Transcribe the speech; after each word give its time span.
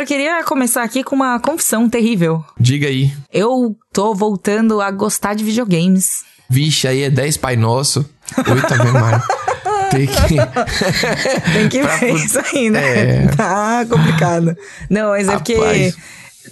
Eu 0.00 0.06
queria 0.06 0.42
começar 0.44 0.82
aqui 0.82 1.04
com 1.04 1.14
uma 1.14 1.38
confissão 1.38 1.86
terrível. 1.86 2.42
Diga 2.58 2.86
aí. 2.88 3.12
Eu 3.30 3.76
tô 3.92 4.14
voltando 4.14 4.80
a 4.80 4.90
gostar 4.90 5.34
de 5.34 5.44
videogames. 5.44 6.24
Vixe, 6.48 6.88
aí 6.88 7.02
é 7.02 7.10
10 7.10 7.36
Pai 7.36 7.54
Nosso, 7.54 8.08
8 8.38 8.74
Ave 8.74 8.90
Maria. 8.92 9.22
Tem 9.90 10.06
que... 10.06 11.52
Tem 11.52 11.68
que 11.68 11.80
Pra 11.84 11.96
ver 11.96 12.14
isso 12.14 12.38
aí, 12.38 12.70
né? 12.70 13.24
É. 13.24 13.26
Tá 13.36 13.84
complicado. 13.90 14.56
Não, 14.88 15.10
mas 15.10 15.28
é 15.28 15.32
porque. 15.34 15.54
Rapaz. 15.54 15.96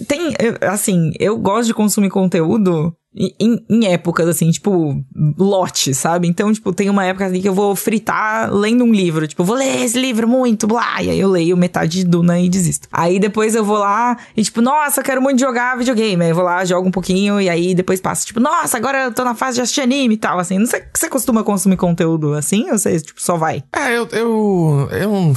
Tem, 0.07 0.31
eu- 0.39 0.69
assim, 0.69 1.11
eu 1.19 1.35
gosto 1.35 1.65
de 1.67 1.73
consumir 1.73 2.09
conteúdo 2.09 2.93
em, 3.15 3.65
em- 3.69 3.85
épocas, 3.87 4.27
assim, 4.27 4.51
tipo, 4.51 5.03
lote, 5.37 5.93
sabe? 5.93 6.27
Então, 6.27 6.53
tipo, 6.53 6.71
tem 6.71 6.89
uma 6.89 7.03
época 7.05 7.25
assim 7.25 7.41
que 7.41 7.49
eu 7.49 7.53
vou 7.53 7.75
fritar 7.75 8.53
lendo 8.53 8.83
um 8.83 8.91
livro. 8.91 9.27
Tipo, 9.27 9.43
vou 9.43 9.55
ler 9.55 9.83
esse 9.83 9.99
livro 9.99 10.27
muito, 10.27 10.67
blá. 10.67 11.01
E 11.01 11.09
aí 11.09 11.19
eu 11.19 11.27
leio 11.29 11.57
metade 11.57 11.99
de 11.99 12.03
Duna 12.05 12.39
e 12.39 12.47
desisto. 12.49 12.87
Aí 12.91 13.19
depois 13.19 13.55
eu 13.55 13.63
vou 13.63 13.77
lá 13.77 14.15
e, 14.37 14.43
tipo, 14.43 14.61
nossa, 14.61 15.01
quero 15.01 15.21
muito 15.21 15.39
jogar 15.39 15.77
videogame. 15.77 16.23
Aí 16.23 16.29
eu 16.31 16.35
vou 16.35 16.43
lá, 16.43 16.63
jogo 16.65 16.87
um 16.87 16.91
pouquinho 16.91 17.41
e 17.41 17.49
aí 17.49 17.73
depois 17.73 17.99
passo, 17.99 18.25
tipo, 18.27 18.39
nossa, 18.39 18.77
agora 18.77 19.05
eu 19.05 19.13
tô 19.13 19.23
na 19.23 19.33
fase 19.33 19.55
de 19.55 19.61
assistir 19.61 19.81
anime 19.81 20.13
e 20.13 20.17
tal, 20.17 20.37
assim. 20.37 20.59
Não 20.59 20.67
sei, 20.67 20.83
você 20.95 21.09
costuma 21.09 21.43
consumir 21.43 21.77
conteúdo 21.77 22.33
assim? 22.33 22.69
Ou 22.69 22.77
você, 22.77 22.99
tipo, 22.99 23.21
só 23.21 23.35
vai? 23.37 23.63
Ah, 23.73 23.91
eu, 23.91 24.07
eu, 24.11 24.87
eu. 24.91 25.33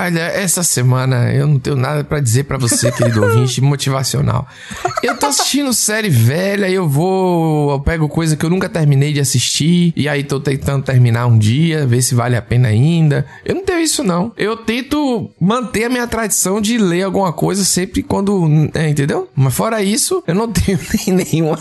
Olha, 0.00 0.20
essa 0.20 0.62
semana 0.62 1.32
eu 1.32 1.44
não 1.44 1.58
tenho 1.58 1.74
nada 1.74 2.04
pra 2.04 2.20
dizer 2.20 2.44
pra 2.44 2.56
você, 2.56 2.92
querido 2.92 3.20
ouvinte, 3.20 3.58
motivacional. 3.60 4.46
Eu 5.02 5.16
tô 5.16 5.26
assistindo 5.26 5.72
série 5.72 6.08
velha, 6.08 6.70
eu 6.70 6.88
vou. 6.88 7.72
Eu 7.72 7.80
pego 7.80 8.08
coisa 8.08 8.36
que 8.36 8.46
eu 8.46 8.48
nunca 8.48 8.68
terminei 8.68 9.12
de 9.12 9.18
assistir, 9.18 9.92
e 9.96 10.08
aí 10.08 10.22
tô 10.22 10.38
tentando 10.38 10.84
terminar 10.84 11.26
um 11.26 11.36
dia, 11.36 11.84
ver 11.84 12.00
se 12.00 12.14
vale 12.14 12.36
a 12.36 12.42
pena 12.42 12.68
ainda. 12.68 13.26
Eu 13.44 13.56
não 13.56 13.64
tenho 13.64 13.80
isso, 13.80 14.04
não. 14.04 14.30
Eu 14.36 14.56
tento 14.56 15.32
manter 15.40 15.84
a 15.84 15.88
minha 15.88 16.06
tradição 16.06 16.60
de 16.60 16.78
ler 16.78 17.02
alguma 17.02 17.32
coisa 17.32 17.64
sempre 17.64 18.00
quando. 18.00 18.70
É, 18.74 18.88
entendeu? 18.88 19.28
Mas 19.34 19.52
fora 19.52 19.82
isso, 19.82 20.22
eu 20.28 20.34
não 20.34 20.46
tenho 20.52 20.78
nem 21.06 21.26
nenhuma 21.26 21.58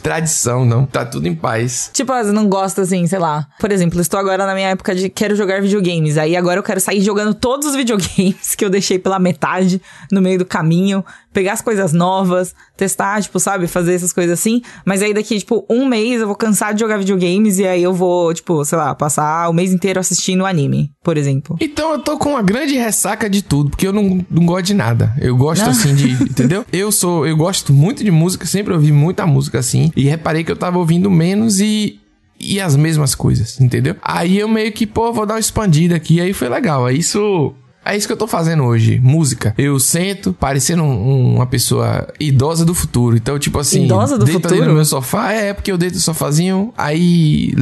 tradição, 0.00 0.64
não. 0.64 0.86
Tá 0.86 1.04
tudo 1.04 1.26
em 1.26 1.34
paz. 1.34 1.90
Tipo, 1.92 2.12
você 2.12 2.30
não 2.30 2.48
gosta 2.48 2.82
assim, 2.82 3.04
sei 3.08 3.18
lá. 3.18 3.48
Por 3.58 3.72
exemplo, 3.72 4.00
estou 4.00 4.20
agora 4.20 4.46
na 4.46 4.54
minha 4.54 4.68
época 4.68 4.94
de 4.94 5.08
quero 5.08 5.34
jogar 5.34 5.60
videogames. 5.60 6.16
Aí 6.16 6.36
agora 6.36 6.60
eu 6.60 6.62
quero 6.62 6.80
sair 6.80 7.00
jogando 7.00 7.31
todos 7.34 7.66
os 7.68 7.74
videogames 7.76 8.54
que 8.56 8.64
eu 8.64 8.70
deixei 8.70 8.98
pela 8.98 9.18
metade 9.18 9.80
no 10.10 10.20
meio 10.20 10.38
do 10.38 10.44
caminho, 10.44 11.04
pegar 11.32 11.54
as 11.54 11.62
coisas 11.62 11.92
novas, 11.92 12.54
testar, 12.76 13.20
tipo, 13.22 13.38
sabe, 13.40 13.66
fazer 13.66 13.94
essas 13.94 14.12
coisas 14.12 14.38
assim. 14.38 14.62
Mas 14.84 15.02
aí 15.02 15.14
daqui, 15.14 15.38
tipo, 15.38 15.64
um 15.68 15.86
mês 15.86 16.20
eu 16.20 16.26
vou 16.26 16.36
cansar 16.36 16.74
de 16.74 16.80
jogar 16.80 16.98
videogames 16.98 17.58
e 17.58 17.66
aí 17.66 17.82
eu 17.82 17.94
vou, 17.94 18.32
tipo, 18.34 18.64
sei 18.64 18.78
lá, 18.78 18.94
passar 18.94 19.48
o 19.48 19.52
mês 19.52 19.72
inteiro 19.72 19.98
assistindo 19.98 20.44
anime, 20.44 20.92
por 21.02 21.16
exemplo. 21.16 21.56
Então 21.60 21.92
eu 21.92 21.98
tô 21.98 22.18
com 22.18 22.30
uma 22.30 22.42
grande 22.42 22.74
ressaca 22.74 23.28
de 23.28 23.42
tudo, 23.42 23.70
porque 23.70 23.86
eu 23.86 23.92
não, 23.92 24.24
não 24.30 24.46
gosto 24.46 24.66
de 24.66 24.74
nada. 24.74 25.14
Eu 25.20 25.36
gosto 25.36 25.68
assim 25.68 25.94
de. 25.94 26.10
Entendeu? 26.22 26.64
Eu 26.72 26.92
sou. 26.92 27.26
Eu 27.26 27.36
gosto 27.36 27.72
muito 27.72 28.04
de 28.04 28.10
música, 28.10 28.46
sempre 28.46 28.72
ouvi 28.72 28.92
muita 28.92 29.26
música 29.26 29.58
assim. 29.58 29.90
E 29.96 30.04
reparei 30.04 30.44
que 30.44 30.50
eu 30.52 30.56
tava 30.56 30.78
ouvindo 30.78 31.10
menos 31.10 31.60
e. 31.60 31.98
E 32.42 32.60
as 32.60 32.76
mesmas 32.76 33.14
coisas, 33.14 33.60
entendeu? 33.60 33.94
Aí 34.02 34.38
eu 34.38 34.48
meio 34.48 34.72
que, 34.72 34.86
pô, 34.86 35.12
vou 35.12 35.24
dar 35.24 35.34
uma 35.34 35.40
expandida 35.40 35.94
aqui. 35.94 36.20
Aí 36.20 36.32
foi 36.32 36.48
legal. 36.48 36.86
Aí 36.86 36.98
isso. 36.98 37.54
É 37.84 37.96
isso 37.96 38.06
que 38.06 38.12
eu 38.12 38.16
tô 38.16 38.28
fazendo 38.28 38.62
hoje, 38.62 39.00
música. 39.02 39.52
Eu 39.58 39.78
sento 39.80 40.32
parecendo 40.32 40.84
um- 40.84 41.34
uma 41.34 41.46
pessoa 41.46 42.06
idosa 42.20 42.64
do 42.64 42.74
futuro. 42.74 43.16
Então, 43.16 43.36
tipo 43.40 43.58
assim, 43.58 43.86
Idosa 43.86 44.16
do 44.16 44.24
deito 44.24 44.46
ali 44.46 44.54
futuro? 44.56 44.68
no 44.68 44.74
meu 44.76 44.84
sofá, 44.84 45.32
é 45.32 45.52
porque 45.52 45.72
eu 45.72 45.76
deito 45.76 45.96
no 45.96 46.00
sofazinho, 46.00 46.72
aí 46.78 47.52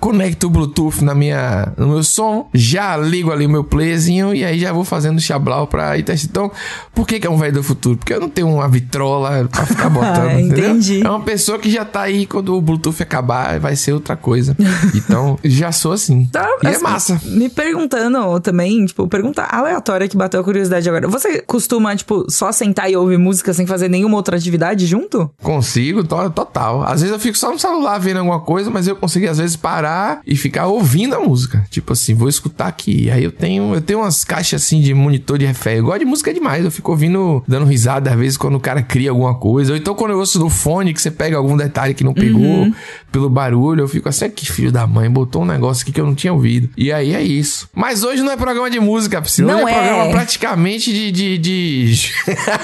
conecto 0.00 0.46
o 0.46 0.50
Bluetooth 0.50 1.02
na 1.04 1.14
minha, 1.14 1.72
no 1.76 1.88
meu 1.88 2.02
som, 2.02 2.48
já 2.54 2.96
ligo 2.96 3.30
ali 3.32 3.46
o 3.46 3.50
meu 3.50 3.64
playzinho 3.64 4.34
e 4.34 4.44
aí 4.44 4.58
já 4.58 4.72
vou 4.72 4.84
fazendo 4.84 5.20
chablau 5.20 5.66
pra 5.66 5.96
ir 5.98 6.02
testar. 6.02 6.28
Então, 6.30 6.50
por 6.94 7.06
que 7.06 7.18
que 7.20 7.26
é 7.26 7.30
um 7.30 7.36
velho 7.36 7.54
do 7.54 7.62
futuro? 7.62 7.96
Porque 7.96 8.12
eu 8.12 8.20
não 8.20 8.28
tenho 8.28 8.48
uma 8.48 8.68
vitrola 8.68 9.48
pra 9.50 9.66
ficar 9.66 9.88
botando, 9.90 10.28
Ah, 10.28 10.40
entendeu? 10.40 10.70
entendi. 10.70 11.04
É 11.06 11.08
uma 11.10 11.20
pessoa 11.20 11.58
que 11.58 11.70
já 11.70 11.84
tá 11.84 12.02
aí 12.02 12.26
quando 12.26 12.54
o 12.56 12.60
Bluetooth 12.60 13.02
acabar, 13.02 13.58
vai 13.60 13.76
ser 13.76 13.92
outra 13.92 14.16
coisa. 14.16 14.56
Então, 14.94 15.38
já 15.44 15.70
sou 15.72 15.92
assim. 15.92 16.26
Tá, 16.26 16.46
e 16.62 16.66
é 16.66 16.70
assim, 16.70 16.82
massa. 16.82 17.20
Me 17.24 17.48
perguntando 17.48 18.38
também, 18.40 18.84
tipo, 18.86 19.06
pergunta 19.08 19.42
aleatória 19.42 20.08
que 20.08 20.16
bateu 20.16 20.40
a 20.40 20.44
curiosidade 20.44 20.88
agora. 20.88 21.08
Você 21.08 21.40
costuma, 21.42 21.94
tipo, 21.96 22.26
só 22.30 22.50
sentar 22.52 22.90
e 22.90 22.96
ouvir 22.96 23.18
música 23.18 23.52
sem 23.54 23.66
fazer 23.66 23.88
nenhuma 23.88 24.16
outra 24.16 24.36
atividade 24.36 24.86
junto? 24.86 25.30
Consigo, 25.42 26.04
to- 26.04 26.30
total. 26.30 26.82
Às 26.82 27.00
vezes 27.00 27.10
eu 27.12 27.18
fico 27.18 27.36
só 27.38 27.50
no 27.52 27.58
celular 27.58 27.98
vendo 27.98 28.18
alguma 28.18 28.40
coisa, 28.40 28.70
mas 28.70 28.86
eu 28.86 28.96
consigo 28.96 29.28
às 29.28 29.38
vezes 29.38 29.56
parar 29.56 29.87
e 30.26 30.36
ficar 30.36 30.66
ouvindo 30.66 31.14
a 31.14 31.20
música. 31.20 31.64
Tipo 31.70 31.92
assim, 31.92 32.14
vou 32.14 32.28
escutar 32.28 32.66
aqui. 32.66 33.10
Aí 33.10 33.24
eu 33.24 33.32
tenho, 33.32 33.74
eu 33.74 33.80
tenho 33.80 34.00
umas 34.00 34.24
caixas 34.24 34.62
assim 34.62 34.80
de 34.80 34.92
monitor 34.94 35.38
de 35.38 35.46
refé. 35.46 35.78
Eu 35.78 35.84
gosto 35.84 36.00
de 36.00 36.04
música 36.04 36.32
demais. 36.32 36.64
Eu 36.64 36.70
fico 36.70 36.90
ouvindo, 36.90 37.42
dando 37.46 37.64
risada 37.64 38.10
às 38.10 38.18
vezes 38.18 38.36
quando 38.36 38.56
o 38.56 38.60
cara 38.60 38.82
cria 38.82 39.10
alguma 39.10 39.34
coisa. 39.34 39.72
Ou 39.72 39.78
então 39.78 39.94
quando 39.94 40.12
eu 40.12 40.18
ouço 40.18 40.38
no 40.38 40.50
fone 40.50 40.92
que 40.92 41.00
você 41.00 41.10
pega 41.10 41.36
algum 41.36 41.56
detalhe 41.56 41.94
que 41.94 42.04
não 42.04 42.14
pegou 42.14 42.72
pelo 43.10 43.30
barulho, 43.30 43.82
eu 43.82 43.88
fico 43.88 44.08
assim, 44.08 44.26
"Ah, 44.26 44.28
que 44.28 44.50
filho 44.50 44.70
da 44.70 44.86
mãe, 44.86 45.10
botou 45.10 45.42
um 45.42 45.46
negócio 45.46 45.82
aqui 45.82 45.92
que 45.92 46.00
eu 46.00 46.06
não 46.06 46.14
tinha 46.14 46.32
ouvido. 46.32 46.68
E 46.76 46.92
aí 46.92 47.14
é 47.14 47.22
isso. 47.22 47.68
Mas 47.74 48.02
hoje 48.02 48.22
não 48.22 48.32
é 48.32 48.36
programa 48.36 48.70
de 48.70 48.80
música, 48.80 49.20
Priscila. 49.20 49.52
Não 49.52 49.64
Hoje 49.64 49.74
é, 49.74 49.76
é. 49.76 49.82
programa 49.82 50.10
praticamente 50.10 50.92
de. 50.92 51.10
de, 51.12 51.38
de... 51.38 52.12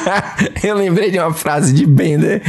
eu 0.62 0.76
lembrei 0.76 1.10
de 1.10 1.18
uma 1.18 1.32
frase 1.32 1.72
de 1.72 1.86
Bender 1.86 2.42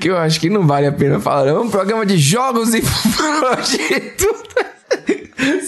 que 0.00 0.08
eu 0.08 0.16
acho 0.16 0.40
que 0.40 0.48
não 0.48 0.66
vale 0.66 0.86
a 0.86 0.92
pena 0.92 1.20
falar. 1.20 1.48
É 1.48 1.54
um 1.58 1.68
programa 1.68 2.04
de 2.06 2.16
jogos 2.16 2.74
e 2.74 2.82
prostitutas. 3.40 4.19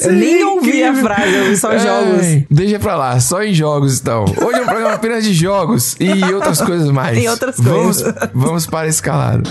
Eu 0.05 0.13
nem 0.13 0.45
ouvi 0.45 0.83
a 0.83 0.95
frase, 0.95 1.35
eu 1.35 1.57
só 1.57 1.79
jogos. 1.79 2.21
Ai, 2.21 2.47
Deixa 2.51 2.79
pra 2.79 2.97
lá, 2.97 3.19
só 3.21 3.43
em 3.43 3.55
jogos 3.55 4.01
então. 4.01 4.25
Hoje 4.25 4.59
é 4.59 4.63
um 4.63 4.67
programa 4.67 4.95
apenas 4.95 5.25
de 5.25 5.33
jogos 5.33 5.97
e 5.99 6.23
outras 6.33 6.61
coisas 6.61 6.91
mais. 6.91 7.23
E 7.23 7.29
outras 7.29 7.57
vamos, 7.59 8.03
coisas. 8.03 8.31
Vamos 8.35 8.67
para 8.67 8.87
a 8.87 8.89
escalada. 8.89 9.43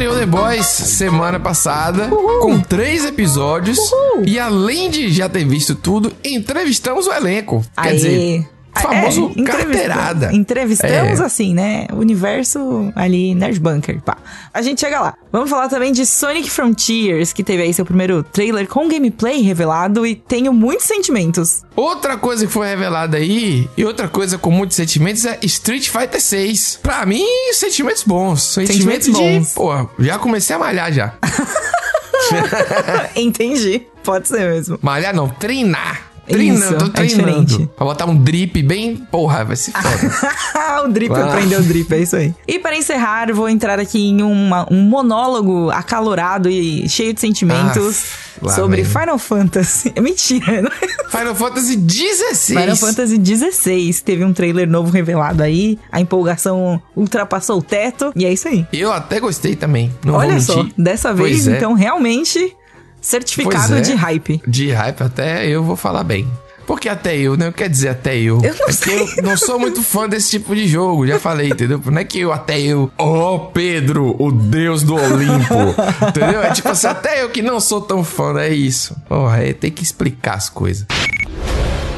Estreou 0.00 0.18
The 0.18 0.24
Boys 0.24 0.64
semana 0.64 1.38
passada 1.38 2.08
com 2.40 2.58
três 2.58 3.04
episódios 3.04 3.78
e 4.24 4.38
além 4.38 4.88
de 4.88 5.12
já 5.12 5.28
ter 5.28 5.44
visto 5.44 5.74
tudo, 5.74 6.10
entrevistamos 6.24 7.06
o 7.06 7.12
elenco. 7.12 7.62
Quer 7.74 7.88
Aê. 7.90 7.94
dizer, 7.94 8.48
famoso 8.80 9.32
É, 9.36 9.42
carteirada. 9.42 10.32
Entrevistamos 10.32 11.20
É. 11.20 11.24
assim, 11.24 11.54
né? 11.54 11.86
Universo 11.92 12.92
ali, 12.96 13.34
Nerd 13.34 13.58
Bunker, 13.60 14.00
pá. 14.02 14.16
A 14.52 14.62
gente 14.62 14.80
chega 14.80 15.00
lá. 15.00 15.14
Vamos 15.32 15.48
falar 15.48 15.68
também 15.68 15.92
de 15.92 16.04
Sonic 16.04 16.50
Frontiers, 16.50 17.32
que 17.32 17.42
teve 17.44 17.62
aí 17.62 17.72
seu 17.72 17.84
primeiro 17.84 18.22
trailer 18.22 18.66
com 18.66 18.88
gameplay 18.88 19.40
revelado 19.42 20.06
e 20.06 20.14
tenho 20.14 20.52
muitos 20.52 20.86
sentimentos. 20.86 21.62
Outra 21.76 22.16
coisa 22.16 22.46
que 22.46 22.52
foi 22.52 22.66
revelada 22.66 23.16
aí, 23.16 23.68
e 23.76 23.84
outra 23.84 24.08
coisa 24.08 24.36
com 24.36 24.50
muitos 24.50 24.76
sentimentos, 24.76 25.24
é 25.24 25.38
Street 25.42 25.88
Fighter 25.88 26.20
6. 26.20 26.80
Pra 26.82 27.06
mim, 27.06 27.24
sentimentos 27.52 28.02
bons. 28.02 28.42
Sentimentos, 28.42 28.76
Sentimentos 28.76 29.06
de. 29.06 29.12
bons. 29.12 29.52
Pô, 29.54 29.88
já 29.98 30.18
comecei 30.18 30.54
a 30.56 30.58
malhar 30.58 30.92
já. 30.92 31.14
Entendi. 33.16 33.82
Pode 34.02 34.28
ser 34.28 34.48
mesmo. 34.50 34.78
malhar 34.82 35.14
não, 35.14 35.28
treinar. 35.28 36.09
Isso, 36.30 36.38
Treinando, 36.38 36.78
tô 36.78 36.84
é 36.86 36.88
treinando. 37.06 37.44
diferente. 37.44 37.70
pra 37.76 37.84
botar 37.86 38.06
um 38.06 38.16
drip 38.16 38.62
bem. 38.62 38.96
Porra, 39.10 39.44
vai 39.44 39.56
se 39.56 39.70
foda. 39.72 40.84
o 40.84 40.88
drip, 40.92 41.12
Ah. 41.12 41.24
aprendeu 41.26 41.60
o 41.60 41.62
drip, 41.62 41.92
é 41.94 41.98
isso 41.98 42.16
aí. 42.16 42.34
E 42.46 42.58
para 42.58 42.76
encerrar, 42.76 43.32
vou 43.32 43.48
entrar 43.48 43.78
aqui 43.78 43.98
em 44.08 44.22
uma- 44.22 44.66
um 44.72 44.82
monólogo 44.82 45.70
acalorado 45.70 46.48
e 46.48 46.88
cheio 46.88 47.12
de 47.12 47.20
sentimentos 47.20 48.04
Ah, 48.42 48.46
lá 48.46 48.52
sobre 48.54 48.82
vem. 48.82 48.84
Final 48.84 49.18
Fantasy. 49.18 49.92
Mentira, 50.00 50.62
não 50.62 50.70
é? 50.70 51.10
Final 51.18 51.34
Fantasy 51.34 51.76
16. 51.76 52.58
Final 52.60 52.76
Fantasy 52.76 53.20
XVI 53.24 54.02
teve 54.02 54.24
um 54.24 54.32
trailer 54.32 54.68
novo 54.68 54.90
revelado 54.90 55.42
aí, 55.42 55.78
a 55.90 56.00
empolgação 56.00 56.80
ultrapassou 56.96 57.58
o 57.58 57.62
teto, 57.62 58.12
e 58.14 58.24
é 58.24 58.32
isso 58.32 58.46
aí. 58.48 58.66
Eu 58.72 58.92
até 58.92 59.18
gostei 59.20 59.56
também. 59.56 59.92
Não 60.04 60.14
Olha 60.14 60.38
vou 60.38 60.40
só, 60.40 60.66
dessa 60.78 61.12
Pois 61.14 61.30
vez, 61.44 61.48
é. 61.48 61.56
então, 61.56 61.72
realmente, 61.74 62.54
certificado 63.00 63.76
é. 63.76 63.80
de 63.80 63.94
hype. 63.94 64.42
De 64.46 64.70
hype 64.70 65.02
até 65.02 65.46
eu 65.46 65.62
vou 65.62 65.76
falar 65.76 66.04
bem. 66.04 66.26
Porque 66.70 66.88
até 66.88 67.16
eu, 67.16 67.36
né? 67.36 67.52
Quer 67.54 67.68
dizer 67.68 67.88
até 67.88 68.16
eu. 68.16 68.40
Eu 68.44 68.54
não 68.54 68.68
é 68.68 68.72
sei. 68.72 69.04
que 69.04 69.18
eu 69.18 69.24
não 69.24 69.36
sou 69.36 69.58
muito 69.58 69.82
fã 69.82 70.08
desse 70.08 70.30
tipo 70.30 70.54
de 70.54 70.68
jogo, 70.68 71.04
já 71.04 71.18
falei, 71.18 71.48
entendeu? 71.48 71.82
Não 71.84 71.98
é 71.98 72.04
que 72.04 72.20
eu, 72.20 72.32
até 72.32 72.60
eu. 72.60 72.88
Oh, 72.96 73.40
Pedro, 73.52 74.14
o 74.16 74.30
deus 74.30 74.84
do 74.84 74.94
Olimpo. 74.94 75.74
entendeu? 76.08 76.40
É 76.40 76.52
tipo 76.52 76.68
assim, 76.68 76.86
até 76.86 77.24
eu 77.24 77.30
que 77.30 77.42
não 77.42 77.58
sou 77.58 77.80
tão 77.80 78.04
fã, 78.04 78.38
é 78.38 78.50
isso. 78.50 78.94
Porra, 79.08 79.38
é, 79.38 79.52
tem 79.52 79.70
que 79.72 79.82
explicar 79.82 80.34
as 80.34 80.48
coisas. 80.48 80.86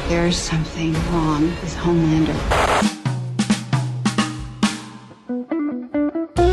There's 0.09 0.37
something 0.37 0.95
wrong 1.11 1.43
with 1.63 1.87
Homelander. 1.87 2.35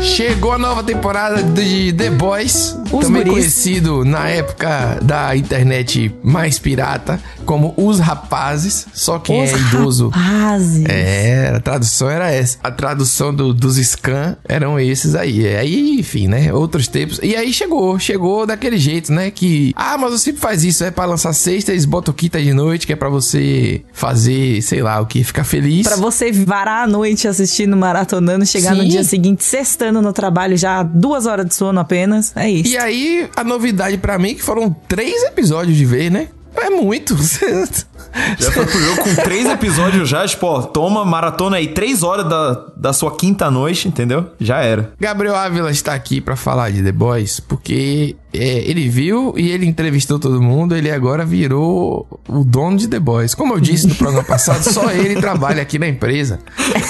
Chegou 0.01 0.51
a 0.51 0.57
nova 0.57 0.83
temporada 0.83 1.41
de 1.41 1.93
The 1.93 2.11
Boys, 2.11 2.77
Os 2.91 3.05
também 3.05 3.23
guris. 3.23 3.33
conhecido 3.33 4.03
na 4.05 4.27
época 4.29 4.99
da 5.01 5.35
internet 5.35 6.13
mais 6.23 6.59
pirata 6.59 7.19
como 7.45 7.73
Os 7.77 7.99
Rapazes. 7.99 8.85
Só 8.93 9.19
quem 9.19 9.43
Os 9.43 9.51
é 9.51 9.57
idoso 9.57 10.09
rapazes. 10.09 10.85
é, 10.87 11.53
a 11.55 11.59
tradução 11.59 12.09
era 12.09 12.29
essa. 12.31 12.57
A 12.63 12.71
tradução 12.71 13.33
do- 13.33 13.53
dos 13.53 13.77
scan 13.77 14.35
eram 14.47 14.79
esses 14.79 15.15
aí. 15.15 15.47
Aí, 15.55 15.99
enfim, 15.99 16.27
né? 16.27 16.53
Outros 16.53 16.87
tempos. 16.87 17.19
E 17.23 17.35
aí 17.35 17.51
chegou, 17.53 17.97
chegou 17.99 18.45
daquele 18.45 18.77
jeito, 18.77 19.11
né? 19.11 19.31
Que, 19.31 19.73
ah, 19.75 19.97
mas 19.97 20.11
você 20.11 20.33
faz 20.33 20.63
isso, 20.63 20.83
é 20.83 20.91
pra 20.91 21.05
lançar 21.05 21.33
sexta, 21.33 21.71
eles 21.71 21.85
botam 21.85 22.13
quinta 22.13 22.41
de 22.41 22.53
noite, 22.53 22.85
que 22.85 22.93
é 22.93 22.95
pra 22.95 23.09
você 23.09 23.81
fazer, 23.93 24.61
sei 24.61 24.81
lá, 24.81 24.99
o 24.99 25.05
que, 25.05 25.23
ficar 25.23 25.43
feliz. 25.43 25.87
Pra 25.87 25.95
você 25.97 26.31
varar 26.31 26.83
a 26.85 26.87
noite 26.87 27.27
assistindo, 27.27 27.75
maratonando, 27.77 28.45
chegar 28.45 28.75
no 28.75 28.83
Sim. 28.83 28.89
dia 28.89 29.03
seguinte, 29.03 29.43
sextando 29.43 30.01
no 30.01 30.11
trabalho, 30.13 30.57
já 30.57 30.83
duas 30.83 31.25
horas 31.25 31.45
de 31.45 31.53
sono 31.55 31.79
apenas. 31.79 32.31
É 32.35 32.49
isso. 32.49 32.69
E 32.69 32.77
aí, 32.81 33.29
a 33.35 33.43
novidade 33.43 33.97
pra 33.97 34.17
mim 34.17 34.31
é 34.31 34.33
que 34.35 34.41
foram 34.41 34.69
três 34.87 35.23
episódios 35.23 35.77
de 35.77 35.85
vez, 35.85 36.11
né? 36.11 36.27
É 36.55 36.69
muito. 36.69 37.15
Já 38.39 38.51
foi 38.51 38.65
pro 38.65 38.79
jogo 38.79 39.03
com 39.03 39.15
três 39.15 39.47
episódios 39.49 40.09
já, 40.09 40.25
tipo, 40.27 40.45
ó, 40.47 40.61
toma, 40.61 41.03
maratona 41.05 41.57
aí, 41.57 41.67
três 41.67 42.03
horas 42.03 42.27
da, 42.27 42.65
da 42.75 42.93
sua 42.93 43.15
quinta 43.15 43.49
noite, 43.51 43.87
entendeu? 43.87 44.27
Já 44.39 44.59
era. 44.59 44.91
Gabriel 44.99 45.35
Ávila 45.35 45.71
está 45.71 45.93
aqui 45.93 46.19
pra 46.21 46.35
falar 46.35 46.71
de 46.71 46.81
The 46.83 46.91
Boys 46.91 47.39
porque 47.39 48.15
é, 48.33 48.39
ele 48.69 48.87
viu 48.89 49.33
e 49.37 49.49
ele 49.51 49.65
entrevistou 49.65 50.17
todo 50.19 50.41
mundo. 50.41 50.75
Ele 50.75 50.89
agora 50.91 51.25
virou 51.25 52.07
o 52.27 52.43
dono 52.43 52.77
de 52.77 52.87
The 52.87 52.99
Boys. 52.99 53.33
Como 53.35 53.53
eu 53.53 53.59
disse 53.59 53.87
no 53.87 53.95
programa 53.95 54.23
passado, 54.23 54.63
só 54.63 54.91
ele 54.91 55.15
trabalha 55.19 55.61
aqui 55.61 55.77
na 55.79 55.87
empresa. 55.87 56.39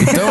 Então. 0.01 0.27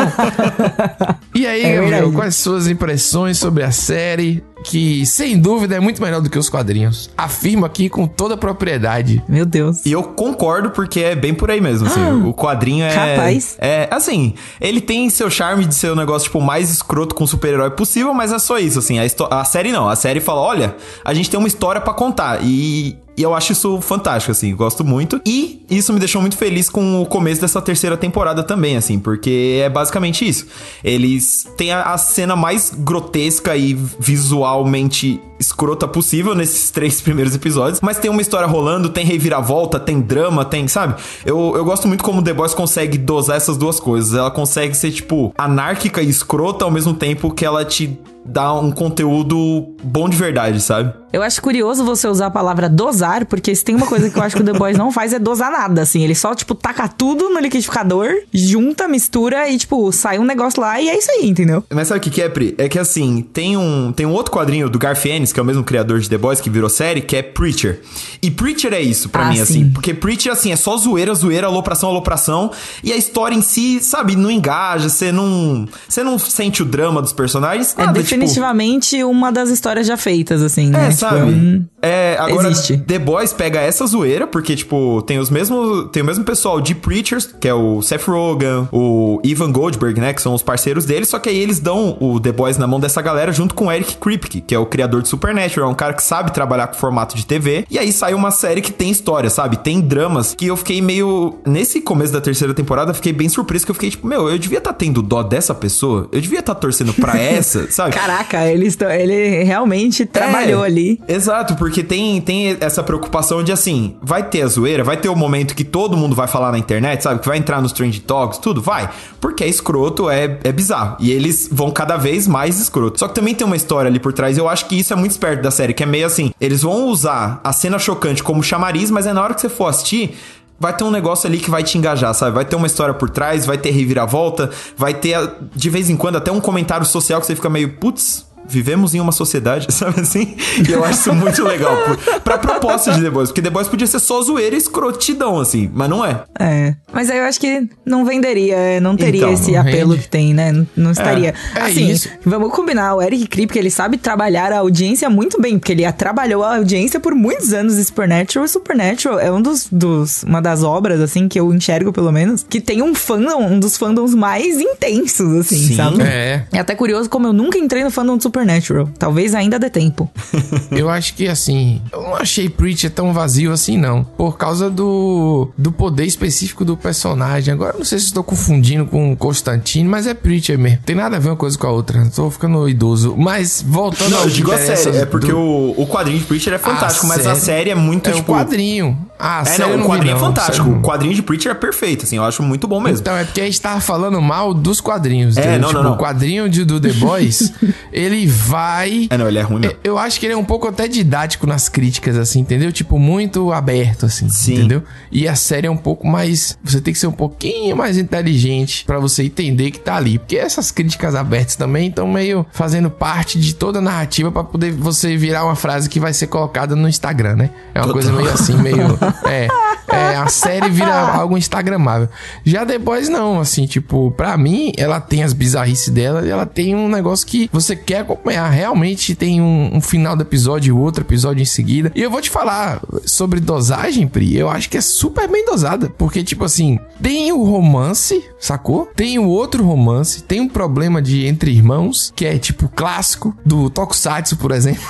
E 1.34 1.46
aí, 1.46 1.62
É 1.62 1.74
Gabriel, 1.74 1.90
verdade. 1.90 2.12
quais 2.16 2.36
suas 2.36 2.68
impressões 2.68 3.38
sobre 3.38 3.62
a 3.62 3.70
série? 3.70 4.42
Que 4.64 5.06
sem 5.06 5.38
dúvida 5.38 5.74
é 5.76 5.80
muito 5.80 6.02
melhor 6.02 6.20
do 6.20 6.28
que 6.28 6.38
os 6.38 6.50
quadrinhos. 6.50 7.08
Afirmo 7.16 7.64
aqui 7.64 7.88
com 7.88 8.06
toda 8.06 8.34
a 8.34 8.36
propriedade. 8.36 9.22
Meu 9.26 9.46
Deus. 9.46 9.84
E 9.86 9.92
eu 9.92 10.02
concordo 10.02 10.69
porque 10.70 11.00
é 11.00 11.14
bem 11.14 11.34
por 11.34 11.50
aí 11.50 11.61
mesmo, 11.61 11.87
assim. 11.87 12.00
o 12.25 12.32
quadrinho 12.32 12.84
é. 12.84 13.14
Rapaz. 13.14 13.56
É, 13.58 13.88
assim, 13.90 14.34
ele 14.61 14.81
tem 14.81 15.08
seu 15.11 15.31
charme 15.31 15.64
de 15.64 15.75
ser 15.75 15.90
o 15.90 15.96
negócio, 15.96 16.26
tipo, 16.26 16.40
mais 16.40 16.70
escroto 16.70 17.14
com 17.14 17.26
super-herói 17.26 17.70
possível, 17.70 18.14
mas 18.14 18.32
é 18.32 18.38
só 18.38 18.58
isso, 18.58 18.78
assim. 18.78 18.99
A, 18.99 19.05
a 19.31 19.44
série 19.44 19.72
não. 19.72 19.88
A 19.88 19.96
série 19.96 20.20
fala: 20.20 20.40
olha, 20.40 20.76
a 21.05 21.12
gente 21.14 21.31
tem 21.31 21.38
uma 21.38 21.49
história 21.49 21.81
pra 21.81 21.93
contar. 21.93 22.40
E. 22.43 22.96
E 23.20 23.22
eu 23.22 23.34
acho 23.34 23.52
isso 23.52 23.78
fantástico, 23.82 24.32
assim, 24.32 24.56
gosto 24.56 24.82
muito. 24.82 25.20
E 25.26 25.62
isso 25.70 25.93
me 25.93 25.99
deixou 25.99 26.22
muito 26.22 26.38
feliz 26.38 26.70
com 26.70 27.02
o 27.02 27.05
começo 27.05 27.38
dessa 27.38 27.61
terceira 27.61 27.94
temporada 27.94 28.43
também, 28.43 28.78
assim, 28.78 28.99
porque 28.99 29.61
é 29.62 29.69
basicamente 29.69 30.26
isso. 30.26 30.46
Eles 30.82 31.46
têm 31.55 31.70
a, 31.70 31.82
a 31.82 31.99
cena 31.99 32.34
mais 32.34 32.72
grotesca 32.75 33.55
e 33.55 33.75
visualmente 33.75 35.20
escrota 35.38 35.87
possível 35.87 36.34
nesses 36.34 36.70
três 36.72 37.02
primeiros 37.02 37.34
episódios, 37.34 37.82
mas 37.82 37.99
tem 37.99 38.11
uma 38.11 38.22
história 38.22 38.46
rolando, 38.46 38.88
tem 38.88 39.05
reviravolta, 39.05 39.78
tem 39.78 40.00
drama, 40.00 40.43
tem, 40.43 40.66
sabe? 40.66 40.94
Eu, 41.23 41.52
eu 41.55 41.64
gosto 41.66 41.87
muito 41.87 42.02
como 42.02 42.23
The 42.23 42.32
Boys 42.32 42.55
consegue 42.55 42.96
dosar 42.96 43.37
essas 43.37 43.58
duas 43.58 43.78
coisas. 43.78 44.14
Ela 44.14 44.31
consegue 44.31 44.75
ser, 44.75 44.93
tipo, 44.93 45.34
anárquica 45.37 46.00
e 46.00 46.08
escrota 46.08 46.64
ao 46.64 46.70
mesmo 46.70 46.94
tempo 46.94 47.31
que 47.31 47.44
ela 47.44 47.66
te 47.66 47.99
dá 48.25 48.55
um 48.55 48.70
conteúdo 48.70 49.75
bom 49.82 50.08
de 50.08 50.16
verdade, 50.16 50.58
sabe? 50.62 50.94
Eu 51.12 51.22
acho 51.22 51.40
curioso 51.42 51.84
você 51.84 52.06
usar 52.06 52.26
a 52.26 52.30
palavra 52.30 52.68
dosar, 52.68 53.26
porque 53.26 53.54
se 53.54 53.64
tem 53.64 53.74
uma 53.74 53.86
coisa 53.86 54.08
que 54.10 54.16
eu 54.18 54.22
acho 54.22 54.36
que 54.36 54.42
o 54.42 54.44
The 54.44 54.52
Boys 54.52 54.76
não 54.78 54.92
faz 54.92 55.12
é 55.12 55.18
dosar 55.18 55.50
nada, 55.50 55.82
assim. 55.82 56.02
Ele 56.02 56.14
só, 56.14 56.34
tipo, 56.34 56.54
taca 56.54 56.86
tudo 56.88 57.28
no 57.30 57.38
liquidificador, 57.40 58.08
junta, 58.32 58.86
mistura 58.86 59.48
e, 59.48 59.58
tipo, 59.58 59.90
sai 59.92 60.18
um 60.18 60.24
negócio 60.24 60.60
lá 60.60 60.80
e 60.80 60.88
é 60.88 60.96
isso 60.98 61.10
aí, 61.10 61.28
entendeu? 61.28 61.64
Mas 61.70 61.88
sabe 61.88 61.98
o 61.98 62.02
que 62.02 62.10
que 62.10 62.22
é, 62.22 62.28
Pri? 62.28 62.54
É 62.58 62.68
que 62.68 62.78
assim, 62.78 63.22
tem 63.32 63.56
um, 63.56 63.92
tem 63.92 64.06
um 64.06 64.12
outro 64.12 64.32
quadrinho 64.32 64.68
do 64.70 64.78
Garth 64.78 65.04
Ennis, 65.06 65.32
que 65.32 65.40
é 65.40 65.42
o 65.42 65.46
mesmo 65.46 65.64
criador 65.64 65.98
de 66.00 66.08
The 66.08 66.18
Boys, 66.18 66.40
que 66.40 66.48
virou 66.50 66.68
série, 66.68 67.00
que 67.00 67.16
é 67.16 67.22
Preacher. 67.22 67.80
E 68.22 68.30
Preacher 68.30 68.72
é 68.72 68.80
isso 68.80 69.08
pra 69.08 69.24
Ah, 69.26 69.28
mim, 69.30 69.36
sim. 69.36 69.42
assim. 69.42 69.70
Porque 69.70 69.92
Preacher, 69.92 70.32
assim, 70.32 70.52
é 70.52 70.56
só 70.56 70.76
zoeira, 70.76 71.12
zoeira, 71.14 71.46
alopração, 71.46 71.88
alopração. 71.90 72.50
E 72.84 72.92
a 72.92 72.96
história 72.96 73.34
em 73.34 73.42
si, 73.42 73.80
sabe, 73.82 74.14
não 74.16 74.30
engaja, 74.30 74.88
você 74.88 75.10
não. 75.10 75.66
Você 75.88 76.02
não 76.04 76.18
sente 76.18 76.62
o 76.62 76.64
drama 76.64 77.02
dos 77.02 77.12
personagens. 77.12 77.74
É 77.76 77.80
Nada, 77.86 77.92
tipo, 77.94 78.02
definitivamente 78.04 79.02
uma 79.04 79.32
das 79.32 79.50
histórias 79.50 79.86
já 79.86 79.96
feitas, 79.96 80.42
assim, 80.42 80.68
né? 80.68 80.78
é, 80.86 80.88
Tipo, 80.90 81.00
sabe? 81.00 81.31
um- 81.32 81.67
É, 81.82 82.16
agora 82.18 82.48
Existe. 82.50 82.76
The 82.78 82.98
Boys 82.98 83.32
pega 83.32 83.60
essa 83.60 83.86
zoeira, 83.86 84.26
porque, 84.26 84.54
tipo, 84.56 85.02
tem 85.02 85.18
os 85.18 85.30
mesmos. 85.30 85.88
Tem 85.92 86.02
o 86.02 86.06
mesmo 86.06 86.24
pessoal 86.24 86.60
de 86.60 86.74
Preachers, 86.74 87.26
que 87.40 87.48
é 87.48 87.54
o 87.54 87.80
Seth 87.82 88.04
Rogen, 88.06 88.68
o 88.72 89.20
Ivan 89.24 89.50
Goldberg, 89.52 90.00
né? 90.00 90.12
Que 90.12 90.20
são 90.20 90.34
os 90.34 90.42
parceiros 90.42 90.84
deles, 90.84 91.08
só 91.08 91.18
que 91.18 91.28
aí 91.28 91.38
eles 91.38 91.58
dão 91.60 91.96
o 92.00 92.20
The 92.20 92.32
Boys 92.32 92.58
na 92.58 92.66
mão 92.66 92.78
dessa 92.80 93.00
galera 93.00 93.32
junto 93.32 93.54
com 93.54 93.66
o 93.66 93.72
Eric 93.72 93.96
Kripke, 93.96 94.40
que 94.40 94.54
é 94.54 94.58
o 94.58 94.66
criador 94.66 95.02
de 95.02 95.08
Supernatural, 95.08 95.68
é 95.68 95.72
um 95.72 95.74
cara 95.76 95.94
que 95.94 96.02
sabe 96.02 96.32
trabalhar 96.32 96.66
com 96.66 96.74
formato 96.74 97.16
de 97.16 97.24
TV. 97.24 97.64
E 97.70 97.78
aí 97.78 97.92
sai 97.92 98.14
uma 98.14 98.30
série 98.30 98.60
que 98.60 98.72
tem 98.72 98.90
história, 98.90 99.30
sabe? 99.30 99.56
Tem 99.58 99.80
dramas 99.80 100.34
que 100.34 100.46
eu 100.46 100.56
fiquei 100.56 100.80
meio. 100.82 101.38
Nesse 101.46 101.80
começo 101.80 102.12
da 102.12 102.20
terceira 102.20 102.52
temporada, 102.52 102.92
fiquei 102.92 103.12
bem 103.12 103.28
surpreso, 103.28 103.64
que 103.64 103.70
eu 103.70 103.74
fiquei 103.74 103.90
tipo, 103.90 104.06
meu, 104.06 104.28
eu 104.28 104.38
devia 104.38 104.58
estar 104.58 104.72
tendo 104.72 105.00
dó 105.02 105.22
dessa 105.22 105.54
pessoa, 105.54 106.08
eu 106.12 106.20
devia 106.20 106.40
estar 106.40 106.54
torcendo 106.54 106.92
pra 106.92 107.16
essa, 107.20 107.70
sabe? 107.70 107.94
Caraca, 107.94 108.38
tão- 108.78 108.90
ele 108.90 109.42
realmente 109.44 110.04
trabalhou 110.04 110.62
É, 110.64 110.66
ali. 110.66 111.00
Exato, 111.08 111.54
porque 111.56 111.69
tem, 111.70 112.20
tem 112.20 112.56
essa 112.61 112.82
preocupação 112.82 113.43
de 113.43 113.52
assim, 113.52 113.96
vai 114.02 114.22
ter 114.22 114.43
a 114.43 114.46
zoeira, 114.46 114.82
vai 114.82 114.96
ter 114.96 115.08
o 115.08 115.17
momento 115.17 115.55
que 115.55 115.64
todo 115.64 115.96
mundo 115.96 116.17
vai 116.17 116.26
falar 116.26 116.50
na 116.50 116.58
internet, 116.58 117.02
sabe? 117.02 117.20
Que 117.20 117.28
vai 117.28 117.38
entrar 117.38 117.62
nos 117.62 117.72
trend 117.72 118.00
talks, 118.00 118.38
tudo, 118.38 118.61
vai. 118.61 118.90
Porque 119.20 119.44
é 119.44 119.49
escroto, 119.49 120.11
é, 120.11 120.38
é 120.43 120.52
bizarro. 120.52 120.96
E 120.99 121.11
eles 121.11 121.49
vão 121.50 121.70
cada 121.70 121.96
vez 121.96 122.26
mais 122.26 122.61
escroto. 122.61 122.99
Só 122.99 123.06
que 123.06 123.14
também 123.14 123.34
tem 123.34 123.46
uma 123.46 123.56
história 123.56 123.88
ali 123.88 124.00
por 124.00 124.12
trás, 124.12 124.37
eu 124.37 124.49
acho 124.49 124.67
que 124.67 124.76
isso 124.76 124.93
é 124.93 124.96
muito 124.96 125.12
esperto 125.12 125.43
da 125.43 125.50
série, 125.50 125.72
que 125.72 125.82
é 125.82 125.87
meio 125.87 126.06
assim, 126.06 126.32
eles 126.40 126.62
vão 126.62 126.88
usar 126.88 127.40
a 127.44 127.52
cena 127.52 127.78
chocante 127.78 128.23
como 128.23 128.43
chamariz, 128.43 128.90
mas 128.90 129.06
é 129.06 129.12
na 129.12 129.23
hora 129.23 129.34
que 129.34 129.40
você 129.40 129.49
for 129.49 129.66
assistir. 129.66 130.16
Vai 130.58 130.76
ter 130.76 130.84
um 130.84 130.90
negócio 130.90 131.26
ali 131.26 131.38
que 131.38 131.50
vai 131.50 131.62
te 131.62 131.78
engajar, 131.78 132.12
sabe? 132.12 132.32
Vai 132.32 132.44
ter 132.44 132.55
uma 132.55 132.66
história 132.66 132.93
por 132.93 133.08
trás, 133.08 133.46
vai 133.46 133.56
ter 133.56 133.70
reviravolta, 133.70 134.50
vai 134.76 134.93
ter, 134.93 135.16
de 135.56 135.70
vez 135.70 135.88
em 135.88 135.96
quando, 135.96 136.16
até 136.16 136.31
um 136.31 136.40
comentário 136.40 136.84
social 136.84 137.19
que 137.19 137.26
você 137.26 137.34
fica 137.34 137.49
meio, 137.49 137.76
putz, 137.78 138.26
vivemos 138.46 138.94
em 138.94 139.00
uma 139.00 139.12
sociedade, 139.12 139.66
sabe 139.72 140.00
assim? 140.00 140.37
E 140.69 140.72
eu 140.72 140.84
acho 140.84 141.00
isso 141.00 141.14
muito 141.14 141.42
legal. 141.44 141.76
por- 141.84 142.20
Pra 142.20 142.38
proposta 142.38 142.92
de 142.92 143.02
The 143.02 143.10
Boys. 143.10 143.28
Porque 143.28 143.42
The 143.42 143.50
Boys 143.50 143.69
podia 143.69 143.87
ser 143.87 143.98
só 144.00 144.20
zoeira 144.22 144.54
e 144.54 144.58
escrotidão, 144.58 145.38
assim. 145.38 145.70
Mas 145.72 145.88
não 145.88 146.04
é. 146.04 146.22
É. 146.38 146.75
Mas 146.92 147.08
aí 147.10 147.19
eu 147.19 147.25
acho 147.25 147.40
que 147.40 147.69
não 147.84 148.04
venderia, 148.04 148.56
é, 148.56 148.81
não 148.81 148.96
teria 148.96 149.20
Então, 149.22 149.32
esse 149.32 149.52
não 149.52 149.60
apelo 149.60 149.90
rende. 149.92 150.02
que 150.04 150.08
tem, 150.08 150.34
né? 150.34 150.52
Não- 150.52 150.66
Não 150.76 150.90
estaria. 150.90 151.34
é 151.54 151.60
assim, 151.60 151.88
isso. 151.90 152.08
vamos 152.25 152.50
combinar, 152.52 152.94
o 152.94 153.02
Eric 153.02 153.26
Kripke, 153.26 153.58
ele 153.58 153.70
sabe 153.70 153.96
trabalhar 153.96 154.52
a 154.52 154.58
audiência 154.58 155.08
muito 155.10 155.40
bem, 155.40 155.58
porque 155.58 155.72
ele 155.72 155.90
trabalhou 155.92 156.42
a 156.44 156.56
audiência 156.56 156.98
por 157.00 157.14
muitos 157.14 157.52
anos 157.52 157.78
em 157.78 157.84
Supernatural, 157.84 158.44
e 158.44 158.48
Supernatural 158.48 159.19
é 159.20 159.31
um 159.31 159.40
dos, 159.40 159.69
dos 159.70 160.22
uma 160.25 160.40
das 160.42 160.62
obras 160.62 161.00
assim 161.00 161.28
que 161.28 161.38
eu 161.38 161.52
enxergo 161.54 161.92
pelo 161.92 162.10
menos, 162.12 162.44
que 162.48 162.60
tem 162.60 162.82
um 162.82 162.94
fandom, 162.94 163.40
um 163.46 163.58
dos 163.60 163.76
fandoms 163.76 164.14
mais 164.14 164.60
intensos 164.60 165.34
assim, 165.40 165.56
Sim. 165.69 165.76
sabe? 165.76 166.02
É. 166.02 166.44
É 166.52 166.58
até 166.58 166.75
curioso 166.75 167.08
como 167.08 167.26
eu 167.26 167.32
nunca 167.32 167.58
entrei 167.58 167.84
no 167.84 167.90
fandom 167.90 168.16
de 168.16 168.22
Supernatural. 168.30 168.88
Talvez 168.98 169.34
ainda 169.34 169.58
dê 169.58 169.68
tempo. 169.68 170.08
Eu 170.70 170.88
acho 170.88 171.14
que 171.14 171.26
assim, 171.28 171.82
eu 171.92 172.00
não 172.02 172.14
achei 172.14 172.49
Preacher 172.49 172.90
tão 172.90 173.12
vazio 173.12 173.52
assim, 173.52 173.76
não. 173.76 174.04
Por 174.04 174.37
causa 174.38 174.70
do, 174.70 175.50
do 175.58 175.72
poder 175.72 176.04
específico 176.04 176.64
do 176.64 176.76
personagem. 176.76 177.52
Agora, 177.52 177.76
não 177.76 177.84
sei 177.84 177.99
se 177.99 178.06
estou 178.06 178.22
confundindo 178.22 178.87
com 178.87 179.16
Constantine, 179.16 179.88
mas 179.88 180.06
é 180.06 180.14
Preacher 180.14 180.58
mesmo. 180.58 180.78
Tem 180.87 180.94
nada 180.94 181.16
a 181.16 181.18
ver 181.18 181.28
uma 181.30 181.37
coisa 181.37 181.58
com 181.58 181.66
a 181.66 181.70
outra. 181.70 182.08
Tô 182.14 182.30
ficando 182.30 182.68
idoso. 182.68 183.14
Mas 183.18 183.64
voltando 183.66 184.10
Não, 184.10 184.18
ao 184.18 184.25
eu 184.25 184.28
que 184.30 184.37
digo 184.37 184.52
a 184.52 184.58
série. 184.58 184.96
É 184.99 185.06
porque 185.06 185.30
do- 185.32 185.38
o, 185.38 185.82
o 185.82 185.87
quadrinho 185.87 186.18
de 186.20 186.25
Preacher 186.25 186.52
é 186.52 186.58
fantástico, 186.58 187.06
mas 187.06 187.20
a 187.26 187.34
série- 187.34 187.40
série 187.40 187.70
é 187.70 187.75
muito, 187.75 188.08
É 188.08 188.12
o 188.12 188.16
tipo... 188.16 188.32
quadrinho. 188.32 188.96
Ah, 189.18 189.40
a 189.40 189.42
É, 189.42 189.44
série 189.44 189.62
não, 189.62 189.68
o 189.68 189.76
não 189.78 189.82
vi, 189.84 189.90
quadrinho 189.90 190.10
é 190.10 190.14
não. 190.14 190.20
fantástico. 190.20 190.64
Sério. 190.66 190.78
O 190.78 190.82
quadrinho 190.82 191.14
de 191.14 191.22
Preacher 191.22 191.50
é 191.50 191.54
perfeito, 191.54 192.04
assim. 192.04 192.16
Eu 192.16 192.25
acho 192.25 192.42
muito 192.42 192.66
bom 192.68 192.80
mesmo. 192.80 193.00
Então, 193.00 193.16
é 193.16 193.25
porque 193.25 193.40
a 193.40 193.44
gente 193.44 193.60
tava 193.60 193.80
falando 193.80 194.20
mal 194.22 194.54
dos 194.54 194.80
quadrinhos. 194.80 195.37
É, 195.37 195.58
não, 195.58 195.68
tipo, 195.68 195.82
não, 195.82 195.90
não. 195.90 195.96
O 195.96 195.99
quadrinho 195.99 196.49
de, 196.49 196.64
do 196.64 196.80
The 196.80 196.92
Boys, 196.94 197.52
ele 197.92 198.19
vai. 198.26 199.08
É, 199.10 199.16
não, 199.16 199.28
ele 199.28 199.38
é 199.38 199.42
ruim 199.42 199.60
mesmo. 199.60 199.76
Eu 199.84 199.98
acho 199.98 200.18
que 200.18 200.26
ele 200.26 200.32
é 200.34 200.36
um 200.36 200.44
pouco 200.44 200.66
até 200.68 200.88
didático 200.88 201.46
nas 201.46 201.68
críticas, 201.68 202.16
assim, 202.16 202.40
entendeu? 202.40 202.72
Tipo, 202.72 202.98
muito 202.98 203.52
aberto, 203.52 204.06
assim, 204.06 204.28
Sim. 204.28 204.54
entendeu? 204.54 204.82
E 205.10 205.28
a 205.28 205.34
série 205.34 205.66
é 205.66 205.70
um 205.70 205.76
pouco 205.76 206.06
mais. 206.06 206.58
Você 206.62 206.80
tem 206.80 206.92
que 206.92 206.98
ser 206.98 207.06
um 207.06 207.12
pouquinho 207.12 207.76
mais 207.76 207.98
inteligente 207.98 208.84
pra 208.84 208.98
você 208.98 209.24
entender 209.24 209.70
que 209.70 209.78
tá 209.78 209.96
ali. 209.96 210.18
Porque 210.18 210.36
essas 210.36 210.70
críticas 210.70 211.14
abertas 211.14 211.56
também 211.56 211.88
estão 211.88 212.06
meio 212.06 212.46
fazendo 212.52 212.90
parte 212.90 213.38
de 213.38 213.54
toda 213.54 213.78
a 213.78 213.82
narrativa 213.82 214.30
pra 214.30 214.44
poder 214.44 214.72
você 214.72 215.16
virar 215.16 215.44
uma 215.44 215.56
frase 215.56 215.88
que 215.88 216.00
vai 216.00 216.12
ser 216.12 216.26
colocada 216.26 216.74
no 216.76 216.88
Instagram, 216.88 217.36
né? 217.36 217.50
É 217.74 217.80
uma 217.80 217.88
Total. 217.88 217.92
coisa 217.92 218.12
meio 218.12 218.32
assim, 218.32 218.56
meio. 218.56 218.98
É. 219.26 219.48
É, 219.92 220.16
a 220.16 220.28
série 220.28 220.68
vira 220.70 220.94
algo 221.14 221.36
instagramável. 221.36 222.08
Já 222.44 222.64
Boys 222.78 223.08
não, 223.08 223.40
assim, 223.40 223.66
tipo, 223.66 224.10
pra 224.12 224.36
mim, 224.36 224.72
ela 224.76 225.00
tem 225.00 225.22
as 225.22 225.32
bizarrices 225.32 225.88
dela 225.88 226.24
e 226.26 226.30
ela 226.30 226.46
tem 226.46 226.74
um 226.74 226.88
negócio 226.88 227.26
que 227.26 227.50
você 227.52 227.74
quer 227.74 228.04
acompanhar. 228.12 228.49
Realmente 228.50 229.14
tem 229.14 229.40
um, 229.40 229.76
um 229.76 229.81
final 229.81 230.17
do 230.17 230.23
episódio 230.23 230.75
e 230.75 230.79
outro 230.79 231.05
episódio 231.05 231.43
em 231.43 231.47
seguida. 231.47 231.93
E 231.95 232.02
eu 232.02 232.11
vou 232.11 232.21
te 232.21 232.31
falar 232.31 232.83
sobre 233.05 233.40
dosagem, 233.40 234.07
Pri. 234.07 234.37
Eu 234.37 234.49
acho 234.49 234.69
que 234.69 234.76
é 234.76 234.81
super 234.81 235.29
bem 235.29 235.45
dosada. 235.45 235.93
Porque, 235.97 236.23
tipo 236.23 236.45
assim, 236.45 236.79
tem 237.00 237.33
o 237.33 237.45
romance, 237.45 238.23
sacou? 238.38 238.87
Tem 238.95 239.19
o 239.19 239.26
outro 239.26 239.64
romance. 239.64 240.23
Tem 240.23 240.40
um 240.40 240.49
problema 240.49 241.00
de 241.00 241.26
entre 241.26 241.50
irmãos, 241.50 242.12
que 242.14 242.25
é 242.25 242.38
tipo 242.38 242.69
clássico 242.69 243.37
do 243.45 243.71
Tokusatsu, 243.71 244.37
por 244.37 244.52
exemplo. 244.52 244.83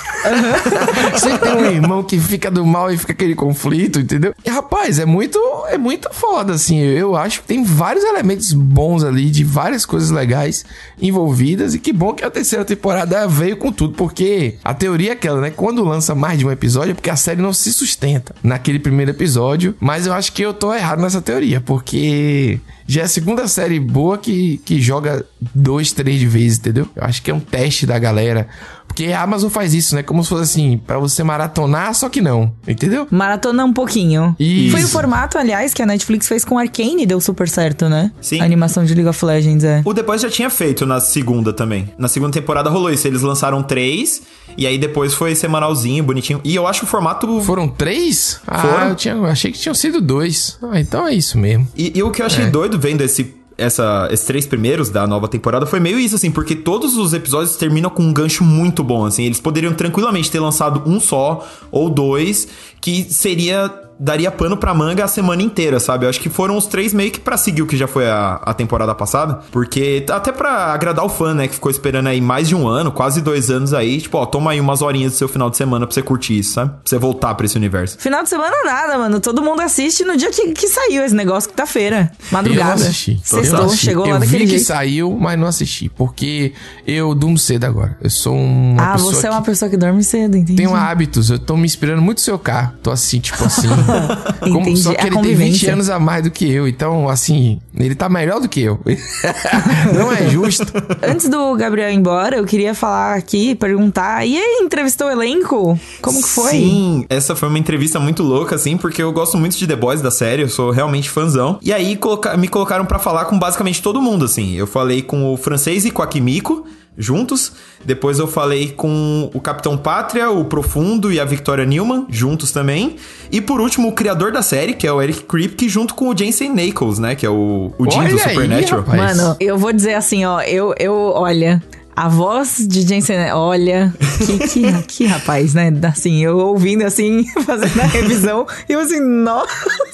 Sempre 1.17 1.49
tem 1.49 1.55
um 1.55 1.65
irmão 1.65 2.03
que 2.03 2.19
fica 2.19 2.49
do 2.49 2.65
mal 2.65 2.91
e 2.91 2.97
fica 2.97 3.13
aquele 3.13 3.35
conflito, 3.35 3.99
entendeu? 3.99 4.33
E 4.43 4.49
rapaz, 4.49 4.99
é 4.99 5.05
muito, 5.05 5.39
é 5.67 5.77
muito 5.77 6.09
foda, 6.11 6.53
assim. 6.53 6.79
Eu 6.79 7.15
acho 7.15 7.41
que 7.41 7.47
tem 7.47 7.63
vários 7.63 8.03
elementos 8.03 8.53
bons 8.53 9.03
ali, 9.03 9.29
de 9.29 9.43
várias 9.43 9.85
coisas 9.85 10.09
legais 10.09 10.65
envolvidas. 11.01 11.73
E 11.73 11.79
que 11.79 11.93
bom 11.93 12.13
que 12.13 12.23
a 12.23 12.31
terceira 12.31 12.65
temporada 12.65 13.10
veio 13.27 13.57
com 13.57 13.71
tudo, 13.71 13.93
porque 13.93 14.55
a 14.63 14.73
teoria 14.73 15.09
é 15.09 15.13
aquela, 15.13 15.41
né? 15.41 15.49
Quando 15.49 15.83
lança 15.83 16.15
mais 16.15 16.39
de 16.39 16.45
um 16.45 16.51
episódio, 16.51 16.91
é 16.91 16.93
porque 16.93 17.09
a 17.09 17.15
série 17.15 17.41
não 17.41 17.53
se 17.53 17.71
sustenta 17.73 18.35
naquele 18.43 18.79
primeiro 18.79 19.11
episódio. 19.11 19.75
Mas 19.79 20.07
eu 20.07 20.13
acho 20.13 20.31
que 20.33 20.41
eu 20.41 20.53
tô 20.53 20.73
errado 20.73 21.01
nessa 21.01 21.21
teoria, 21.21 21.61
porque 21.61 22.59
já 22.87 23.01
é 23.01 23.03
a 23.05 23.07
segunda 23.07 23.47
série 23.47 23.79
boa 23.79 24.17
que, 24.17 24.59
que 24.65 24.81
joga 24.81 25.25
dois, 25.53 25.91
três 25.91 26.21
vezes, 26.21 26.59
entendeu? 26.59 26.87
Eu 26.95 27.03
acho 27.03 27.21
que 27.21 27.31
é 27.31 27.33
um 27.33 27.39
teste 27.39 27.85
da 27.85 27.97
galera. 27.97 28.47
Porque 28.91 29.05
a 29.05 29.21
Amazon 29.21 29.49
faz 29.49 29.73
isso, 29.73 29.95
né? 29.95 30.03
Como 30.03 30.21
se 30.21 30.27
fosse 30.27 30.43
assim, 30.43 30.77
para 30.85 30.99
você 30.99 31.23
maratonar, 31.23 31.95
só 31.95 32.09
que 32.09 32.19
não, 32.19 32.51
entendeu? 32.67 33.07
Maratona 33.09 33.63
um 33.63 33.71
pouquinho. 33.71 34.35
Isso. 34.37 34.71
Foi 34.71 34.83
o 34.83 34.87
formato, 34.87 35.37
aliás, 35.37 35.73
que 35.73 35.81
a 35.81 35.85
Netflix 35.85 36.27
fez 36.27 36.43
com 36.43 36.59
Arcane 36.59 37.03
e 37.03 37.05
deu 37.05 37.21
super 37.21 37.47
certo, 37.47 37.87
né? 37.87 38.11
Sim. 38.21 38.41
A 38.41 38.43
animação 38.43 38.83
de 38.83 38.93
League 38.93 39.07
of 39.07 39.23
Legends, 39.23 39.63
é. 39.63 39.81
O 39.85 39.93
depois 39.93 40.21
já 40.21 40.29
tinha 40.29 40.49
feito 40.49 40.85
na 40.85 40.99
segunda 40.99 41.53
também. 41.53 41.89
Na 41.97 42.09
segunda 42.09 42.33
temporada 42.33 42.69
rolou 42.69 42.91
isso. 42.91 43.07
Eles 43.07 43.21
lançaram 43.21 43.63
três, 43.63 44.23
e 44.57 44.65
aí 44.67 44.77
depois 44.77 45.13
foi 45.13 45.35
semanalzinho, 45.35 46.03
bonitinho. 46.03 46.39
E 46.43 46.55
eu 46.55 46.67
acho 46.67 46.83
o 46.85 46.87
formato. 46.87 47.41
Foram 47.41 47.67
três? 47.67 48.39
Ah, 48.47 48.59
Foram. 48.59 48.89
eu, 48.89 48.95
tinha, 48.95 49.13
eu 49.15 49.25
achei 49.25 49.51
que 49.51 49.59
tinham 49.59 49.73
sido 49.75 49.99
dois. 50.01 50.57
Ah, 50.61 50.79
então 50.79 51.07
é 51.07 51.13
isso 51.13 51.37
mesmo. 51.37 51.67
E, 51.75 51.91
e 51.97 52.03
o 52.03 52.11
que 52.11 52.21
eu 52.21 52.25
achei 52.25 52.45
É. 52.45 52.49
doido 52.49 52.79
vendo 52.79 53.01
esse. 53.01 53.35
Essa, 53.57 54.07
esses 54.11 54.25
três 54.25 54.47
primeiros 54.47 54.89
da 54.89 55.05
nova 55.05 55.27
temporada 55.27 55.67
foi 55.67 55.79
meio 55.79 55.99
isso, 55.99 56.15
assim, 56.15 56.31
porque 56.31 56.55
todos 56.55 56.97
os 56.97 57.13
episódios 57.13 57.55
terminam 57.57 57.91
com 57.91 58.01
um 58.01 58.11
gancho 58.11 58.43
muito 58.43 58.83
bom, 58.83 59.05
assim. 59.05 59.23
Eles 59.25 59.39
poderiam 59.39 59.71
tranquilamente 59.73 60.31
ter 60.31 60.39
lançado 60.39 60.81
um 60.89 60.99
só 60.99 61.47
ou 61.69 61.87
dois, 61.89 62.47
que 62.79 63.03
seria. 63.13 63.71
Daria 64.03 64.31
pano 64.31 64.57
pra 64.57 64.73
manga 64.73 65.05
a 65.05 65.07
semana 65.07 65.43
inteira, 65.43 65.79
sabe? 65.79 66.05
Eu 66.05 66.09
acho 66.09 66.19
que 66.19 66.27
foram 66.29 66.57
os 66.57 66.65
três 66.65 66.91
meio 66.93 67.11
que 67.11 67.19
pra 67.19 67.37
seguir 67.37 67.61
o 67.61 67.67
que 67.67 67.77
já 67.77 67.87
foi 67.87 68.09
a, 68.09 68.41
a 68.43 68.53
temporada 68.53 68.95
passada. 68.95 69.39
Porque 69.51 70.03
até 70.09 70.31
pra 70.31 70.73
agradar 70.73 71.05
o 71.05 71.09
fã, 71.09 71.33
né? 71.35 71.47
Que 71.47 71.53
ficou 71.55 71.69
esperando 71.69 72.07
aí 72.07 72.19
mais 72.19 72.47
de 72.47 72.55
um 72.55 72.67
ano, 72.67 72.91
quase 72.91 73.21
dois 73.21 73.51
anos 73.51 73.73
aí. 73.73 74.01
Tipo, 74.01 74.17
ó, 74.17 74.25
toma 74.25 74.51
aí 74.51 74.59
umas 74.59 74.81
horinhas 74.81 75.11
do 75.13 75.17
seu 75.17 75.27
final 75.27 75.49
de 75.51 75.57
semana 75.57 75.85
pra 75.85 75.93
você 75.93 76.01
curtir 76.01 76.39
isso, 76.39 76.53
sabe? 76.53 76.71
Pra 76.71 76.79
você 76.83 76.97
voltar 76.97 77.35
pra 77.35 77.45
esse 77.45 77.55
universo. 77.55 77.97
Final 77.99 78.23
de 78.23 78.29
semana 78.29 78.55
nada, 78.65 78.97
mano. 78.97 79.19
Todo 79.19 79.41
mundo 79.43 79.61
assiste 79.61 80.03
no 80.03 80.17
dia 80.17 80.31
que, 80.31 80.51
que 80.53 80.67
saiu 80.67 81.03
esse 81.05 81.13
negócio, 81.15 81.49
quinta-feira. 81.49 82.11
Eu 82.19 82.25
Madrugada. 82.31 82.65
não 82.69 82.73
assisti. 82.73 83.11
Eu 83.11 83.19
Sextou, 83.37 83.59
não 83.59 83.65
assisti. 83.67 83.85
chegou 83.85 84.05
lá 84.05 84.15
eu 84.15 84.19
daquele 84.19 84.37
vi 84.39 84.43
que 84.45 84.49
jeito. 84.57 84.65
saiu, 84.65 85.17
mas 85.19 85.37
não 85.39 85.47
assisti. 85.47 85.89
Porque 85.89 86.53
eu 86.87 87.13
durmo 87.13 87.37
cedo 87.37 87.65
agora. 87.65 87.97
Eu 88.01 88.09
sou 88.09 88.35
uma 88.35 88.81
Ah, 88.81 88.93
pessoa 88.93 89.13
você 89.13 89.27
é 89.27 89.29
que 89.29 89.35
uma 89.35 89.41
pessoa 89.43 89.69
que 89.69 89.77
dorme 89.77 90.03
cedo, 90.03 90.37
entendi. 90.37 90.55
Tenho 90.57 90.73
hábitos, 90.73 91.29
eu 91.29 91.37
tô 91.37 91.55
me 91.55 91.65
inspirando 91.65 92.01
muito 92.01 92.17
no 92.17 92.23
seu 92.23 92.39
carro. 92.39 92.73
Tô 92.81 92.89
assim, 92.89 93.19
tipo 93.19 93.43
assim. 93.43 93.67
como, 94.41 94.77
só 94.77 94.91
a 94.91 94.95
que 94.95 95.01
ele 95.07 95.09
tem 95.15 95.21
20 95.21 95.33
convivência. 95.33 95.73
anos 95.73 95.89
a 95.89 95.99
mais 95.99 96.23
do 96.23 96.31
que 96.31 96.49
eu. 96.51 96.67
Então, 96.67 97.07
assim, 97.09 97.59
ele 97.77 97.95
tá 97.95 98.07
melhor 98.09 98.39
do 98.39 98.47
que 98.49 98.61
eu. 98.61 98.79
não 99.95 100.11
é 100.11 100.29
justo. 100.29 100.71
Antes 101.01 101.29
do 101.29 101.55
Gabriel 101.55 101.89
ir 101.89 101.95
embora, 101.95 102.35
eu 102.37 102.45
queria 102.45 102.73
falar 102.73 103.15
aqui, 103.15 103.55
perguntar. 103.55 104.25
E 104.25 104.37
aí, 104.37 104.59
entrevistou 104.61 105.07
o 105.07 105.11
elenco? 105.11 105.79
Como 106.01 106.21
que 106.21 106.27
foi? 106.29 106.51
Sim, 106.51 107.05
essa 107.09 107.35
foi 107.35 107.49
uma 107.49 107.59
entrevista 107.59 107.99
muito 107.99 108.23
louca, 108.23 108.55
assim, 108.55 108.77
porque 108.77 109.01
eu 109.01 109.11
gosto 109.11 109.37
muito 109.37 109.57
de 109.57 109.67
The 109.67 109.75
Boys 109.75 110.01
da 110.01 110.11
série, 110.11 110.41
eu 110.43 110.49
sou 110.49 110.71
realmente 110.71 111.09
fãzão. 111.09 111.59
E 111.61 111.71
aí 111.73 111.95
coloca- 111.95 112.35
me 112.37 112.47
colocaram 112.47 112.85
pra 112.85 112.99
falar 112.99 113.25
com 113.25 113.37
basicamente 113.37 113.81
todo 113.81 114.01
mundo, 114.01 114.25
assim. 114.25 114.53
Eu 114.55 114.67
falei 114.67 115.01
com 115.01 115.33
o 115.33 115.37
francês 115.37 115.85
e 115.85 115.91
com 115.91 116.01
a 116.01 116.07
Kimiko. 116.07 116.65
Juntos. 116.97 117.53
Depois 117.85 118.19
eu 118.19 118.27
falei 118.27 118.71
com 118.71 119.29
o 119.33 119.39
Capitão 119.39 119.77
Pátria, 119.77 120.29
o 120.29 120.45
Profundo 120.45 121.11
e 121.11 121.19
a 121.19 121.25
Victoria 121.25 121.65
Newman, 121.65 122.05
juntos 122.09 122.51
também. 122.51 122.97
E 123.31 123.39
por 123.39 123.61
último, 123.61 123.87
o 123.87 123.91
criador 123.93 124.31
da 124.31 124.41
série, 124.41 124.73
que 124.73 124.85
é 124.85 124.91
o 124.91 125.01
Eric 125.01 125.23
Kripke, 125.23 125.69
junto 125.69 125.95
com 125.95 126.09
o 126.09 126.17
Jensen 126.17 126.51
Ackles, 126.67 126.99
né? 126.99 127.15
Que 127.15 127.25
é 127.25 127.29
o, 127.29 127.73
o 127.77 127.89
Jim 127.89 127.99
do 127.99 128.05
aí, 128.05 128.19
Supernatural. 128.19 128.81
rapaz. 128.81 129.17
Mano, 129.17 129.35
eu 129.39 129.57
vou 129.57 129.71
dizer 129.71 129.93
assim, 129.93 130.25
ó, 130.25 130.41
eu, 130.41 130.75
eu, 130.77 130.93
olha, 130.93 131.63
a 132.01 132.07
voz 132.07 132.65
de 132.67 132.81
Jensen, 132.81 133.31
olha, 133.31 133.93
que, 134.25 134.39
que, 134.47 134.81
que 134.87 135.05
rapaz, 135.05 135.53
né? 135.53 135.71
Assim, 135.83 136.23
eu 136.23 136.35
ouvindo 136.37 136.83
assim, 136.83 137.23
fazendo 137.45 137.79
a 137.79 137.85
revisão, 137.85 138.47
e 138.67 138.73
eu 138.73 138.79
assim, 138.79 138.99
nossa, 138.99 139.51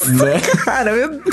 Né? 0.07 0.39
cara, 0.63 0.93
meu 0.93 1.09
Deus. 1.09 1.25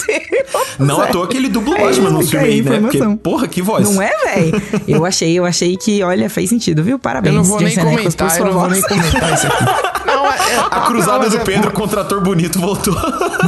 Não 0.80 0.96
à 0.96 1.02
velho. 1.02 1.12
toa 1.12 1.28
que 1.28 1.36
ele 1.36 1.48
dubla 1.48 1.74
o 1.74 1.78
É, 1.78 1.84
Batman 1.86 2.10
no 2.10 2.22
filme 2.26 2.44
aí 2.44 2.52
aí, 2.54 2.62
né? 2.62 2.80
Porque, 2.80 2.96
informação. 2.96 3.16
porra, 3.16 3.46
que 3.46 3.62
voz. 3.62 3.88
Não 3.88 4.02
é, 4.02 4.10
velho? 4.24 4.62
Eu 4.88 5.06
achei, 5.06 5.38
eu 5.38 5.44
achei 5.46 5.76
que, 5.76 6.02
olha, 6.02 6.28
fez 6.28 6.50
sentido, 6.50 6.82
viu? 6.82 6.94
Eu 6.94 6.98
Parabéns, 6.98 7.36
não 7.36 7.44
vou 7.44 7.60
nem 7.60 7.68
Jensen 7.68 7.94
Ackles, 7.94 8.14
por 8.16 8.26
comentar, 8.26 8.26
eu 8.26 8.36
sua 8.36 8.46
não 8.46 8.52
vou 8.52 8.68
voz. 8.68 8.72
nem 8.72 8.82
comentar 8.82 9.32
isso 9.32 9.46
aqui. 9.46 9.94
Não, 10.24 10.32
é, 10.32 10.54
é- 10.54 10.58
A 10.58 10.80
cruzada 10.82 11.24
não, 11.24 11.28
do 11.30 11.36
é- 11.36 11.40
Pedro 11.44 11.70
contra 11.72 12.00
ator 12.00 12.20
bonito 12.22 12.58
voltou. 12.60 12.94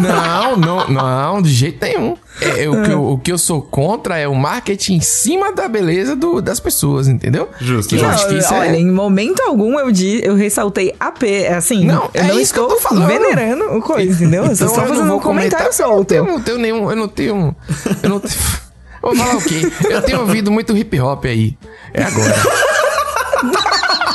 Não, 0.00 0.56
não, 0.56 0.88
não, 0.88 1.42
de 1.42 1.50
jeito 1.52 1.84
nenhum. 1.84 2.16
É, 2.40 2.64
é, 2.64 2.68
o, 2.68 2.82
que 2.82 2.90
eu, 2.90 3.02
o 3.12 3.18
que 3.18 3.32
eu 3.32 3.38
sou 3.38 3.62
contra 3.62 4.18
é 4.18 4.28
o 4.28 4.34
marketing 4.34 4.96
em 4.96 5.00
cima 5.00 5.52
da 5.54 5.66
beleza 5.68 6.14
do- 6.14 6.42
das 6.42 6.60
pessoas, 6.60 7.08
entendeu? 7.08 7.48
Justo, 7.58 7.96
Que 7.96 8.02
eu 8.02 8.08
acho 8.08 8.28
que 8.28 8.34
isso 8.36 8.52
Olha, 8.54 8.76
é... 8.76 8.78
em 8.78 8.90
momento 8.90 9.40
algum 9.40 9.78
eu, 9.78 9.90
di, 9.90 10.20
eu 10.22 10.34
ressaltei 10.34 10.94
AP, 11.00 11.22
assim, 11.56 11.86
Não, 11.86 12.10
eu 12.12 12.22
é 12.22 12.28
não 12.28 12.38
isso 12.38 12.52
que 12.52 12.60
eu 12.60 12.64
estou 12.64 12.76
tô 12.78 12.88
falando. 12.88 13.06
venerando 13.08 13.64
o 13.76 13.80
coisa, 13.80 14.12
entendeu? 14.22 14.44
Eu 14.44 14.54
só 14.54 14.64
Então 14.66 14.76
estou 14.84 14.94
eu 14.96 15.00
não 15.00 15.08
vou 15.08 15.16
um 15.16 15.20
comentário 15.20 15.66
comentar. 15.70 15.72
solto. 15.88 16.12
Eu 16.12 16.24
não 16.26 16.40
tenho 16.40 16.58
nenhum. 16.58 16.90
Eu 16.90 16.96
não 16.96 17.08
tenho. 17.08 17.56
Eu 18.02 18.08
não 18.10 18.20
tenho. 18.20 18.34
Vou 19.02 19.14
falar 19.14 19.36
o 19.36 19.42
quê? 19.42 19.70
Eu 19.88 20.02
tenho 20.02 20.20
ouvido 20.20 20.50
muito 20.50 20.76
hip 20.76 20.98
hop 21.00 21.26
aí. 21.26 21.56
É 21.94 22.02
agora. 22.02 22.34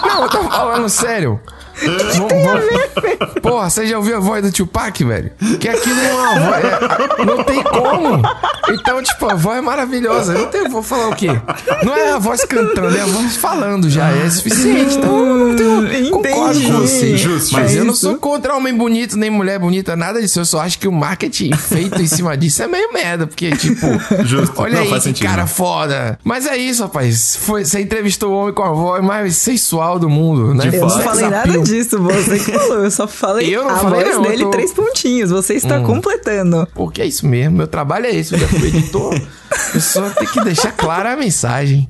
Não, 0.05 0.23
eu 0.23 0.29
tô 0.29 0.43
falando 0.49 0.89
sério. 0.89 1.39
Vamos, 1.85 2.31
vamos... 2.43 3.33
Porra, 3.41 3.69
você 3.69 3.87
já 3.87 3.97
ouviu 3.97 4.17
a 4.17 4.19
voz 4.19 4.43
do 4.43 4.51
Tupac, 4.51 5.03
velho? 5.03 5.31
Que 5.59 5.67
aquilo 5.69 5.95
não 5.95 6.03
é 6.03 6.13
uma 6.13 6.39
voz. 6.39 6.63
é- 7.19 7.25
Não 7.25 7.43
tem 7.43 7.63
como. 7.63 8.21
Então, 8.69 9.01
tipo, 9.01 9.25
a 9.29 9.35
voz 9.35 9.57
é 9.57 9.61
maravilhosa. 9.61 10.33
Eu 10.33 10.63
não 10.63 10.71
vou 10.71 10.83
falar 10.83 11.09
o 11.09 11.15
quê? 11.15 11.27
Não 11.83 11.95
é 11.95 12.11
a 12.11 12.19
voz 12.19 12.45
cantando, 12.45 12.95
é 12.95 13.01
a 13.01 13.05
voz 13.05 13.35
falando 13.37 13.89
já. 13.89 14.09
É 14.11 14.29
suficiente. 14.29 14.97
Então, 14.97 15.25
eu 15.25 15.35
não 15.47 15.55
tenho. 15.55 16.11
Concordo 16.11 16.61
com 16.61 16.73
você. 16.81 17.17
Justo, 17.17 17.53
Mas 17.53 17.63
justo. 17.71 17.77
eu 17.77 17.85
não 17.85 17.95
sou 17.95 18.15
contra 18.15 18.55
homem 18.55 18.73
bonito, 18.75 19.17
nem 19.17 19.29
mulher 19.29 19.59
bonita, 19.59 19.95
nada 19.95 20.21
disso. 20.21 20.39
Eu 20.39 20.45
só 20.45 20.61
acho 20.61 20.77
que 20.79 20.87
o 20.87 20.91
marketing 20.91 21.53
feito 21.53 22.01
em 22.01 22.07
cima 22.07 22.37
disso 22.37 22.61
é 22.63 22.67
meio 22.67 22.93
merda. 22.93 23.27
Porque, 23.27 23.51
tipo, 23.51 23.87
Justo. 24.25 24.61
olha 24.61 24.75
Não, 24.75 24.81
aí 24.81 24.89
que 24.93 25.01
sentido, 25.01 25.27
cara 25.27 25.47
foda. 25.47 26.19
Mas 26.23 26.45
é 26.45 26.55
isso, 26.57 26.83
rapaz. 26.83 27.35
Foi, 27.41 27.65
você 27.65 27.81
entrevistou 27.81 28.31
o 28.31 28.35
homem 28.35 28.53
com 28.53 28.63
a 28.63 28.71
voz 28.71 29.03
mais 29.03 29.35
sensual 29.37 29.97
do 29.99 30.09
mundo, 30.09 30.53
né? 30.53 30.67
De 30.69 30.75
Eu 30.77 30.81
não 30.81 30.89
falei 31.01 31.23
nada 31.29 31.39
appeal. 31.49 31.63
Disso, 31.71 31.99
você 32.01 32.37
que 32.39 32.51
falou. 32.51 32.83
Eu 32.83 32.91
só 32.91 33.07
falei 33.07 33.55
Eu 33.55 33.63
não 33.63 33.71
a 33.71 33.77
falei, 33.77 34.03
voz 34.03 34.15
não, 34.15 34.21
dele, 34.23 34.43
tô- 34.43 34.47
Hum. 34.47 34.51
três 34.51 34.73
pontinhos. 34.73 35.31
Você 35.31 35.55
está 35.55 35.79
completando. 35.81 36.67
Porque 36.75 37.01
é 37.01 37.05
isso 37.05 37.25
mesmo, 37.25 37.57
meu 37.57 37.67
trabalho 37.67 38.05
é 38.05 38.11
esse. 38.15 38.33
Eu 38.33 38.39
já 38.39 38.47
fui 38.47 38.67
editor. 38.67 39.19
Eu 39.73 39.81
só 39.81 40.09
tenho 40.11 40.31
que 40.31 40.41
deixar 40.45 40.71
clara 40.71 41.11
a 41.11 41.17
mensagem. 41.17 41.85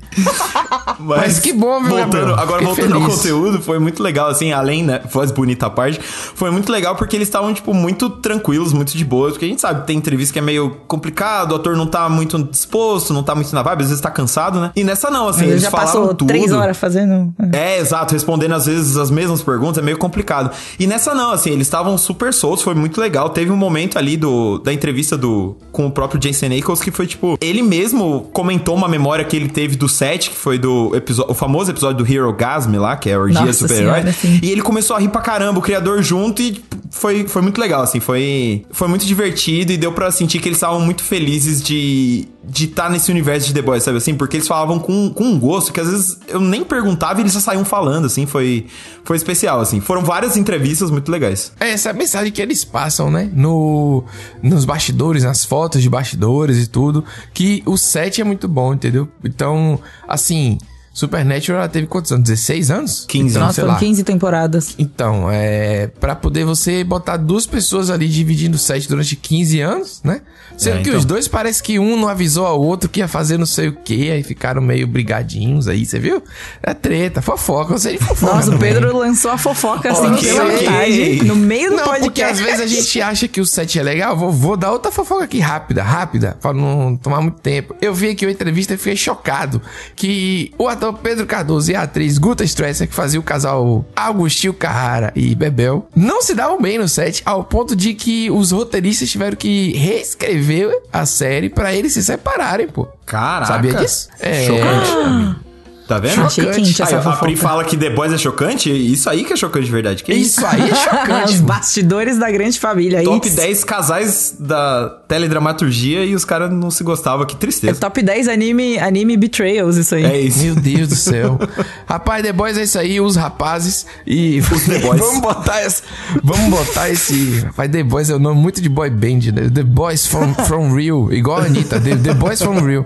Mas 1.00 1.40
que 1.40 1.54
bom, 1.54 1.80
viu, 1.80 1.90
voltando, 1.90 2.12
Gabriel? 2.12 2.34
Agora, 2.40 2.60
Fiquei 2.60 2.66
voltando 2.66 2.96
ao 2.96 3.02
feliz. 3.02 3.16
conteúdo, 3.18 3.62
foi 3.62 3.78
muito 3.80 4.02
legal, 4.02 4.30
assim, 4.30 4.52
além, 4.52 4.84
né, 4.84 5.00
voz 5.12 5.32
bonita 5.32 5.68
à 5.68 5.70
parte, 5.70 6.00
foi 6.02 6.50
muito 6.50 6.72
legal 6.72 6.96
porque 6.96 7.16
eles 7.16 7.28
estavam, 7.28 7.54
tipo, 7.54 7.72
muito 7.74 8.10
tranquilos, 8.10 8.74
muito 8.74 8.98
de 8.98 9.06
boa, 9.06 9.30
porque 9.30 9.46
a 9.46 9.48
gente 9.48 9.62
sabe, 9.62 9.86
tem 9.86 9.96
entrevista 9.98 10.34
que 10.34 10.40
é 10.40 10.42
meio 10.42 10.72
complicado, 10.88 11.52
o 11.52 11.56
ator 11.56 11.76
não 11.78 11.86
tá 11.86 12.10
muito 12.10 12.42
disposto, 12.46 13.14
não 13.14 13.22
tá 13.24 13.36
muito 13.36 13.54
na 13.54 13.62
vibe, 13.62 13.82
às 13.84 13.88
vezes 13.90 14.02
tá 14.02 14.10
cansado, 14.10 14.60
né? 14.60 14.72
E 14.76 14.84
nessa 14.84 15.12
não, 15.12 15.28
assim, 15.28 15.44
Ele 15.44 15.52
eles 15.52 15.62
já 15.64 15.70
falaram 15.70 15.88
passou 15.92 16.08
tudo. 16.16 16.28
três 16.28 16.52
horas 16.52 16.78
fazendo. 16.78 17.32
É, 17.54 17.78
exato, 17.80 18.14
respondendo 18.16 18.54
às 18.54 18.66
vezes 18.66 18.98
as 18.98 19.12
mesmas 19.12 19.44
perguntas 19.44 19.71
é 19.78 19.82
meio 19.82 19.98
complicado. 19.98 20.52
E 20.80 20.88
nessa 20.88 21.14
não, 21.14 21.32
assim, 21.32 21.52
eles 21.52 21.68
estavam 21.68 21.98
super 21.98 22.34
soltos, 22.34 22.64
foi 22.64 22.76
muito 22.76 23.00
legal. 23.00 23.30
Teve 23.30 23.52
um 23.52 23.58
momento 23.58 23.98
ali 23.98 24.18
do, 24.18 24.58
da 24.60 24.74
entrevista 24.74 25.18
do 25.18 25.56
com 25.72 25.88
o 25.88 25.92
próprio 25.92 26.22
Jensen 26.22 26.58
Ackles 26.58 26.82
que 26.82 26.92
foi 26.92 27.08
tipo, 27.08 27.38
ele 27.40 27.62
mesmo 27.62 28.30
comentou 28.34 28.76
uma 28.76 28.88
memória 28.88 29.24
que 29.24 29.36
ele 29.36 29.50
teve 29.50 29.76
do 29.76 29.88
set, 29.88 30.30
que 30.30 30.36
foi 30.36 30.58
do 30.58 30.96
episódio, 30.96 31.32
o 31.32 31.34
famoso 31.34 31.72
episódio 31.72 32.04
do 32.04 32.12
Hero 32.12 32.32
Gasm 32.34 32.78
lá, 32.78 32.96
que 32.96 33.10
é 33.10 33.14
a 33.14 33.20
orgia 33.20 33.54
super-herói. 33.54 34.04
E 34.42 34.52
ele 34.52 34.62
começou 34.62 34.96
a 34.96 35.00
rir 35.00 35.10
pra 35.10 35.22
caramba, 35.22 35.60
o 35.60 35.62
criador 35.62 36.02
junto 36.02 36.42
e 36.42 36.54
tipo, 36.54 36.78
foi, 36.90 37.28
foi 37.28 37.42
muito 37.42 37.60
legal, 37.60 37.82
assim, 37.82 38.00
foi, 38.00 38.66
foi 38.72 38.88
muito 38.88 39.06
divertido 39.06 39.72
e 39.72 39.78
deu 39.78 39.92
pra 39.92 40.12
sentir 40.12 40.40
que 40.40 40.50
eles 40.50 40.58
estavam 40.58 40.80
muito 40.82 41.04
felizes 41.04 41.64
de 41.64 42.28
de 42.44 42.66
estar 42.66 42.90
nesse 42.90 43.12
universo 43.12 43.48
de 43.48 43.54
The 43.54 43.62
Boys, 43.62 43.84
sabe 43.84 43.98
assim? 43.98 44.16
Porque 44.16 44.38
eles 44.38 44.48
falavam 44.48 44.80
com, 44.80 45.12
com 45.14 45.24
um 45.24 45.40
gosto 45.40 45.72
que 45.72 45.80
às 45.80 45.88
vezes 45.90 46.18
eu 46.28 46.40
nem 46.40 46.64
perguntava 46.64 47.20
e 47.20 47.24
eles 47.24 47.34
já 47.34 47.40
saíam 47.40 47.64
falando, 47.64 48.06
assim, 48.06 48.26
foi, 48.26 48.66
foi 49.04 49.16
especial, 49.16 49.60
assim. 49.60 49.80
Foram 49.80 50.04
várias 50.04 50.36
entrevistas 50.36 50.90
muito 50.90 51.12
legais. 51.12 51.52
É 51.60 51.72
essa 51.72 51.92
é 51.92 51.94
mensagem 51.94 52.32
que 52.32 52.42
eles 52.42 52.66
passam, 52.66 53.12
né? 53.12 53.30
No, 53.34 54.04
nos 54.42 54.66
bastidores, 54.66 55.24
nas 55.24 55.46
fotos 55.46 55.82
de 55.84 55.90
bastidores 55.90 56.58
e 56.58 56.68
tudo. 56.68 57.06
Que 57.34 57.62
o 57.66 57.78
set 57.78 58.20
é 58.20 58.24
muito 58.24 58.48
bom, 58.48 58.74
entendeu? 58.74 59.08
Então, 59.24 59.80
assim, 60.08 60.58
Supernatural 60.94 61.60
ela 61.62 61.70
teve 61.70 61.88
quantos 61.88 62.12
anos? 62.12 62.28
16 62.28 62.70
anos? 62.72 63.06
15 63.08 63.30
então, 63.30 63.42
Nossa, 63.42 63.54
sei 63.54 63.62
foram 63.62 63.74
lá. 63.76 63.80
15 63.80 64.04
temporadas. 64.04 64.76
Então, 64.78 65.32
é. 65.32 65.88
Pra 65.88 66.16
poder 66.16 66.44
você 66.44 66.84
botar 66.84 67.16
duas 67.16 67.46
pessoas 67.46 67.90
ali 67.90 68.10
dividindo 68.10 68.56
o 68.56 68.60
set 68.60 68.90
durante 68.90 69.16
15 69.16 69.62
anos, 69.62 70.02
né? 70.04 70.22
Sendo 70.58 70.80
É, 70.80 70.82
que 70.84 70.90
então. 70.90 71.00
os 71.00 71.06
dois 71.06 71.28
parece 71.30 71.64
que 71.64 71.80
um 71.80 71.96
não 71.98 72.10
avisou 72.10 72.46
ao 72.46 72.62
outro 72.62 72.90
que 72.90 73.00
ia 73.00 73.08
fazer 73.08 73.38
não 73.38 73.46
sei 73.46 73.70
o 73.70 73.74
que, 73.74 74.12
aí 74.12 74.22
ficaram 74.22 74.62
meio 74.62 74.86
brigadinhos 74.86 75.68
aí, 75.70 75.86
você 75.86 75.98
viu? 75.98 76.22
É 76.62 76.74
treta, 76.74 77.22
fofoca, 77.22 77.80
você 77.80 77.94
de 77.94 77.98
fofoca. 77.98 78.36
Nossa, 78.36 78.50
o 78.50 78.54
também. 78.54 78.74
Pedro 78.74 78.96
lançou 78.98 79.32
a 79.32 79.38
fofoca 79.38 79.90
assim 79.92 80.08
Ok, 80.08 80.22
pela 80.30 80.44
ok. 80.44 80.58
metade, 80.60 81.24
no 81.24 81.36
meio 81.38 81.70
do 81.72 81.78
Não, 81.78 81.86
porque 82.12 82.22
às 82.22 82.40
vezes 82.40 82.60
a 82.60 82.68
gente 82.68 83.00
acha 83.02 83.28
que 83.28 83.40
o 83.40 83.46
set 83.46 83.80
é 83.80 83.84
legal. 83.84 84.16
Vou, 84.16 84.32
vou 84.32 84.58
dar 84.58 84.72
outra 84.72 84.92
fofoca 84.92 85.24
aqui 85.24 85.40
rápida, 85.40 85.82
rápida, 85.82 86.38
pra 86.42 86.54
não 86.54 86.96
tomar 86.98 87.22
muito 87.22 87.40
tempo. 87.40 87.76
Eu 87.82 87.94
vi 87.94 88.10
aqui 88.10 88.26
uma 88.26 88.32
entrevista 88.32 88.74
e 88.74 88.78
fiquei 88.78 88.96
chocado 88.96 89.62
que 89.96 90.54
o 90.58 90.68
ator 90.68 90.94
Pedro 90.94 91.26
Cardoso 91.26 91.72
e 91.72 91.76
a 91.76 91.84
atriz 91.84 92.18
Guta 92.18 92.44
Stresser, 92.44 92.88
que 92.88 92.94
fazia 92.94 93.20
o 93.20 93.24
casal 93.24 93.86
Agostinho 93.96 94.54
Carrara 94.54 95.12
e 95.16 95.34
Bebel, 95.34 95.88
não 95.96 96.22
se 96.22 96.36
davam 96.36 96.62
bem 96.62 96.78
no 96.78 96.88
set, 96.88 97.22
ao 97.26 97.44
ponto 97.44 97.76
de 97.76 97.94
que 97.94 98.30
os 98.30 98.52
roteiristas 98.52 99.10
tiveram 99.10 99.38
que 99.38 99.74
reescrever 99.78 100.82
a 100.92 101.06
série 101.06 101.50
pra 101.50 101.74
eles 101.74 101.94
se 101.94 102.04
separarem, 102.04 102.68
pô. 102.68 102.88
Caraca. 103.06 103.54
Sabia 103.54 103.74
disso? 103.74 104.10
É. 104.20 104.46
Chocante. 104.46 105.51
Tá 105.92 106.00
vendo? 106.00 106.22
Achei 106.22 106.46
Chocante. 106.46 106.64
quente 106.64 106.82
essa 106.82 107.00
Aí, 107.00 107.06
a 107.06 107.18
Pri 107.18 107.36
fala 107.36 107.66
que 107.66 107.76
The 107.76 107.90
Boys 107.90 108.14
é 108.14 108.18
chocante? 108.18 108.70
Isso 108.72 109.10
aí 109.10 109.26
que 109.26 109.34
é 109.34 109.36
chocante 109.36 109.66
de 109.66 109.72
verdade. 109.74 110.04
Que 110.06 110.14
isso? 110.14 110.40
Isso 110.40 110.46
aí 110.48 110.70
é 110.70 110.72
Os 110.72 110.80
chocante. 110.80 111.38
pô. 111.40 111.44
bastidores 111.44 112.18
da 112.18 112.32
grande 112.32 112.58
família. 112.62 113.04
Top 113.04 113.28
Isso. 113.28 113.36
10 113.36 113.64
casais 113.66 114.36
da 114.40 114.88
teledramaturgia 115.10 116.06
e 116.06 116.16
os 116.16 116.24
caras 116.24 116.50
não 116.50 116.72
se 116.72 116.82
gostavam. 116.82 117.26
Que 117.26 117.36
É 117.36 117.38
tristeza. 117.38 117.78
top 117.78 118.02
10 118.02 118.30
anime, 118.30 118.80
anime 118.80 119.18
betrayals, 119.18 119.76
isso 119.76 119.94
aí. 119.96 120.06
É 120.06 120.18
isso. 120.18 120.40
Meu 120.46 120.56
Deus 120.56 120.88
do 120.88 120.96
céu. 120.96 121.38
Rapaz, 121.86 122.24
The 122.24 122.32
Boys 122.32 122.58
é 122.58 122.64
isso 122.64 122.80
aí, 122.80 123.02
os 123.02 123.18
rapazes. 123.18 123.86
E 124.08 124.42
The 124.70 124.80
Boys. 124.88 125.02
vamos 125.02 125.20
botar 125.22 125.62
esse. 125.66 125.82
Vamos 126.24 126.50
botar 126.58 126.90
esse. 126.90 127.40
Rapaz, 127.48 127.70
The 127.70 127.84
Boys 127.84 128.10
é 128.10 128.16
o 128.16 128.20
nome 128.20 128.40
muito 128.40 128.62
de 128.62 128.70
boy 128.70 128.90
band, 128.90 129.32
né? 129.34 129.50
The 129.54 129.64
Boys 129.64 130.08
from, 130.08 130.34
from 130.46 130.74
Real. 130.74 131.12
Igual 131.12 131.40
a 131.40 131.44
Anitta. 131.48 131.82
The, 131.82 131.98
The 131.98 132.14
Boys 132.14 132.42
from 132.42 132.62
Real. 132.62 132.86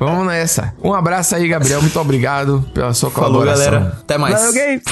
Vamos 0.00 0.26
nessa. 0.26 0.72
Um 0.82 0.94
abraço 0.94 1.34
aí, 1.34 1.46
Gabriel. 1.46 1.82
Muito 1.82 2.00
obrigado 2.00 2.37
pela 2.74 2.94
sua 2.94 3.10
Falou, 3.10 3.42
colaboração. 3.42 3.64
galera. 3.72 3.98
Até 4.00 4.18
mais. 4.18 4.34
Valeu, 4.34 4.52
games. 4.52 4.82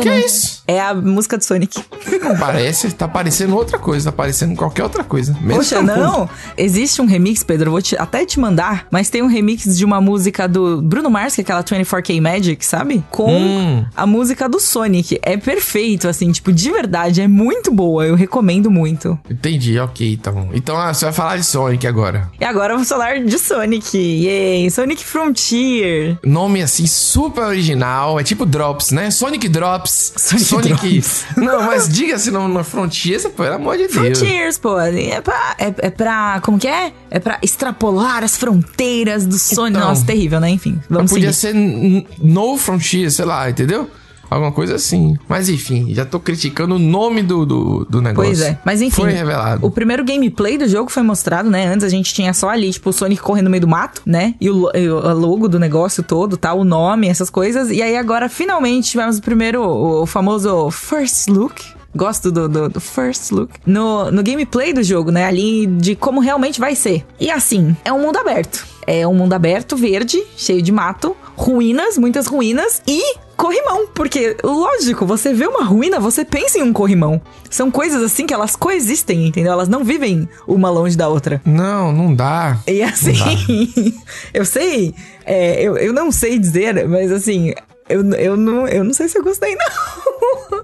Que 0.00 0.08
é 0.08 0.20
isso? 0.26 0.49
É 0.66 0.80
a 0.80 0.94
música 0.94 1.36
do 1.36 1.44
Sonic. 1.44 1.82
Não 2.22 2.36
parece, 2.36 2.90
tá 2.92 3.08
parecendo 3.08 3.56
outra 3.56 3.78
coisa, 3.78 4.10
tá 4.10 4.16
parecendo 4.16 4.54
qualquer 4.54 4.82
outra 4.84 5.02
coisa. 5.02 5.36
Poxa, 5.48 5.82
não. 5.82 6.28
Existe 6.56 7.00
um 7.02 7.06
remix, 7.06 7.42
Pedro, 7.42 7.68
eu 7.68 7.72
vou 7.72 7.82
te- 7.82 7.96
até 7.96 8.24
te 8.24 8.38
mandar, 8.38 8.86
mas 8.90 9.10
tem 9.10 9.22
um 9.22 9.26
remix 9.26 9.76
de 9.76 9.84
uma 9.84 10.00
música 10.00 10.46
do 10.46 10.80
Bruno 10.82 11.10
Mars, 11.10 11.34
que 11.34 11.40
é 11.40 11.44
aquela 11.44 11.62
24K 11.64 12.20
Magic, 12.20 12.64
sabe? 12.64 13.02
Com 13.10 13.30
Hum. 13.32 13.84
a 13.96 14.06
música 14.06 14.48
do 14.48 14.60
Sonic. 14.60 15.18
É 15.22 15.36
perfeito, 15.36 16.06
assim, 16.08 16.30
tipo, 16.30 16.52
de 16.52 16.70
verdade, 16.70 17.20
é 17.20 17.28
muito 17.28 17.72
boa. 17.72 18.04
Eu 18.06 18.14
recomendo 18.14 18.70
muito. 18.70 19.18
Entendi, 19.28 19.78
ok, 19.78 20.12
então. 20.12 20.50
Então 20.52 20.76
ah, 20.76 20.92
você 20.94 21.04
vai 21.06 21.14
falar 21.14 21.36
de 21.36 21.44
Sonic 21.44 21.86
agora. 21.86 22.30
E 22.40 22.44
agora 22.44 22.74
vamos 22.74 22.88
falar 22.88 23.18
de 23.24 23.38
Sonic. 23.38 23.96
Yay! 23.96 24.70
Sonic 24.70 25.02
Frontier. 25.04 26.18
Nome 26.24 26.62
assim 26.62 26.86
super 26.86 27.42
original, 27.44 28.18
é 28.20 28.22
tipo 28.22 28.44
Drops, 28.46 28.90
né? 28.90 29.10
Sonic 29.10 29.48
Drops. 29.48 30.12
Sonic 30.16 30.44
Drops. 30.58 31.24
Não, 31.36 31.62
mas 31.62 31.88
diga-se 31.88 32.30
no, 32.30 32.48
no 32.48 32.64
Frontiers, 32.64 33.26
pelo 33.26 33.54
amor 33.54 33.76
de 33.76 33.88
Deus. 33.88 34.18
Frontiers, 34.18 34.58
pô. 34.58 34.78
É 34.80 35.20
pra, 35.20 35.56
é, 35.58 35.74
é 35.78 35.90
pra. 35.90 36.40
Como 36.42 36.58
que 36.58 36.68
é? 36.68 36.92
É 37.10 37.18
pra 37.18 37.38
extrapolar 37.42 38.24
as 38.24 38.36
fronteiras 38.36 39.26
do 39.26 39.38
Sonic. 39.38 39.76
Então. 39.76 39.88
Nossa, 39.88 40.04
terrível, 40.04 40.40
né? 40.40 40.50
Enfim, 40.50 40.80
vamos 40.88 41.12
podia 41.12 41.32
seguir. 41.32 42.06
ser 42.06 42.06
No 42.22 42.56
Frontier, 42.56 43.10
sei 43.10 43.24
lá, 43.24 43.48
entendeu? 43.48 43.90
Alguma 44.30 44.52
coisa 44.52 44.76
assim. 44.76 45.18
Mas 45.28 45.48
enfim, 45.48 45.92
já 45.92 46.04
tô 46.04 46.20
criticando 46.20 46.76
o 46.76 46.78
nome 46.78 47.22
do, 47.22 47.44
do, 47.44 47.84
do 47.84 48.00
negócio. 48.00 48.30
Pois 48.30 48.40
é, 48.40 48.58
mas 48.64 48.80
enfim. 48.80 49.02
Foi 49.02 49.10
revelado. 49.10 49.66
O 49.66 49.70
primeiro 49.70 50.04
gameplay 50.04 50.56
do 50.56 50.68
jogo 50.68 50.88
foi 50.90 51.02
mostrado, 51.02 51.50
né? 51.50 51.66
Antes 51.66 51.84
a 51.84 51.88
gente 51.88 52.14
tinha 52.14 52.32
só 52.32 52.48
ali, 52.48 52.70
tipo, 52.70 52.90
o 52.90 52.92
Sonic 52.92 53.20
correndo 53.20 53.46
no 53.46 53.50
meio 53.50 53.62
do 53.62 53.68
mato, 53.68 54.02
né? 54.06 54.34
E 54.40 54.48
o, 54.48 54.70
e 54.72 54.88
o 54.88 55.14
logo 55.14 55.48
do 55.48 55.58
negócio 55.58 56.02
todo, 56.02 56.36
tá? 56.36 56.54
O 56.54 56.62
nome, 56.62 57.08
essas 57.08 57.28
coisas. 57.28 57.70
E 57.70 57.82
aí 57.82 57.96
agora, 57.96 58.28
finalmente, 58.28 58.90
tivemos 58.90 59.18
o 59.18 59.22
primeiro, 59.22 59.62
o, 59.62 60.02
o 60.02 60.06
famoso 60.06 60.70
First 60.70 61.28
Look. 61.28 61.80
Gosto 61.92 62.30
do, 62.30 62.48
do, 62.48 62.68
do 62.68 62.80
first 62.80 63.32
look. 63.32 63.50
No, 63.66 64.12
no 64.12 64.22
gameplay 64.22 64.72
do 64.72 64.80
jogo, 64.80 65.10
né? 65.10 65.24
Ali 65.24 65.66
de 65.66 65.96
como 65.96 66.20
realmente 66.20 66.60
vai 66.60 66.76
ser. 66.76 67.04
E 67.18 67.28
assim, 67.28 67.76
é 67.84 67.92
um 67.92 68.00
mundo 68.00 68.16
aberto. 68.16 68.64
É 68.86 69.06
um 69.06 69.14
mundo 69.14 69.32
aberto, 69.32 69.76
verde, 69.76 70.22
cheio 70.36 70.62
de 70.62 70.70
mato, 70.70 71.16
ruínas, 71.36 71.98
muitas 71.98 72.26
ruínas 72.26 72.80
e 72.86 73.16
corrimão. 73.40 73.86
Porque, 73.94 74.36
lógico, 74.44 75.06
você 75.06 75.32
vê 75.32 75.46
uma 75.46 75.64
ruína, 75.64 75.98
você 75.98 76.24
pensa 76.24 76.58
em 76.58 76.62
um 76.62 76.72
corrimão. 76.72 77.20
São 77.48 77.70
coisas 77.70 78.02
assim 78.02 78.26
que 78.26 78.34
elas 78.34 78.54
coexistem, 78.54 79.26
entendeu? 79.26 79.52
Elas 79.52 79.68
não 79.68 79.82
vivem 79.82 80.28
uma 80.46 80.70
longe 80.70 80.96
da 80.96 81.08
outra. 81.08 81.40
Não, 81.44 81.90
não 81.92 82.14
dá. 82.14 82.58
E 82.66 82.82
assim, 82.82 83.14
eu 84.34 84.44
sei, 84.44 84.94
é, 85.24 85.62
eu, 85.62 85.76
eu 85.76 85.92
não 85.92 86.12
sei 86.12 86.38
dizer, 86.38 86.86
mas 86.86 87.10
assim, 87.10 87.52
eu, 87.88 88.08
eu, 88.12 88.36
não, 88.36 88.68
eu 88.68 88.84
não 88.84 88.92
sei 88.92 89.08
se 89.08 89.18
eu 89.18 89.24
gostei, 89.24 89.56
não. 89.56 90.60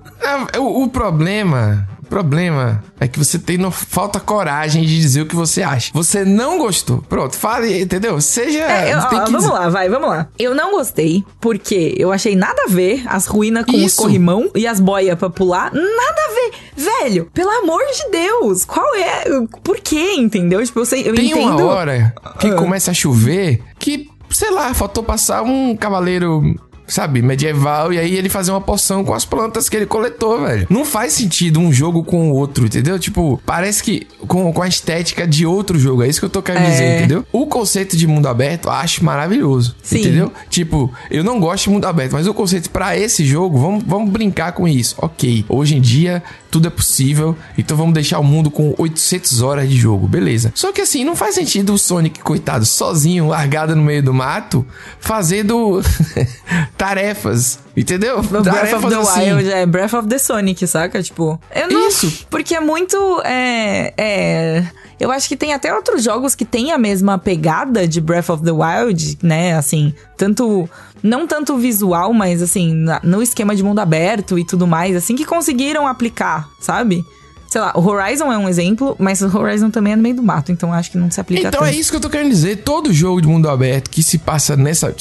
É, 0.54 0.58
o, 0.58 0.82
o 0.82 0.88
problema. 0.88 1.88
O 2.06 2.08
problema 2.08 2.82
é 3.00 3.08
que 3.08 3.18
você 3.18 3.36
tem 3.36 3.58
no, 3.58 3.70
falta 3.72 4.20
coragem 4.20 4.84
de 4.84 4.96
dizer 5.00 5.22
o 5.22 5.26
que 5.26 5.34
você 5.34 5.60
acha. 5.62 5.90
Você 5.92 6.24
não 6.24 6.56
gostou. 6.56 6.98
Pronto, 7.08 7.36
fale, 7.36 7.82
entendeu? 7.82 8.20
Seja. 8.20 8.60
É, 8.60 8.94
eu- 8.94 8.98
ó, 8.98 9.06
que 9.08 9.16
vamos 9.32 9.44
lá, 9.44 9.68
vai, 9.68 9.88
vamos 9.88 10.08
lá. 10.08 10.28
Eu 10.38 10.54
não 10.54 10.70
gostei, 10.70 11.24
porque 11.40 11.94
eu 11.98 12.12
achei 12.12 12.36
nada 12.36 12.62
a 12.66 12.70
ver 12.70 13.02
as 13.06 13.26
ruínas 13.26 13.64
com 13.66 13.72
os 13.76 13.82
Isso. 13.82 13.96
corrimão 14.02 14.48
e 14.54 14.66
as 14.68 14.78
boias 14.78 15.18
pra 15.18 15.28
pular. 15.28 15.72
Nada 15.74 16.20
a 16.28 16.34
ver. 16.34 16.52
Velho, 16.76 17.28
pelo 17.34 17.50
amor 17.50 17.80
de 17.92 18.10
Deus, 18.10 18.64
qual 18.64 18.94
é? 18.94 19.24
Por 19.64 19.78
quê, 19.80 20.12
entendeu? 20.16 20.64
Tipo, 20.64 20.80
eu 20.80 20.86
sei, 20.86 21.08
eu 21.08 21.14
Tem 21.14 21.30
entendo. 21.32 21.56
uma 21.56 21.64
hora 21.64 22.14
que 22.38 22.46
Ah. 22.48 22.54
começa 22.54 22.92
a 22.92 22.94
chover 22.94 23.62
que, 23.80 24.08
sei 24.30 24.50
lá, 24.52 24.72
faltou 24.74 25.02
passar 25.02 25.42
um 25.42 25.76
cavaleiro. 25.76 26.54
Sabe, 26.86 27.20
medieval, 27.20 27.92
e 27.92 27.98
aí 27.98 28.14
ele 28.14 28.28
fazer 28.28 28.52
uma 28.52 28.60
poção 28.60 29.04
com 29.04 29.12
as 29.12 29.24
plantas 29.24 29.68
que 29.68 29.76
ele 29.76 29.86
coletou, 29.86 30.40
velho. 30.46 30.66
Não 30.70 30.84
faz 30.84 31.14
sentido 31.14 31.58
um 31.58 31.72
jogo 31.72 32.04
com 32.04 32.30
o 32.30 32.34
outro, 32.34 32.66
entendeu? 32.66 32.96
Tipo, 32.98 33.40
parece 33.44 33.82
que 33.82 34.06
com, 34.28 34.52
com 34.52 34.62
a 34.62 34.68
estética 34.68 35.26
de 35.26 35.44
outro 35.44 35.78
jogo. 35.78 36.02
É 36.04 36.08
isso 36.08 36.20
que 36.20 36.26
eu 36.26 36.30
tô 36.30 36.40
querendo 36.40 36.66
É. 36.66 36.70
dizer, 36.70 36.96
entendeu? 36.98 37.26
O 37.32 37.46
conceito 37.46 37.96
de 37.96 38.06
mundo 38.06 38.26
aberto 38.28 38.66
eu 38.66 38.72
acho 38.72 39.04
maravilhoso. 39.04 39.74
Sim. 39.82 39.98
Entendeu? 39.98 40.32
Tipo, 40.48 40.92
eu 41.10 41.24
não 41.24 41.40
gosto 41.40 41.64
de 41.64 41.70
mundo 41.70 41.86
aberto, 41.86 42.12
mas 42.12 42.26
o 42.28 42.32
conceito 42.34 42.70
pra 42.70 42.96
esse 42.96 43.24
jogo, 43.24 43.58
vamos, 43.58 43.82
vamos 43.84 44.10
brincar 44.10 44.52
com 44.52 44.68
isso. 44.68 44.94
Ok, 44.98 45.44
hoje 45.48 45.76
em 45.76 45.80
dia 45.80 46.22
tudo 46.56 46.68
é 46.68 46.70
possível, 46.70 47.36
então 47.58 47.76
vamos 47.76 47.92
deixar 47.92 48.18
o 48.18 48.24
mundo 48.24 48.50
com 48.50 48.74
800 48.78 49.42
horas 49.42 49.68
de 49.68 49.76
jogo, 49.76 50.08
beleza. 50.08 50.50
Só 50.54 50.72
que 50.72 50.80
assim, 50.80 51.04
não 51.04 51.14
faz 51.14 51.34
sentido 51.34 51.74
o 51.74 51.78
Sonic, 51.78 52.20
coitado, 52.20 52.64
sozinho, 52.64 53.28
largado 53.28 53.76
no 53.76 53.82
meio 53.82 54.02
do 54.02 54.14
mato, 54.14 54.66
fazendo 54.98 55.82
tarefas, 56.74 57.58
entendeu? 57.76 58.22
Breath 58.22 58.44
tarefas 58.44 58.84
of 58.84 58.88
the 58.88 59.00
assim. 59.02 59.32
Wild 59.34 59.50
é 59.50 59.66
Breath 59.66 59.92
of 59.92 60.08
the 60.08 60.18
Sonic, 60.18 60.66
saca? 60.66 61.02
Tipo, 61.02 61.38
eu 61.54 61.68
não. 61.68 61.88
Isso. 61.88 62.26
Porque 62.30 62.54
é 62.54 62.60
muito. 62.60 62.96
É, 63.22 63.92
é. 63.98 64.64
Eu 64.98 65.10
acho 65.10 65.28
que 65.28 65.36
tem 65.36 65.52
até 65.52 65.74
outros 65.74 66.02
jogos 66.02 66.34
que 66.34 66.44
têm 66.44 66.72
a 66.72 66.78
mesma 66.78 67.18
pegada 67.18 67.86
de 67.86 68.00
Breath 68.00 68.30
of 68.30 68.42
the 68.42 68.50
Wild, 68.50 69.18
né? 69.22 69.54
Assim, 69.56 69.92
tanto. 70.16 70.68
Não 71.02 71.26
tanto 71.26 71.56
visual, 71.58 72.12
mas 72.14 72.40
assim, 72.42 72.72
na- 72.74 73.00
no 73.04 73.22
esquema 73.22 73.54
de 73.54 73.62
mundo 73.62 73.78
aberto 73.78 74.38
e 74.38 74.44
tudo 74.46 74.66
mais, 74.66 74.96
assim, 74.96 75.14
que 75.14 75.24
conseguiram 75.24 75.86
aplicar, 75.86 76.48
sabe? 76.60 77.04
Sei 77.48 77.60
lá, 77.60 77.72
o 77.76 77.86
Horizon 77.86 78.32
é 78.32 78.38
um 78.38 78.48
exemplo, 78.48 78.96
mas 78.98 79.20
o 79.22 79.38
Horizon 79.38 79.70
também 79.70 79.92
é 79.92 79.96
no 79.96 80.02
meio 80.02 80.16
do 80.16 80.22
mato, 80.22 80.50
então 80.50 80.72
acho 80.72 80.90
que 80.90 80.98
não 80.98 81.10
se 81.10 81.20
aplica 81.20 81.46
Então 81.48 81.60
tanto. 81.60 81.70
é 81.72 81.76
isso 81.76 81.90
que 81.90 81.96
eu 81.96 82.00
tô 82.00 82.10
querendo 82.10 82.30
dizer. 82.30 82.56
Todo 82.64 82.92
jogo 82.92 83.20
de 83.20 83.28
mundo 83.28 83.48
aberto 83.48 83.88
que 83.90 84.02
se 84.02 84.18
passa 84.18 84.56
nessa. 84.56 84.92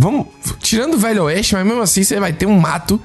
Vamos. 0.00 0.26
Tirando 0.60 0.94
o 0.94 0.98
Velho 0.98 1.24
Oeste, 1.24 1.54
mas 1.54 1.66
mesmo 1.66 1.82
assim 1.82 2.04
você 2.04 2.20
vai 2.20 2.32
ter 2.32 2.46
um 2.46 2.58
mato. 2.58 3.00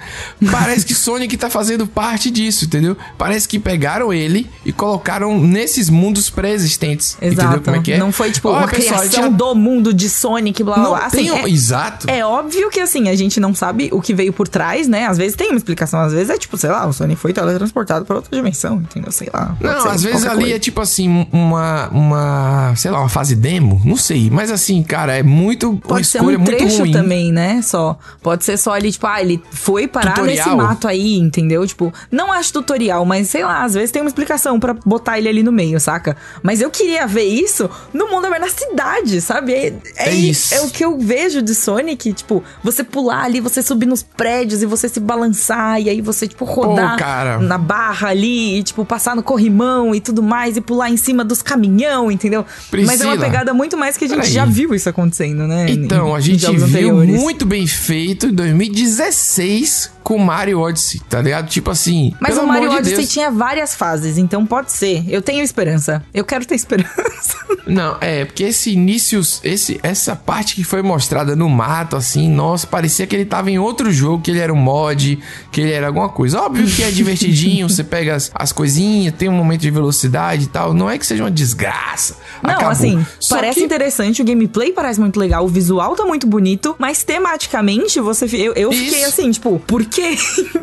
Parece 0.51 0.85
que 0.85 0.93
Sonic 0.93 1.35
tá 1.37 1.49
fazendo 1.49 1.87
parte 1.87 2.29
disso, 2.29 2.65
entendeu? 2.65 2.95
Parece 3.17 3.47
que 3.47 3.57
pegaram 3.57 4.13
ele 4.13 4.47
e 4.63 4.71
colocaram 4.71 5.39
nesses 5.39 5.89
mundos 5.89 6.29
pré-existentes. 6.29 7.17
Exato. 7.21 7.41
Entendeu 7.47 7.61
como 7.63 7.75
é 7.77 7.81
que 7.81 7.91
é? 7.93 7.97
Não 7.97 8.11
foi, 8.11 8.31
tipo, 8.31 8.49
Olha, 8.49 8.59
uma 8.59 8.67
pessoal, 8.67 8.99
criação 8.99 9.09
tinha- 9.23 9.29
do 9.31 9.55
mundo 9.55 9.91
de 9.93 10.07
Sonic, 10.07 10.63
blá 10.63 10.75
blá 10.75 10.83
Não 10.83 10.91
blá. 10.91 11.05
Assim, 11.07 11.17
tem 11.17 11.29
é- 11.29 11.49
Exato. 11.49 12.09
É 12.09 12.23
óbvio 12.25 12.69
que, 12.69 12.79
assim, 12.79 13.09
a 13.09 13.15
gente 13.15 13.39
não 13.39 13.55
sabe 13.55 13.89
o 13.91 13.99
que 14.01 14.13
veio 14.13 14.31
por 14.31 14.47
trás, 14.47 14.87
né? 14.87 15.07
Às 15.07 15.17
vezes 15.17 15.35
tem 15.35 15.49
uma 15.49 15.57
explicação, 15.57 15.99
às 15.99 16.13
vezes 16.13 16.29
é 16.29 16.37
tipo, 16.37 16.55
sei 16.57 16.69
lá, 16.69 16.85
o 16.85 16.93
Sonic 16.93 17.19
foi 17.19 17.33
teletransportado 17.33 18.05
pra 18.05 18.17
outra 18.17 18.35
dimensão, 18.35 18.75
entendeu? 18.77 19.11
Sei 19.11 19.29
lá. 19.33 19.55
Não, 19.59 19.87
às 19.89 20.03
vezes 20.03 20.25
ali 20.25 20.41
coisa. 20.41 20.55
é 20.55 20.59
tipo 20.59 20.79
assim, 20.81 21.25
uma, 21.31 21.87
uma, 21.89 22.73
sei 22.75 22.91
lá, 22.91 22.99
uma 22.99 23.09
fase 23.09 23.35
demo, 23.35 23.81
não 23.83 23.95
sei. 23.97 24.29
Mas 24.29 24.51
assim, 24.51 24.83
cara, 24.83 25.17
é 25.17 25.23
muito, 25.23 25.71
uma 25.71 25.79
Pode 25.81 26.05
ser 26.05 26.19
escolha 26.19 26.37
um 26.37 26.41
muito 26.41 26.55
trecho 26.57 26.82
também, 26.91 27.31
né? 27.31 27.61
Só. 27.61 27.97
Pode 28.21 28.43
ser 28.43 28.57
só 28.57 28.73
ali, 28.73 28.91
tipo, 28.91 29.05
ah, 29.07 29.21
ele 29.21 29.41
foi 29.51 29.87
parar 29.87 30.13
Tutorial. 30.13 30.35
nesse 30.47 30.55
mato 30.55 30.87
aí, 30.87 31.17
entendeu? 31.17 31.65
Tipo, 31.65 31.93
não 32.11 32.31
acho 32.31 32.51
tutorial, 32.53 33.05
mas 33.05 33.27
sei 33.29 33.43
lá, 33.43 33.63
às 33.63 33.73
vezes 33.73 33.91
tem 33.91 34.01
uma 34.01 34.07
explicação 34.07 34.59
pra 34.59 34.73
botar 34.73 35.17
ele 35.17 35.29
ali 35.29 35.43
no 35.43 35.51
meio, 35.51 35.79
saca? 35.79 36.15
Mas 36.41 36.61
eu 36.61 36.69
queria 36.69 37.05
ver 37.07 37.23
isso 37.25 37.69
no 37.93 38.07
mundo 38.09 38.25
aberto, 38.25 38.41
na 38.43 38.49
cidade, 38.49 39.21
sabe? 39.21 39.53
É, 39.53 39.67
é, 39.95 40.09
É 40.09 40.11
isso. 40.15 40.53
é 40.53 40.61
o 40.61 40.69
que 40.69 40.83
eu 40.83 40.97
vejo 40.99 41.41
de 41.41 41.53
Sonic, 41.55 42.13
tipo, 42.13 42.43
você 42.63 42.83
pular 42.83 43.23
ali, 43.23 43.39
você 43.39 43.61
subir 43.61 43.85
nos 43.85 44.03
prédios 44.03 44.61
e 44.61 44.65
você 44.65 44.89
se 44.89 44.99
balançar, 44.99 45.79
e 45.81 45.89
aí 45.89 46.01
você, 46.01 46.27
tipo, 46.27 46.45
rodar 46.45 46.97
cara. 46.97 47.39
na 47.39 47.57
barra 47.57 48.09
ali, 48.09 48.59
e, 48.59 48.63
tipo, 48.63 48.83
passar 48.85 49.15
no 49.15 49.23
corrimão 49.23 49.93
e 49.95 50.01
tudo 50.01 50.21
mais, 50.23 50.57
e 50.57 50.61
pular 50.61 50.89
em 50.89 50.97
cima 50.97 51.23
dos 51.23 51.41
caminhão, 51.41 52.11
entendeu? 52.11 52.45
Mas 52.71 53.01
é 53.01 53.05
uma 53.05 53.13
Priscila, 53.13 53.17
pegada 53.17 53.53
muito 53.53 53.77
mais 53.77 53.97
que 53.97 54.05
a 54.05 54.07
gente 54.07 54.29
já 54.29 54.45
viu 54.45 54.73
isso 54.73 54.89
acontecendo, 54.89 55.47
né? 55.47 55.65
Então, 55.69 56.09
Em- 56.09 56.15
a 56.15 56.19
gente 56.19 56.45
viu 56.45 56.67
anteriores. 56.77 57.21
muito 57.21 57.45
bem 57.45 57.65
feito 57.67 58.27
em 58.27 58.33
2016 58.33 59.91
com 60.03 60.17
Mario 60.17 60.59
Odyssey, 60.59 60.99
tá 61.09 61.21
ligado? 61.21 61.47
Tipo 61.47 61.71
assim. 61.71 62.13
Mas 62.19 62.37
o 62.37 62.45
Mario 62.45 62.69
de 62.71 62.75
Odyssey 62.75 62.97
Deus. 62.97 63.09
tinha 63.09 63.31
várias 63.31 63.73
fases, 63.73 64.17
então 64.17 64.45
pode 64.45 64.71
ser. 64.73 65.05
Eu 65.07 65.21
tenho 65.21 65.41
esperança. 65.41 66.03
Eu 66.13 66.25
quero 66.25 66.45
ter 66.45 66.55
esperança. 66.55 67.37
Não, 67.65 67.95
é, 68.01 68.25
porque 68.25 68.43
esse 68.43 68.71
início, 68.71 69.21
esse, 69.45 69.79
essa 69.81 70.13
parte 70.17 70.55
que 70.55 70.63
foi 70.65 70.81
mostrada 70.81 71.33
no 71.37 71.47
mato, 71.47 71.95
assim, 71.95 72.29
nossa, 72.29 72.67
parecia 72.67 73.07
que 73.07 73.15
ele 73.15 73.23
tava 73.23 73.49
em 73.49 73.57
outro 73.57 73.89
jogo, 73.93 74.21
que 74.21 74.31
ele 74.31 74.39
era 74.39 74.51
um 74.53 74.57
mod, 74.57 75.17
que 75.49 75.61
ele 75.61 75.71
era 75.71 75.87
alguma 75.87 76.09
coisa. 76.09 76.41
Óbvio 76.41 76.67
que 76.67 76.83
é 76.83 76.91
divertidinho, 76.91 77.69
você 77.69 77.81
pega 77.83 78.15
as, 78.15 78.29
as 78.35 78.51
coisinhas, 78.51 79.13
tem 79.17 79.29
um 79.29 79.33
momento 79.33 79.61
de 79.61 79.71
velocidade 79.71 80.43
e 80.43 80.47
tal. 80.47 80.73
Não 80.73 80.89
é 80.89 80.97
que 80.97 81.05
seja 81.05 81.23
uma 81.23 81.31
desgraça. 81.31 82.17
Não, 82.41 82.49
Acabou. 82.51 82.71
assim, 82.71 83.05
Só 83.21 83.35
parece 83.35 83.59
que- 83.59 83.65
interessante, 83.65 84.21
o 84.21 84.25
gameplay 84.25 84.73
parece 84.73 84.99
muito 84.99 85.17
legal, 85.17 85.45
o 85.45 85.47
visual 85.47 85.95
tá 85.95 86.03
muito 86.03 86.27
bonito, 86.27 86.52
mas 86.79 87.03
tematicamente 87.03 87.99
você. 87.99 88.25
Eu, 88.25 88.53
eu 88.53 88.71
fiquei 88.71 89.03
assim, 89.03 89.31
tipo, 89.31 89.59
por 89.59 89.85
quê? 89.85 90.17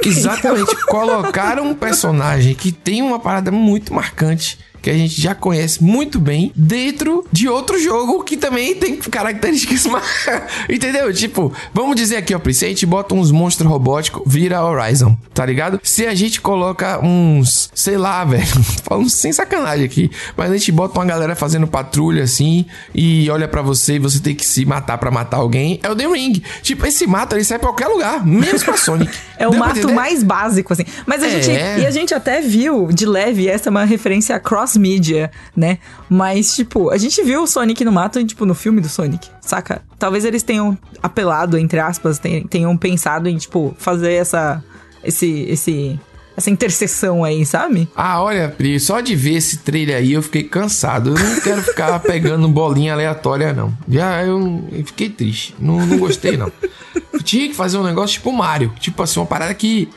Exatamente. 0.05 0.75
Colocaram 0.87 1.69
um 1.69 1.75
personagem 1.75 2.55
que 2.55 2.73
tem 2.73 3.03
uma 3.03 3.19
parada 3.19 3.51
muito 3.51 3.93
marcante. 3.93 4.59
Que 4.83 4.91
a 4.91 4.95
gente 4.95 5.21
já 5.21 5.35
conhece 5.35 5.83
muito 5.83 6.19
bem 6.19 6.53
dentro 6.57 7.25
de 7.31 7.49
outro 7.49 7.79
jogo 7.79 8.23
que 8.25 8.37
também 8.37 8.75
tem 8.75 8.97
características. 8.97 9.87
Entendeu? 10.69 11.13
Tipo, 11.13 11.53
vamos 11.73 11.97
dizer 11.97 12.17
aqui, 12.17 12.35
ó, 12.35 12.39
Pri, 12.39 12.55
se 12.55 12.65
a 12.65 12.69
gente 12.69 12.87
bota 12.87 13.15
uns 13.15 13.31
monstros 13.31 13.69
robóticos, 13.69 14.23
vira 14.27 14.63
Horizon, 14.65 15.17
tá 15.35 15.45
ligado? 15.45 15.81
Se 15.83 16.07
a 16.07 16.15
gente 16.15 16.41
coloca 16.41 16.99
uns, 17.05 17.71
sei 17.75 17.97
lá, 17.97 18.25
velho, 18.25 18.47
falando 18.85 19.09
sem 19.11 19.33
sacanagem 19.33 19.85
aqui, 19.85 20.11
mas 20.37 20.51
a 20.51 20.57
gente 20.57 20.73
bota 20.73 20.99
uma 20.99 21.05
galera 21.07 21.35
fazendo 21.35 21.67
patrulha 21.67 22.23
assim 22.25 22.65
e 22.95 23.29
olha 23.31 23.47
pra 23.49 23.63
você 23.63 23.95
e 23.95 23.99
você 23.99 24.19
tem 24.21 24.35
que 24.35 24.47
se 24.47 24.65
matar 24.65 24.99
pra 24.99 25.11
matar 25.11 25.39
alguém, 25.39 25.79
é 25.83 25.91
o 25.91 25.97
The 25.97 26.07
Ring. 26.07 26.43
Tipo, 26.63 26.87
esse 26.87 27.07
mato 27.07 27.35
ele 27.37 27.45
sai 27.45 27.59
pra 27.59 27.69
qualquer 27.69 27.89
lugar, 27.89 28.25
menos 28.27 28.63
pra 28.63 28.77
Sonic. 28.77 29.11
É 29.41 29.49
o 29.49 29.53
Deu 29.53 29.61
mato 29.61 29.91
mais 29.95 30.23
básico, 30.23 30.71
assim. 30.75 30.85
Mas 31.07 31.23
a 31.23 31.27
É. 31.27 31.41
gente. 31.41 31.81
E 31.81 31.87
a 31.87 31.91
gente 31.91 32.13
até 32.13 32.43
viu 32.43 32.89
de 32.93 33.07
leve, 33.07 33.49
essa 33.49 33.69
é 33.69 33.71
uma 33.71 33.85
referência 33.87 34.37
a 34.37 34.39
cross-media, 34.71 35.31
né? 35.57 35.79
Mas, 36.09 36.55
tipo, 36.55 36.91
a 36.91 36.97
gente 36.99 37.23
viu 37.23 37.43
o 37.43 37.47
Sonic 37.47 37.85
no 37.85 37.93
mato, 37.93 38.23
tipo, 38.25 38.47
no 38.47 38.55
filme 38.55 38.81
do 38.81 38.89
Sonic, 38.89 39.29
saca? 39.41 39.83
Talvez 39.99 40.25
eles 40.25 40.43
tenham 40.43 40.77
apelado, 41.03 41.59
entre 41.59 41.79
aspas, 41.81 42.19
ten- 42.19 42.45
tenham 42.47 42.77
pensado 42.77 43.29
em, 43.29 43.37
tipo, 43.37 43.75
fazer 43.79 44.13
essa. 44.15 44.63
Esse. 45.03 45.47
esse 45.49 45.99
essa 46.37 46.49
interseção 46.49 47.23
aí, 47.23 47.45
sabe? 47.45 47.87
Ah, 47.95 48.23
olha, 48.23 48.49
Pri, 48.49 48.81
só 48.81 49.01
de 49.01 49.15
ver 49.15 49.35
esse 49.35 49.59
trailer 49.59 49.97
aí 49.97 50.15
eu 50.15 50.23
fiquei 50.23 50.43
cansado. 50.45 51.11
Eu 51.11 51.15
não 51.23 51.41
quero 51.41 51.61
ficar 51.63 51.99
pegando 52.01 52.49
bolinha 52.49 52.95
aleatória, 52.95 53.53
não. 53.53 53.77
Já 53.87 54.23
eu, 54.25 54.65
eu 54.73 54.87
fiquei 54.87 55.11
triste. 55.11 55.55
Não, 55.59 55.85
não 55.85 55.99
gostei, 55.99 56.39
não. 56.39 56.51
Tinha 57.25 57.47
que 57.49 57.55
fazer 57.55 57.77
um 57.77 57.83
negócio 57.83 58.15
tipo 58.15 58.33
Mario. 58.33 58.73
Tipo 58.81 59.03
assim, 59.03 59.21
uma 59.21 59.27
parada 59.27 59.53
que. 59.53 59.91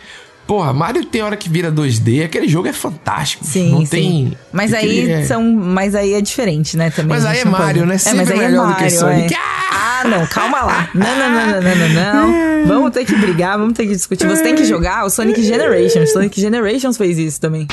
Porra, 0.46 0.74
Mario 0.74 1.06
tem 1.06 1.22
hora 1.22 1.38
que 1.38 1.48
vira 1.50 1.72
2D. 1.72 2.26
Aquele 2.26 2.48
jogo 2.50 2.68
é 2.68 2.74
fantástico. 2.74 3.46
Sim, 3.46 3.72
não 3.72 3.80
sim. 3.82 3.86
tem. 3.88 4.38
Mas 4.52 4.74
aí 4.74 5.00
aquele 5.00 5.12
é- 5.12 5.24
são. 5.26 5.42
Mas 5.42 5.96
aí 5.96 6.14
é 6.14 6.22
diferente, 6.22 6.76
né? 6.76 6.90
Também. 6.90 7.10
Mas 7.16 7.26
aí 7.26 7.40
é 7.40 7.46
não 7.46 7.52
pode- 7.54 7.64
Mario, 7.64 7.86
né? 7.86 7.96
É, 7.96 7.98
Sempre 7.98 8.18
mas 8.20 8.32
aí 8.32 8.40
é 8.40 8.42
melhor 8.48 8.68
do 8.68 8.76
que 8.76 8.82
Mario, 8.84 9.00
Sonic. 9.00 9.34
é. 9.34 9.38
Ah, 9.72 10.04
não, 10.08 10.28
calma 10.28 10.62
lá. 10.64 10.90
Não, 10.94 11.18
não, 11.18 11.30
não, 11.32 11.48
não, 11.48 11.62
não, 11.62 11.76
não, 11.90 12.28
não. 12.34 12.68
Vamos 12.68 12.92
ter 12.92 13.04
que 13.06 13.14
brigar, 13.16 13.58
vamos 13.58 13.74
ter 13.74 13.86
que 13.86 13.94
discutir. 13.94 14.26
Você 14.28 14.42
tem 14.42 14.56
que 14.56 14.64
jogar 14.64 15.06
o 15.06 15.10
Sonic 15.10 15.42
Generations. 15.44 16.12
Sonic 16.14 16.40
Generations 16.40 16.96
fez 16.98 17.18
isso 17.18 17.40
também. 17.42 17.68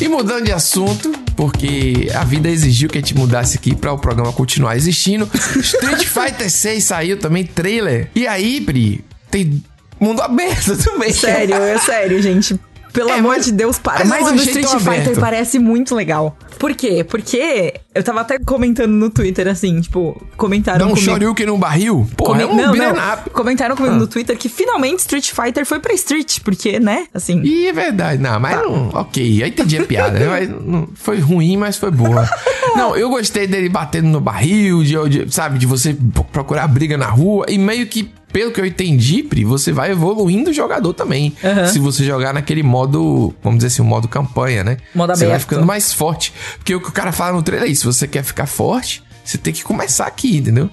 E 0.00 0.06
mudando 0.08 0.44
de 0.44 0.52
assunto, 0.52 1.10
porque 1.34 2.08
a 2.14 2.22
vida 2.22 2.48
exigiu 2.48 2.88
que 2.88 2.98
a 2.98 3.00
gente 3.00 3.16
mudasse 3.16 3.58
aqui 3.58 3.74
para 3.74 3.92
o 3.92 3.98
programa 3.98 4.32
continuar 4.32 4.76
existindo. 4.76 5.28
Street 5.56 6.04
Fighter 6.06 6.48
6 6.50 6.84
saiu 6.84 7.18
também, 7.18 7.44
trailer. 7.44 8.08
E 8.14 8.24
aí, 8.26 8.60
Pri, 8.60 9.04
tem 9.30 9.62
mundo 10.00 10.20
aberto 10.22 10.76
também. 10.82 11.12
Sério, 11.12 11.54
é 11.56 11.78
sério, 11.78 12.20
gente. 12.22 12.58
Pelo 12.92 13.10
É, 13.10 13.14
amor 13.18 13.36
mas- 13.36 13.44
de 13.44 13.52
Deus, 13.52 13.78
para. 13.78 14.04
mas 14.04 14.08
Mas, 14.08 14.26
eu 14.26 14.32
o 14.32 14.36
do 14.36 14.42
Street 14.42 14.66
Fighter 14.66 14.88
aberto. 14.92 15.20
parece 15.20 15.58
muito 15.58 15.94
legal. 15.94 16.36
Por 16.58 16.74
quê? 16.74 17.04
Porque 17.04 17.74
eu 17.94 18.02
tava 18.02 18.20
até 18.20 18.38
comentando 18.38 18.90
no 18.90 19.10
Twitter, 19.10 19.46
assim, 19.48 19.80
tipo, 19.80 20.20
comentaram 20.36 20.78
Dá 20.78 20.84
um 20.86 20.88
comigo. 20.90 21.04
Shoryuken 21.04 21.46
no 21.46 21.58
barril? 21.58 22.08
Pô, 22.16 22.24
Come- 22.24 22.42
é 22.42 22.46
um 22.46 22.54
não, 22.56 22.74
não. 22.74 23.16
Comentaram 23.32 23.76
comigo 23.76 23.94
Ah. 23.94 23.98
no 23.98 24.06
Twitter 24.06 24.36
que 24.36 24.48
finalmente 24.48 25.00
Street 25.00 25.30
Fighter 25.32 25.64
foi 25.64 25.78
pra 25.80 25.92
Street, 25.94 26.40
porque, 26.44 26.80
né? 26.80 27.06
Assim. 27.14 27.40
Ih, 27.42 27.68
é 27.68 27.72
verdade. 27.72 28.20
Não, 28.20 28.38
mas 28.40 28.56
não. 28.56 28.88
Ok, 28.94 29.42
eu 29.42 29.46
entendi 29.46 29.78
a 29.78 29.84
piada. 29.86 30.18
né? 30.18 30.26
Mas 30.26 30.48
não- 30.48 30.88
foi 30.94 31.18
ruim, 31.20 31.56
mas 31.56 31.76
foi 31.76 31.90
boa. 31.90 32.28
Não, 32.76 32.94
eu 32.94 33.08
gostei 33.08 33.46
dele 33.46 33.68
batendo 33.68 34.08
no 34.08 34.20
barril, 34.20 34.82
de, 34.84 35.24
de- 35.24 35.34
sabe, 35.34 35.58
de 35.58 35.66
você 35.66 35.96
procurar 36.30 36.68
briga 36.68 36.96
na 36.98 37.06
rua. 37.06 37.46
E 37.48 37.56
meio 37.58 37.86
que, 37.86 38.08
pelo 38.30 38.52
que 38.52 38.60
eu 38.60 38.66
entendi, 38.66 39.22
Pri, 39.22 39.42
você 39.44 39.72
vai 39.72 39.90
evoluindo 39.90 40.50
o 40.50 40.52
jogador 40.52 40.92
também. 40.92 41.34
Aham. 41.42 41.66
Se 41.66 41.78
você 41.78 42.04
jogar 42.04 42.32
naquele 42.34 42.62
modo, 42.62 43.34
vamos 43.42 43.58
dizer 43.58 43.68
assim, 43.68 43.82
o 43.82 43.84
modo 43.86 44.06
campanha, 44.06 44.62
né? 44.62 44.76
Modo 44.94 45.16
Você 45.16 45.26
vai 45.26 45.38
ficando 45.40 45.64
mais 45.66 45.92
forte. 45.94 46.32
Porque 46.56 46.74
o 46.74 46.80
que 46.80 46.88
o 46.88 46.92
cara 46.92 47.12
fala 47.12 47.32
no 47.32 47.42
trailer 47.42 47.68
é 47.68 47.72
isso. 47.72 47.90
Você 47.92 48.06
quer 48.06 48.22
ficar 48.22 48.46
forte, 48.46 49.02
você 49.24 49.36
tem 49.36 49.52
que 49.52 49.62
começar 49.62 50.06
aqui, 50.06 50.38
entendeu? 50.38 50.70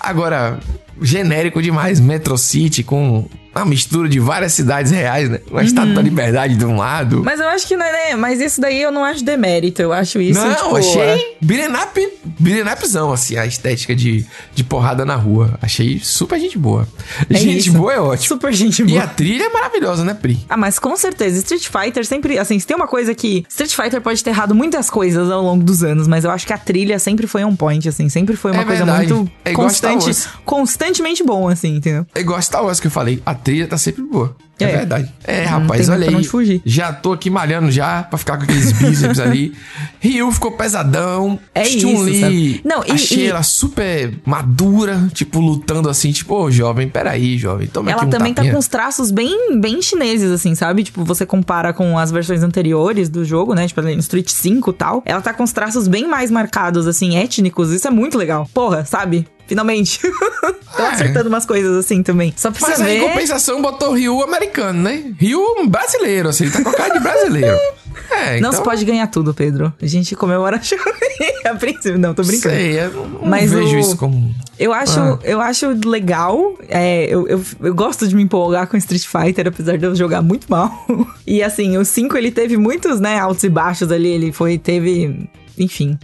Agora, 0.00 0.58
genérico 1.00 1.62
demais, 1.62 2.00
Metro 2.00 2.38
City 2.38 2.82
com 2.82 3.28
uma 3.54 3.64
mistura 3.64 4.08
de 4.08 4.20
várias 4.20 4.52
cidades 4.52 4.92
reais, 4.92 5.28
né? 5.28 5.40
Uma 5.50 5.62
estátua 5.62 5.94
da 5.94 6.02
liberdade 6.02 6.56
de 6.56 6.64
um 6.64 6.76
lado. 6.76 7.18
Uhum. 7.18 7.22
Mas 7.24 7.40
eu 7.40 7.48
acho 7.48 7.66
que 7.66 7.76
não 7.76 7.84
é, 7.84 7.92
né? 8.10 8.16
Mas 8.16 8.40
isso 8.40 8.60
daí 8.60 8.80
eu 8.80 8.92
não 8.92 9.04
acho 9.04 9.24
demérito. 9.24 9.82
Eu 9.82 9.92
acho 9.92 10.20
isso, 10.20 10.40
não, 10.40 10.54
tipo... 10.54 10.76
achei 10.76 11.36
up, 11.82 12.08
beat'em 12.38 12.72
upzão, 12.72 13.12
assim, 13.12 13.36
a 13.36 13.46
estética 13.46 13.94
de, 13.94 14.24
de 14.54 14.64
porrada 14.64 15.04
na 15.04 15.16
rua. 15.16 15.58
Achei 15.60 15.98
super 16.02 16.38
gente 16.38 16.58
boa. 16.58 16.86
é 17.28 17.34
gente 17.38 17.68
isso. 17.68 17.72
boa 17.72 17.92
é 17.92 18.00
ótimo. 18.00 18.26
Super 18.28 18.52
gente 18.52 18.82
E 18.82 18.86
boa. 18.86 19.02
a 19.02 19.06
trilha 19.06 19.44
é 19.44 19.48
maravilhosa, 19.48 20.04
né, 20.04 20.14
Pri? 20.14 20.38
Ah, 20.48 20.56
mas 20.56 20.78
com 20.78 20.96
certeza, 20.96 21.38
Street 21.38 21.68
Fighter 21.68 22.04
sempre, 22.06 22.38
assim, 22.38 22.58
se 22.58 22.66
tem 22.66 22.76
uma 22.76 22.86
coisa 22.86 23.14
que 23.14 23.44
Street 23.48 23.74
Fighter 23.74 24.00
pode 24.00 24.22
ter 24.22 24.30
errado 24.30 24.54
muitas 24.54 24.90
coisas 24.90 25.30
ao 25.30 25.42
longo 25.42 25.64
dos 25.64 25.82
anos, 25.82 26.06
mas 26.06 26.24
eu 26.24 26.30
acho 26.30 26.46
que 26.46 26.52
a 26.52 26.58
trilha 26.58 26.98
sempre 26.98 27.26
foi 27.26 27.44
um 27.44 27.54
point, 27.56 27.88
assim, 27.88 28.08
sempre 28.08 28.36
foi 28.36 28.52
uma 28.52 28.62
É 28.62 28.64
coisa 28.64 28.84
verdade. 28.84 29.12
muito 29.12 29.32
É 29.44 29.52
constante, 29.52 30.10
constantemente 30.44 31.22
bom, 31.24 31.48
assim, 31.48 31.76
entendeu? 31.76 32.06
É 32.14 32.20
igual 32.20 32.40
Star 32.42 32.64
Wars 32.64 32.80
que 32.80 32.86
eu 32.86 32.90
falei, 32.90 33.22
a 33.24 33.34
trilha 33.38 33.66
tá 33.66 33.78
sempre 33.78 34.02
boa. 34.02 34.36
É, 34.60 34.64
É. 34.64 34.76
verdade. 34.78 35.12
É, 35.24 35.44
rapaz, 35.44 35.88
olha 35.88 36.08
aí. 36.08 36.24
fugir. 36.24 36.60
Já 36.64 36.92
tô 36.92 37.12
aqui 37.12 37.30
malhando 37.30 37.70
já 37.70 38.02
pra 38.02 38.18
ficar 38.18 38.36
com 38.36 38.44
aqueles 38.44 38.72
bíceps 38.72 39.18
ali. 39.20 39.52
Ryu 40.00 40.30
ficou 40.32 40.52
pesadão. 40.52 41.38
É 41.54 41.66
isso, 41.66 41.80
Chun-Li? 41.80 42.60
Não, 42.64 42.84
e- 42.84 42.90
achei 42.92 43.24
e- 43.24 43.28
ela 43.28 43.42
super 43.42 44.12
madura, 44.26 45.08
tipo, 45.12 45.40
lutando 45.40 45.88
assim, 45.88 46.10
tipo, 46.12 46.34
ô, 46.34 46.50
jovem, 46.50 46.88
peraí, 46.88 47.36
jovem, 47.38 47.66
toma 47.66 47.90
Ela 47.90 48.00
aqui 48.02 48.06
um 48.08 48.10
também 48.10 48.32
tá 48.32 48.36
tapinha. 48.42 48.52
com 48.54 48.58
uns 48.58 48.68
traços 48.68 49.10
bem, 49.10 49.58
bem 49.60 49.80
chineses, 49.82 50.30
assim, 50.30 50.54
sabe? 50.54 50.82
Tipo, 50.84 51.04
você 51.04 51.24
compara 51.26 51.72
com 51.72 51.98
as 51.98 52.10
versões 52.10 52.42
anteriores 52.42 53.08
do 53.08 53.24
jogo, 53.24 53.54
né? 53.54 53.66
Tipo, 53.66 53.82
no 53.82 53.90
Street 53.90 54.28
5 54.28 54.70
e 54.70 54.74
tal. 54.74 55.02
Ela 55.04 55.20
tá 55.20 55.32
com 55.32 55.42
os 55.42 55.52
traços 55.52 55.86
bem 55.88 56.06
mais 56.08 56.30
marcados, 56.30 56.86
assim, 56.86 57.16
étnicos. 57.16 57.70
Isso 57.72 57.86
é 57.86 57.90
muito 57.90 58.16
legal. 58.18 58.48
Porra, 58.52 58.84
sabe? 58.84 59.26
Finalmente. 59.46 59.98
Tô 60.76 60.82
É. 60.82 60.90
acertando 60.90 61.28
umas 61.30 61.46
coisas 61.46 61.74
assim 61.78 62.02
também. 62.02 62.34
Só 62.36 62.50
pra 62.50 62.60
Mas 62.68 62.76
você 62.76 62.82
aí, 62.82 62.96
em 62.98 63.00
ver. 63.00 63.08
compensação, 63.08 63.62
botou 63.62 63.94
Ryu 63.94 64.22
americano, 64.22 64.47
né? 64.74 65.12
Ryu 65.18 65.40
brasileiro, 65.68 66.28
assim, 66.28 66.50
tá 66.50 66.62
com 66.62 66.70
a 66.70 66.74
cara 66.74 66.94
de 66.94 67.00
brasileiro. 67.00 67.56
É, 68.10 68.32
Não 68.40 68.48
então, 68.48 68.52
se 68.52 68.62
pode 68.62 68.84
ganhar 68.86 69.06
tudo, 69.08 69.34
Pedro. 69.34 69.72
A 69.82 69.86
gente 69.86 70.14
comemora 70.16 70.56
a 71.44 71.54
princípio. 71.56 71.98
Não, 71.98 72.14
tô 72.14 72.22
brincando. 72.22 72.54
Sei, 72.54 72.80
eu 72.80 72.90
não 72.92 73.28
Mas 73.28 73.52
vejo 73.52 73.76
o- 73.76 73.78
isso 73.78 73.96
como... 73.98 74.34
Eu 74.58 74.72
acho, 74.72 74.98
Ah. 74.98 75.18
eu 75.24 75.40
acho 75.40 75.66
legal. 75.84 76.54
é, 76.68 77.04
eu, 77.06 77.26
eu, 77.28 77.42
eu 77.60 77.74
gosto 77.74 78.08
de 78.08 78.14
me 78.16 78.22
empolgar 78.22 78.66
com 78.66 78.76
Street 78.78 79.04
Fighter, 79.04 79.48
apesar 79.48 79.76
de 79.76 79.84
eu 79.84 79.94
jogar 79.94 80.22
muito 80.22 80.46
mal. 80.48 80.70
E 81.26 81.42
assim, 81.42 81.76
o 81.76 81.84
5 81.84 82.16
ele 82.16 82.30
teve 82.30 82.56
muitos, 82.56 82.98
né, 82.98 83.18
altos 83.18 83.44
e 83.44 83.48
baixos 83.50 83.90
ali. 83.92 84.08
Ele 84.08 84.32
foi, 84.32 84.56
teve. 84.56 85.28
Enfim. 85.58 85.98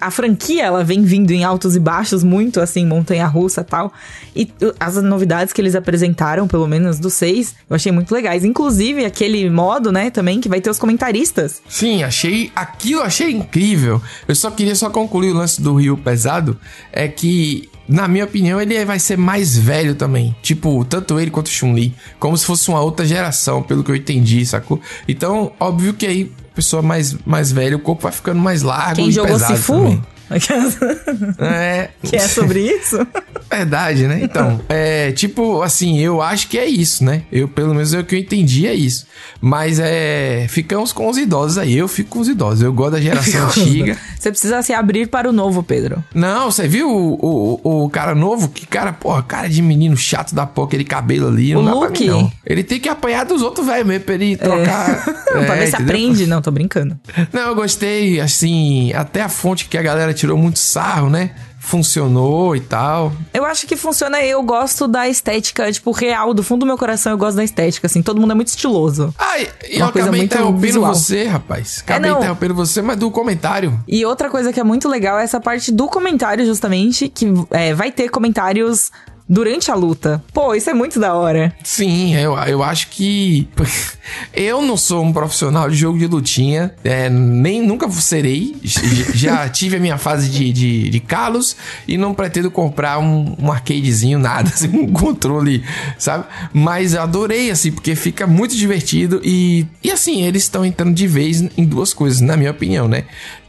A 0.00 0.10
franquia, 0.10 0.64
ela 0.64 0.84
vem 0.84 1.02
vindo 1.02 1.32
em 1.32 1.42
altos 1.42 1.74
e 1.74 1.80
baixos, 1.80 2.22
muito 2.22 2.60
assim, 2.60 2.86
montanha-russa 2.86 3.62
e 3.62 3.64
tal. 3.64 3.92
E 4.34 4.50
as 4.78 4.96
novidades 5.02 5.52
que 5.52 5.60
eles 5.60 5.74
apresentaram, 5.74 6.46
pelo 6.46 6.68
menos 6.68 6.98
do 6.98 7.10
6, 7.10 7.54
eu 7.68 7.76
achei 7.76 7.90
muito 7.90 8.14
legais. 8.14 8.44
Inclusive, 8.44 9.04
aquele 9.04 9.50
modo, 9.50 9.90
né, 9.90 10.10
também, 10.10 10.40
que 10.40 10.48
vai 10.48 10.60
ter 10.60 10.70
os 10.70 10.78
comentaristas. 10.78 11.60
Sim, 11.68 12.02
achei. 12.02 12.52
Aquilo 12.54 13.02
achei 13.02 13.30
incrível. 13.32 14.00
Eu 14.28 14.34
só 14.34 14.50
queria 14.50 14.74
só 14.74 14.88
concluir 14.88 15.32
o 15.32 15.34
lance 15.34 15.60
do 15.60 15.74
Rio 15.74 15.96
Pesado. 15.96 16.56
É 16.92 17.08
que, 17.08 17.68
na 17.88 18.06
minha 18.06 18.24
opinião, 18.24 18.60
ele 18.60 18.84
vai 18.84 18.98
ser 18.98 19.18
mais 19.18 19.56
velho 19.56 19.94
também. 19.94 20.34
Tipo, 20.42 20.84
tanto 20.84 21.18
ele 21.18 21.30
quanto 21.30 21.46
o 21.46 21.50
Chun-Li. 21.50 21.94
Como 22.18 22.36
se 22.36 22.46
fosse 22.46 22.68
uma 22.68 22.80
outra 22.80 23.04
geração, 23.04 23.62
pelo 23.62 23.82
que 23.82 23.90
eu 23.90 23.96
entendi, 23.96 24.46
sacou? 24.46 24.80
Então, 25.08 25.52
óbvio 25.58 25.92
que 25.92 26.06
aí, 26.06 26.32
pessoa 26.54 26.82
mais, 26.82 27.16
mais 27.24 27.50
velha, 27.52 27.76
o 27.76 27.80
corpo 27.80 28.02
vai 28.02 28.12
ficando 28.12 28.40
mais 28.40 28.62
largo 28.62 28.96
Quem 28.96 29.08
e 29.08 29.12
jogou 29.12 29.32
pesado 29.32 29.56
Sifu? 29.56 29.72
também. 29.72 30.02
É. 31.38 31.88
que 32.02 32.16
é 32.16 32.20
sobre 32.20 32.60
isso? 32.60 32.98
Verdade, 33.50 34.06
né? 34.06 34.20
Então, 34.22 34.60
é 34.68 35.12
tipo 35.12 35.62
assim, 35.62 35.98
eu 35.98 36.22
acho 36.22 36.48
que 36.48 36.58
é 36.58 36.66
isso, 36.66 37.04
né? 37.04 37.22
Eu, 37.30 37.46
pelo 37.46 37.74
menos, 37.74 37.92
é 37.92 38.00
o 38.00 38.04
que 38.04 38.14
eu 38.14 38.18
entendi 38.18 38.66
é 38.66 38.74
isso. 38.74 39.06
Mas 39.40 39.78
é. 39.78 40.46
Ficamos 40.48 40.92
com 40.92 41.08
os 41.08 41.18
idosos 41.18 41.58
aí. 41.58 41.76
Eu 41.76 41.86
fico 41.88 42.10
com 42.10 42.20
os 42.20 42.28
idosos. 42.28 42.62
Eu 42.62 42.72
gosto 42.72 42.92
da 42.92 43.00
geração 43.00 43.46
antiga. 43.46 43.96
Você 44.18 44.30
precisa 44.30 44.62
se 44.62 44.72
abrir 44.72 45.08
para 45.08 45.28
o 45.28 45.32
novo, 45.32 45.62
Pedro. 45.62 46.02
Não, 46.14 46.50
você 46.50 46.66
viu 46.66 46.88
o, 46.88 47.60
o, 47.62 47.84
o 47.84 47.90
cara 47.90 48.14
novo? 48.14 48.48
Que 48.48 48.66
cara, 48.66 48.92
porra, 48.92 49.22
cara 49.22 49.48
de 49.48 49.60
menino 49.60 49.96
chato 49.96 50.34
da 50.34 50.46
porra, 50.46 50.68
aquele 50.68 50.84
cabelo 50.84 51.28
ali. 51.28 51.54
O 51.54 51.60
não 51.62 51.64
dá 51.64 51.70
pra 51.72 51.88
Luke. 51.88 52.04
mim, 52.04 52.10
não. 52.10 52.32
Ele 52.46 52.62
tem 52.62 52.80
que 52.80 52.88
apanhar 52.88 53.24
dos 53.24 53.42
outros 53.42 53.66
velhos 53.66 53.86
mesmo 53.86 54.04
pra 54.04 54.14
ele 54.14 54.36
trocar. 54.36 55.04
pra 55.28 55.40
ver 55.54 55.66
se 55.66 55.74
entendeu? 55.74 55.80
aprende. 55.80 56.26
Não, 56.26 56.40
tô 56.40 56.50
brincando. 56.50 56.98
Não, 57.32 57.42
eu 57.48 57.54
gostei, 57.54 58.20
assim, 58.20 58.92
até 58.94 59.20
a 59.22 59.28
fonte 59.28 59.66
que 59.66 59.76
a 59.76 59.82
galera 59.82 60.14
tirou 60.22 60.38
muito 60.38 60.60
sarro, 60.60 61.10
né? 61.10 61.32
Funcionou 61.58 62.54
e 62.54 62.60
tal. 62.60 63.12
Eu 63.34 63.44
acho 63.44 63.66
que 63.66 63.76
funciona. 63.76 64.20
Eu 64.22 64.40
gosto 64.42 64.86
da 64.86 65.08
estética, 65.08 65.70
tipo, 65.70 65.90
real, 65.90 66.32
do 66.32 66.42
fundo 66.42 66.60
do 66.60 66.66
meu 66.66 66.78
coração, 66.78 67.12
eu 67.12 67.18
gosto 67.18 67.36
da 67.36 67.44
estética, 67.44 67.86
assim. 67.86 68.02
Todo 68.02 68.20
mundo 68.20 68.30
é 68.30 68.34
muito 68.34 68.48
estiloso. 68.48 69.12
Ai, 69.18 69.48
e 69.68 69.78
eu 69.78 69.90
coisa 69.90 70.08
acabei 70.08 70.22
interrompendo 70.22 70.60
visual. 70.60 70.94
você, 70.94 71.24
rapaz. 71.24 71.80
Acabei 71.80 72.10
não. 72.10 72.18
interrompendo 72.18 72.54
você, 72.54 72.80
mas 72.82 72.96
do 72.96 73.10
comentário. 73.10 73.78
E 73.86 74.04
outra 74.04 74.30
coisa 74.30 74.52
que 74.52 74.60
é 74.60 74.64
muito 74.64 74.88
legal 74.88 75.18
é 75.18 75.24
essa 75.24 75.40
parte 75.40 75.72
do 75.72 75.88
comentário, 75.88 76.44
justamente, 76.46 77.08
que 77.08 77.26
é, 77.50 77.74
vai 77.74 77.90
ter 77.90 78.08
comentários 78.08 78.90
durante 79.28 79.70
a 79.70 79.74
luta. 79.74 80.22
Pô, 80.32 80.54
isso 80.54 80.68
é 80.68 80.74
muito 80.74 81.00
da 81.00 81.14
hora. 81.14 81.54
Sim, 81.62 82.14
eu, 82.14 82.36
eu 82.38 82.62
acho 82.62 82.88
que. 82.88 83.48
Eu 84.34 84.60
não 84.60 84.76
sou 84.76 85.02
um 85.02 85.12
profissional 85.12 85.70
de 85.70 85.76
jogo 85.76 85.98
de 85.98 86.06
lutinha, 86.06 86.74
é, 86.84 87.08
nem 87.08 87.62
nunca 87.62 87.90
serei. 87.90 88.56
Já 88.62 89.48
tive 89.50 89.76
a 89.76 89.80
minha 89.80 89.96
fase 89.96 90.28
de, 90.28 90.52
de, 90.52 90.90
de 90.90 91.00
Carlos 91.00 91.56
e 91.86 91.96
não 91.96 92.12
pretendo 92.12 92.50
comprar 92.50 92.98
um, 92.98 93.36
um 93.38 93.50
arcadezinho, 93.50 94.18
nada, 94.18 94.50
assim, 94.50 94.68
um 94.68 94.92
controle, 94.92 95.64
sabe? 95.98 96.24
Mas 96.52 96.94
eu 96.94 97.02
adorei, 97.02 97.50
assim, 97.50 97.70
porque 97.70 97.94
fica 97.94 98.26
muito 98.26 98.56
divertido 98.56 99.20
e, 99.24 99.66
e 99.82 99.90
assim, 99.90 100.22
eles 100.22 100.42
estão 100.42 100.64
entrando 100.64 100.94
de 100.94 101.06
vez 101.06 101.42
em 101.56 101.64
duas 101.64 101.94
coisas, 101.94 102.20
na 102.20 102.36
minha 102.36 102.50
opinião, 102.50 102.88
né? 102.88 103.04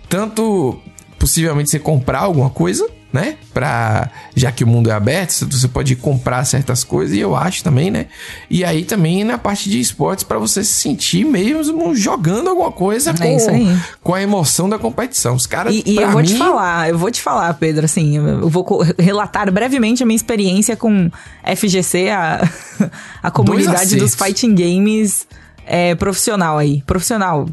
Tanto 0.07 0.79
possivelmente 1.17 1.69
você 1.69 1.79
comprar 1.79 2.19
alguma 2.19 2.49
coisa, 2.49 2.87
né? 3.13 3.37
Pra, 3.53 4.09
já 4.35 4.51
que 4.51 4.63
o 4.63 4.67
mundo 4.67 4.89
é 4.89 4.93
aberto, 4.93 5.45
você 5.45 5.67
pode 5.67 5.95
comprar 5.95 6.43
certas 6.45 6.83
coisas, 6.83 7.15
e 7.15 7.19
eu 7.19 7.35
acho 7.35 7.63
também, 7.63 7.91
né? 7.91 8.07
E 8.49 8.65
aí 8.65 8.83
também 8.83 9.23
na 9.23 9.37
parte 9.37 9.69
de 9.69 9.79
esportes, 9.79 10.23
pra 10.23 10.39
você 10.39 10.63
se 10.63 10.73
sentir 10.73 11.23
mesmo 11.23 11.95
jogando 11.95 12.49
alguma 12.49 12.71
coisa 12.71 13.11
É 13.11 13.13
com, 13.13 13.77
com 14.01 14.15
a 14.15 14.21
emoção 14.21 14.67
da 14.67 14.79
competição. 14.79 15.35
Os 15.35 15.45
caras, 15.45 15.75
E, 15.75 15.83
e 15.85 15.97
eu 15.97 16.09
vou 16.09 16.21
mim, 16.21 16.27
te 16.27 16.37
falar, 16.37 16.89
eu 16.89 16.97
vou 16.97 17.11
te 17.11 17.21
falar, 17.21 17.53
Pedro, 17.53 17.85
assim, 17.85 18.17
eu 18.17 18.49
vou 18.49 18.65
relatar 18.97 19.51
brevemente 19.51 20.01
a 20.01 20.05
minha 20.07 20.15
experiência 20.15 20.75
com 20.75 21.11
FGC, 21.55 22.09
a, 22.09 22.49
a 23.21 23.29
comunidade 23.29 23.95
dos 23.95 24.15
fighting 24.15 24.55
games 24.55 25.27
é, 25.65 25.95
profissional 25.95 26.57
aí. 26.57 26.81
Profissional, 26.85 27.47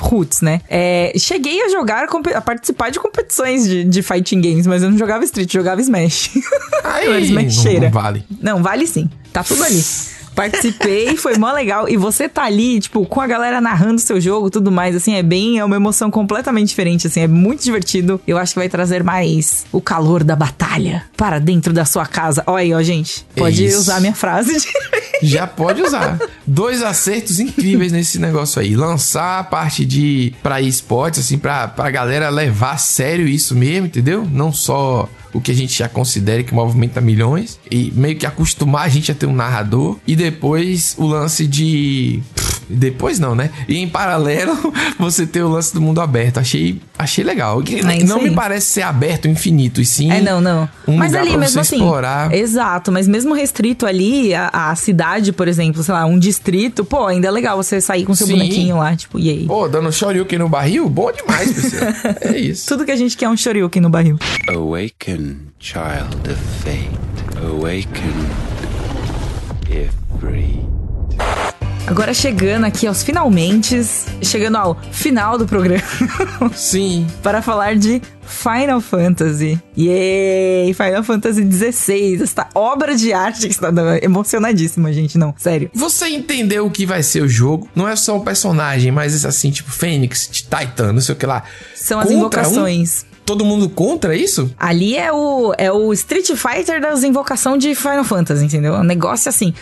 roots, 0.00 0.40
né? 0.40 0.60
É, 0.68 1.12
cheguei 1.16 1.62
a 1.62 1.68
jogar, 1.68 2.06
a 2.34 2.40
participar 2.40 2.90
de 2.90 2.98
competições 2.98 3.66
de, 3.66 3.84
de 3.84 4.02
fighting 4.02 4.40
games, 4.40 4.66
mas 4.66 4.82
eu 4.82 4.90
não 4.90 4.98
jogava 4.98 5.24
Street, 5.24 5.52
jogava 5.52 5.80
Smash. 5.80 6.30
Aí, 6.84 7.06
Eu 7.06 7.12
era 7.14 7.24
não, 7.76 7.80
não 7.80 7.90
vale. 7.90 8.24
Não, 8.40 8.62
vale 8.62 8.86
sim. 8.86 9.08
Tá 9.32 9.42
tudo 9.42 9.62
ali. 9.64 9.82
Participei, 10.34 11.16
foi 11.18 11.36
mó 11.38 11.52
legal. 11.52 11.88
E 11.88 11.96
você 11.96 12.28
tá 12.28 12.44
ali, 12.44 12.80
tipo, 12.80 13.04
com 13.06 13.20
a 13.20 13.26
galera 13.26 13.60
narrando 13.60 14.00
seu 14.00 14.20
jogo 14.20 14.50
tudo 14.50 14.70
mais, 14.70 14.94
assim, 14.96 15.14
é 15.14 15.22
bem, 15.22 15.58
é 15.58 15.64
uma 15.64 15.76
emoção 15.76 16.10
completamente 16.10 16.68
diferente, 16.68 17.06
assim, 17.06 17.20
é 17.20 17.28
muito 17.28 17.62
divertido. 17.64 18.20
Eu 18.26 18.38
acho 18.38 18.52
que 18.52 18.58
vai 18.58 18.68
trazer 18.68 19.02
mais 19.02 19.64
o 19.72 19.80
calor 19.80 20.24
da 20.24 20.34
batalha 20.36 21.04
para 21.16 21.38
dentro 21.38 21.72
da 21.72 21.84
sua 21.84 22.06
casa. 22.06 22.42
Olha 22.46 22.62
aí, 22.62 22.74
ó, 22.74 22.82
gente. 22.82 23.26
Pode 23.36 23.64
Isso. 23.64 23.78
usar 23.78 23.96
a 23.96 24.00
minha 24.00 24.14
frase. 24.14 24.58
de- 24.58 24.66
Já 25.22 25.46
pode 25.46 25.80
usar. 25.80 26.18
Dois 26.46 26.82
acertos 26.82 27.38
incríveis 27.40 27.92
nesse 27.92 28.18
negócio 28.18 28.60
aí. 28.60 28.74
Lançar 28.76 29.38
a 29.40 29.44
parte 29.44 29.84
de 29.86 30.34
pra 30.42 30.60
esportes, 30.60 31.20
assim, 31.20 31.38
pra, 31.38 31.68
pra 31.68 31.90
galera 31.90 32.28
levar 32.28 32.72
a 32.72 32.76
sério 32.76 33.26
isso 33.26 33.54
mesmo, 33.54 33.86
entendeu? 33.86 34.26
Não 34.30 34.52
só 34.52 35.08
o 35.34 35.40
que 35.40 35.50
a 35.50 35.54
gente 35.54 35.76
já 35.76 35.88
considera 35.88 36.42
que 36.42 36.54
movimenta 36.54 37.00
milhões. 37.00 37.58
E 37.70 37.92
meio 37.94 38.16
que 38.16 38.24
acostumar 38.24 38.86
a 38.86 38.88
gente 38.88 39.12
a 39.12 39.14
ter 39.14 39.26
um 39.26 39.34
narrador. 39.34 39.98
E 40.06 40.16
depois 40.16 40.94
o 40.96 41.06
lance 41.06 41.46
de. 41.46 42.22
Depois 42.74 43.18
não, 43.18 43.34
né? 43.34 43.50
E 43.68 43.78
em 43.78 43.88
paralelo, 43.88 44.56
você 44.98 45.26
ter 45.26 45.42
o 45.42 45.48
lance 45.48 45.72
do 45.72 45.80
mundo 45.80 46.00
aberto. 46.00 46.38
Achei, 46.38 46.80
achei 46.98 47.24
legal. 47.24 47.62
É 47.62 48.04
não 48.04 48.22
me 48.22 48.30
parece 48.30 48.66
ser 48.66 48.82
aberto 48.82 49.28
infinito, 49.28 49.80
e 49.80 49.84
sim. 49.84 50.10
É, 50.10 50.20
não, 50.20 50.40
não. 50.40 50.68
Um 50.86 50.96
mas 50.96 51.08
lugar 51.12 51.20
ali 51.22 51.30
pra 51.30 51.40
mesmo 51.40 51.52
você 51.54 51.60
assim. 51.60 51.76
explorar. 51.76 52.34
Exato, 52.34 52.92
mas 52.92 53.08
mesmo 53.08 53.34
restrito 53.34 53.86
ali, 53.86 54.34
a, 54.34 54.48
a 54.70 54.74
cidade, 54.76 55.32
por 55.32 55.48
exemplo, 55.48 55.82
sei 55.82 55.94
lá, 55.94 56.04
um 56.04 56.18
distrito, 56.18 56.84
pô, 56.84 57.06
ainda 57.06 57.28
é 57.28 57.30
legal 57.30 57.56
você 57.56 57.80
sair 57.80 58.04
com 58.04 58.14
seu 58.14 58.26
Sim. 58.26 58.34
bonequinho 58.34 58.76
lá, 58.78 58.94
tipo, 58.96 59.18
e 59.18 59.30
aí? 59.30 59.46
Pô, 59.46 59.68
dando 59.68 59.92
shoryuken 59.92 60.38
no 60.38 60.48
barril? 60.48 60.88
Bom 60.88 61.10
demais, 61.12 61.52
pessoal. 61.52 61.92
é 62.20 62.36
isso. 62.38 62.66
Tudo 62.66 62.84
que 62.84 62.90
a 62.90 62.96
gente 62.96 63.16
quer 63.16 63.26
é 63.26 63.28
um 63.28 63.36
shoryuken 63.36 63.80
no 63.82 63.88
barril. 63.88 64.18
Awaken, 64.48 65.36
child 65.58 66.16
of 66.30 66.40
fate. 66.62 66.90
Awaken, 67.42 68.14
if 69.70 69.92
free. 70.20 70.64
Agora 71.86 72.14
chegando 72.14 72.64
aqui 72.64 72.86
aos 72.86 73.02
finalmente, 73.02 73.78
chegando 74.22 74.56
ao 74.56 74.74
final 74.90 75.36
do 75.36 75.46
programa, 75.46 75.82
Sim. 76.56 77.06
para 77.22 77.42
falar 77.42 77.76
de 77.76 78.00
Final 78.26 78.80
Fantasy. 78.80 79.60
Yay! 79.76 80.72
Final 80.72 81.04
Fantasy 81.04 81.42
XVI, 81.50 82.22
esta 82.22 82.48
obra 82.54 82.96
de 82.96 83.12
arte 83.12 83.46
que 83.46 83.52
está 83.52 83.70
emocionadíssima, 84.02 84.90
gente, 84.94 85.18
não, 85.18 85.34
sério. 85.36 85.70
Você 85.74 86.08
entendeu 86.08 86.64
o 86.66 86.70
que 86.70 86.86
vai 86.86 87.02
ser 87.02 87.22
o 87.22 87.28
jogo? 87.28 87.68
Não 87.74 87.86
é 87.86 87.94
só 87.96 88.16
um 88.16 88.20
personagem, 88.20 88.90
mas 88.90 89.24
assim, 89.26 89.50
tipo 89.50 89.70
Fênix, 89.70 90.26
Titan, 90.28 90.94
não 90.94 91.02
sei 91.02 91.14
o 91.14 91.18
que 91.18 91.26
lá. 91.26 91.42
São 91.76 91.98
as 91.98 92.06
Contra 92.06 92.18
invocações. 92.18 93.04
um- 93.10 93.14
todo 93.24 93.42
mundo 93.44 93.68
contra 93.70 94.14
isso? 94.14 94.50
Ali 94.58 94.96
é 94.96 95.10
o, 95.12 95.54
é 95.56 95.72
o 95.72 95.92
Street 95.94 96.30
Fighter 96.34 96.78
das 96.80 97.02
invocações 97.04 97.62
de 97.62 97.74
Final 97.74 98.04
Fantasy, 98.04 98.44
entendeu? 98.44 98.74
Um 98.74 98.82
negócio 98.84 99.28
assim. 99.30 99.54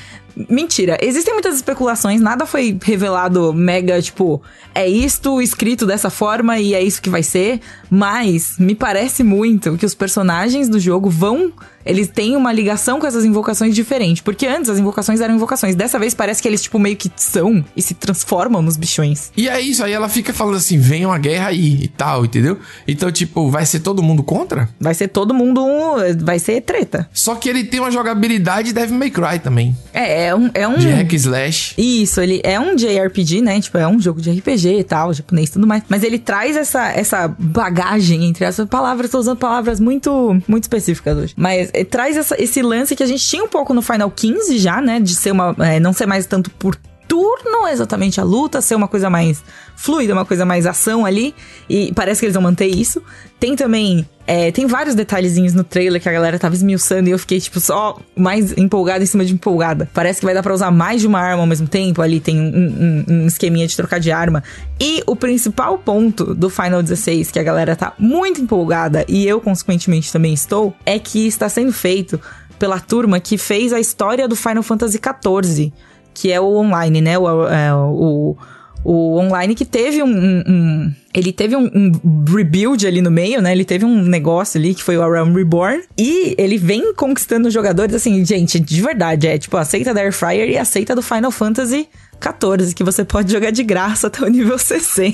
Mentira, 0.48 0.96
existem 1.02 1.34
muitas 1.34 1.56
especulações, 1.56 2.20
nada 2.20 2.46
foi 2.46 2.78
revelado 2.82 3.52
mega, 3.52 4.00
tipo, 4.00 4.42
é 4.74 4.88
isto 4.88 5.42
escrito 5.42 5.84
dessa 5.84 6.08
forma 6.08 6.58
e 6.58 6.74
é 6.74 6.82
isso 6.82 7.02
que 7.02 7.10
vai 7.10 7.22
ser, 7.22 7.60
mas 7.90 8.56
me 8.58 8.74
parece 8.74 9.22
muito 9.22 9.76
que 9.76 9.84
os 9.84 9.94
personagens 9.94 10.68
do 10.68 10.80
jogo 10.80 11.10
vão. 11.10 11.52
Eles 11.84 12.08
têm 12.08 12.36
uma 12.36 12.52
ligação 12.52 13.00
com 13.00 13.06
essas 13.06 13.24
invocações 13.24 13.74
diferente. 13.74 14.22
Porque 14.22 14.46
antes 14.46 14.70
as 14.70 14.78
invocações 14.78 15.20
eram 15.20 15.34
invocações. 15.34 15.74
Dessa 15.74 15.98
vez 15.98 16.14
parece 16.14 16.40
que 16.42 16.48
eles, 16.48 16.62
tipo, 16.62 16.78
meio 16.78 16.96
que 16.96 17.10
são 17.16 17.64
e 17.76 17.82
se 17.82 17.94
transformam 17.94 18.62
nos 18.62 18.76
bichões. 18.76 19.30
E 19.36 19.48
é 19.48 19.60
isso, 19.60 19.82
aí 19.84 19.92
ela 19.92 20.08
fica 20.08 20.32
falando 20.32 20.56
assim, 20.56 20.78
venha 20.78 21.08
uma 21.08 21.18
guerra 21.18 21.48
aí 21.48 21.82
e 21.82 21.88
tal, 21.88 22.24
entendeu? 22.24 22.58
Então, 22.86 23.10
tipo, 23.10 23.50
vai 23.50 23.66
ser 23.66 23.80
todo 23.80 24.02
mundo 24.02 24.22
contra? 24.22 24.68
Vai 24.80 24.94
ser 24.94 25.08
todo 25.08 25.32
mundo. 25.34 25.64
um- 25.64 25.92
Vai 26.24 26.38
ser 26.38 26.60
treta. 26.62 27.08
Só 27.12 27.34
que 27.34 27.48
ele 27.48 27.64
tem 27.64 27.80
uma 27.80 27.90
jogabilidade 27.90 28.72
Devil 28.72 28.96
May 28.98 29.10
Cry 29.10 29.38
também. 29.42 29.76
É, 29.92 30.26
é 30.28 30.34
um. 30.34 30.50
É 30.54 30.66
um 30.68 30.76
De 30.76 30.88
hack 30.88 31.12
slash. 31.14 31.74
Isso, 31.78 32.20
ele 32.20 32.40
é 32.44 32.58
um 32.60 32.74
JRPG, 32.76 33.40
né? 33.42 33.60
Tipo, 33.60 33.78
é 33.78 33.86
um 33.88 34.00
jogo 34.00 34.20
de 34.20 34.30
RPG 34.30 34.78
e 34.80 34.84
tal, 34.84 35.12
japonês 35.12 35.48
e 35.48 35.52
tudo 35.52 35.66
mais. 35.66 35.82
Mas 35.88 36.02
ele 36.02 36.18
traz 36.18 36.56
essa, 36.56 36.88
essa 36.92 37.28
bagagem 37.62 38.24
entre 38.24 38.44
essas 38.44 38.68
palavras. 38.68 39.10
Tô 39.10 39.18
usando 39.18 39.38
palavras 39.38 39.78
muito, 39.80 40.40
muito 40.48 40.64
específicas 40.64 41.16
hoje. 41.16 41.34
Mas 41.36 41.70
traz 41.90 42.16
essa- 42.16 42.36
esse 42.42 42.60
lance 42.62 42.94
que 42.94 43.02
a 43.02 43.06
gente 43.06 43.24
tinha 43.26 43.42
um 43.42 43.48
pouco 43.48 43.72
no 43.74 43.82
Final 43.82 44.10
15 44.10 44.58
já, 44.58 44.80
né? 44.80 45.00
De 45.00 45.14
ser 45.14 45.30
uma. 45.30 45.54
eh, 45.60 45.80
não 45.80 45.92
ser 45.92 46.06
mais 46.06 46.26
tanto 46.26 46.50
por 46.50 46.76
turno 47.12 47.68
exatamente 47.68 48.18
a 48.22 48.24
luta, 48.24 48.62
ser 48.62 48.74
uma 48.74 48.88
coisa 48.88 49.10
mais 49.10 49.44
fluida, 49.76 50.14
uma 50.14 50.24
coisa 50.24 50.46
mais 50.46 50.64
ação 50.64 51.04
ali. 51.04 51.34
E 51.68 51.92
parece 51.94 52.20
que 52.20 52.24
eles 52.24 52.32
vão 52.34 52.42
manter 52.42 52.68
isso. 52.68 53.02
Tem 53.38 53.54
também. 53.54 54.08
é, 54.26 54.50
tem 54.50 54.66
vários 54.66 54.94
detalhezinhos 54.94 55.52
no 55.52 55.62
trailer 55.62 56.00
que 56.00 56.08
a 56.08 56.12
galera 56.12 56.38
tava 56.38 56.54
esmiuçando 56.54 57.08
e 57.10 57.12
eu 57.12 57.18
fiquei, 57.18 57.38
tipo, 57.38 57.60
só 57.60 57.98
mais 58.16 58.56
empolgada 58.56 59.04
em 59.04 59.06
cima 59.06 59.26
de 59.26 59.34
empolgada. 59.34 59.90
Parece 59.92 60.20
que 60.20 60.24
vai 60.24 60.32
dar 60.34 60.42
pra 60.42 60.54
usar 60.54 60.70
mais 60.70 61.02
de 61.02 61.06
uma 61.06 61.20
arma 61.20 61.42
ao 61.42 61.46
mesmo 61.46 61.68
tempo. 61.68 62.00
Ali 62.00 62.18
tem 62.18 62.40
um, 62.40 63.04
um- 63.08 63.14
um 63.24 63.26
esqueminha 63.26 63.66
de 63.66 63.76
trocar 63.76 64.00
de 64.00 64.10
arma. 64.10 64.42
E 64.80 65.02
o 65.06 65.14
principal 65.14 65.76
ponto 65.78 66.34
do 66.34 66.48
Final 66.48 66.82
16, 66.82 67.30
que 67.30 67.38
a 67.38 67.42
galera 67.42 67.76
tá 67.76 67.92
muito 67.98 68.40
empolgada 68.40 69.04
e 69.06 69.26
eu, 69.28 69.38
consequentemente, 69.38 70.10
também 70.10 70.32
estou, 70.32 70.74
é 70.86 70.98
que 70.98 71.26
está 71.26 71.46
sendo 71.50 71.72
feito 71.74 72.18
pela 72.58 72.80
turma 72.80 73.20
que 73.20 73.36
fez 73.36 73.70
a 73.72 73.80
história 73.80 74.26
do 74.28 74.36
Final 74.36 74.62
Fantasy 74.62 74.98
XIV, 74.98 75.72
que 76.14 76.30
é 76.32 76.40
o 76.40 76.56
online, 76.56 77.00
né? 77.00 77.18
O, 77.18 77.46
é, 77.48 77.74
o, 77.74 78.36
o 78.84 79.16
online 79.18 79.54
que 79.54 79.64
teve 79.64 80.02
um. 80.02 80.06
um- 80.08 80.42
um- 80.48 80.92
ele 81.14 81.30
teve 81.30 81.54
um, 81.54 81.70
um 81.74 82.24
rebuild 82.34 82.86
ali 82.86 83.02
no 83.02 83.10
meio, 83.10 83.42
né? 83.42 83.52
Ele 83.52 83.66
teve 83.66 83.84
um 83.84 84.02
negócio 84.02 84.58
ali 84.58 84.74
que 84.74 84.82
foi 84.82 84.96
o 84.96 85.10
Realm 85.10 85.34
Reborn. 85.34 85.82
E 85.98 86.34
ele 86.38 86.56
vem 86.56 86.94
conquistando 86.94 87.50
jogadores, 87.50 87.94
assim, 87.94 88.24
gente, 88.24 88.58
de 88.58 88.80
verdade. 88.80 89.26
É 89.28 89.36
tipo, 89.36 89.56
aceita 89.58 89.92
da 89.92 90.00
Air 90.00 90.12
Fryer 90.12 90.48
e 90.48 90.56
aceita 90.56 90.94
do 90.94 91.02
Final 91.02 91.30
Fantasy 91.30 91.86
14, 92.22 92.74
que 92.74 92.84
você 92.84 93.04
pode 93.04 93.30
jogar 93.32 93.50
de 93.50 93.62
graça 93.64 94.06
até 94.06 94.24
o 94.24 94.28
nível 94.28 94.56
60. 94.56 95.12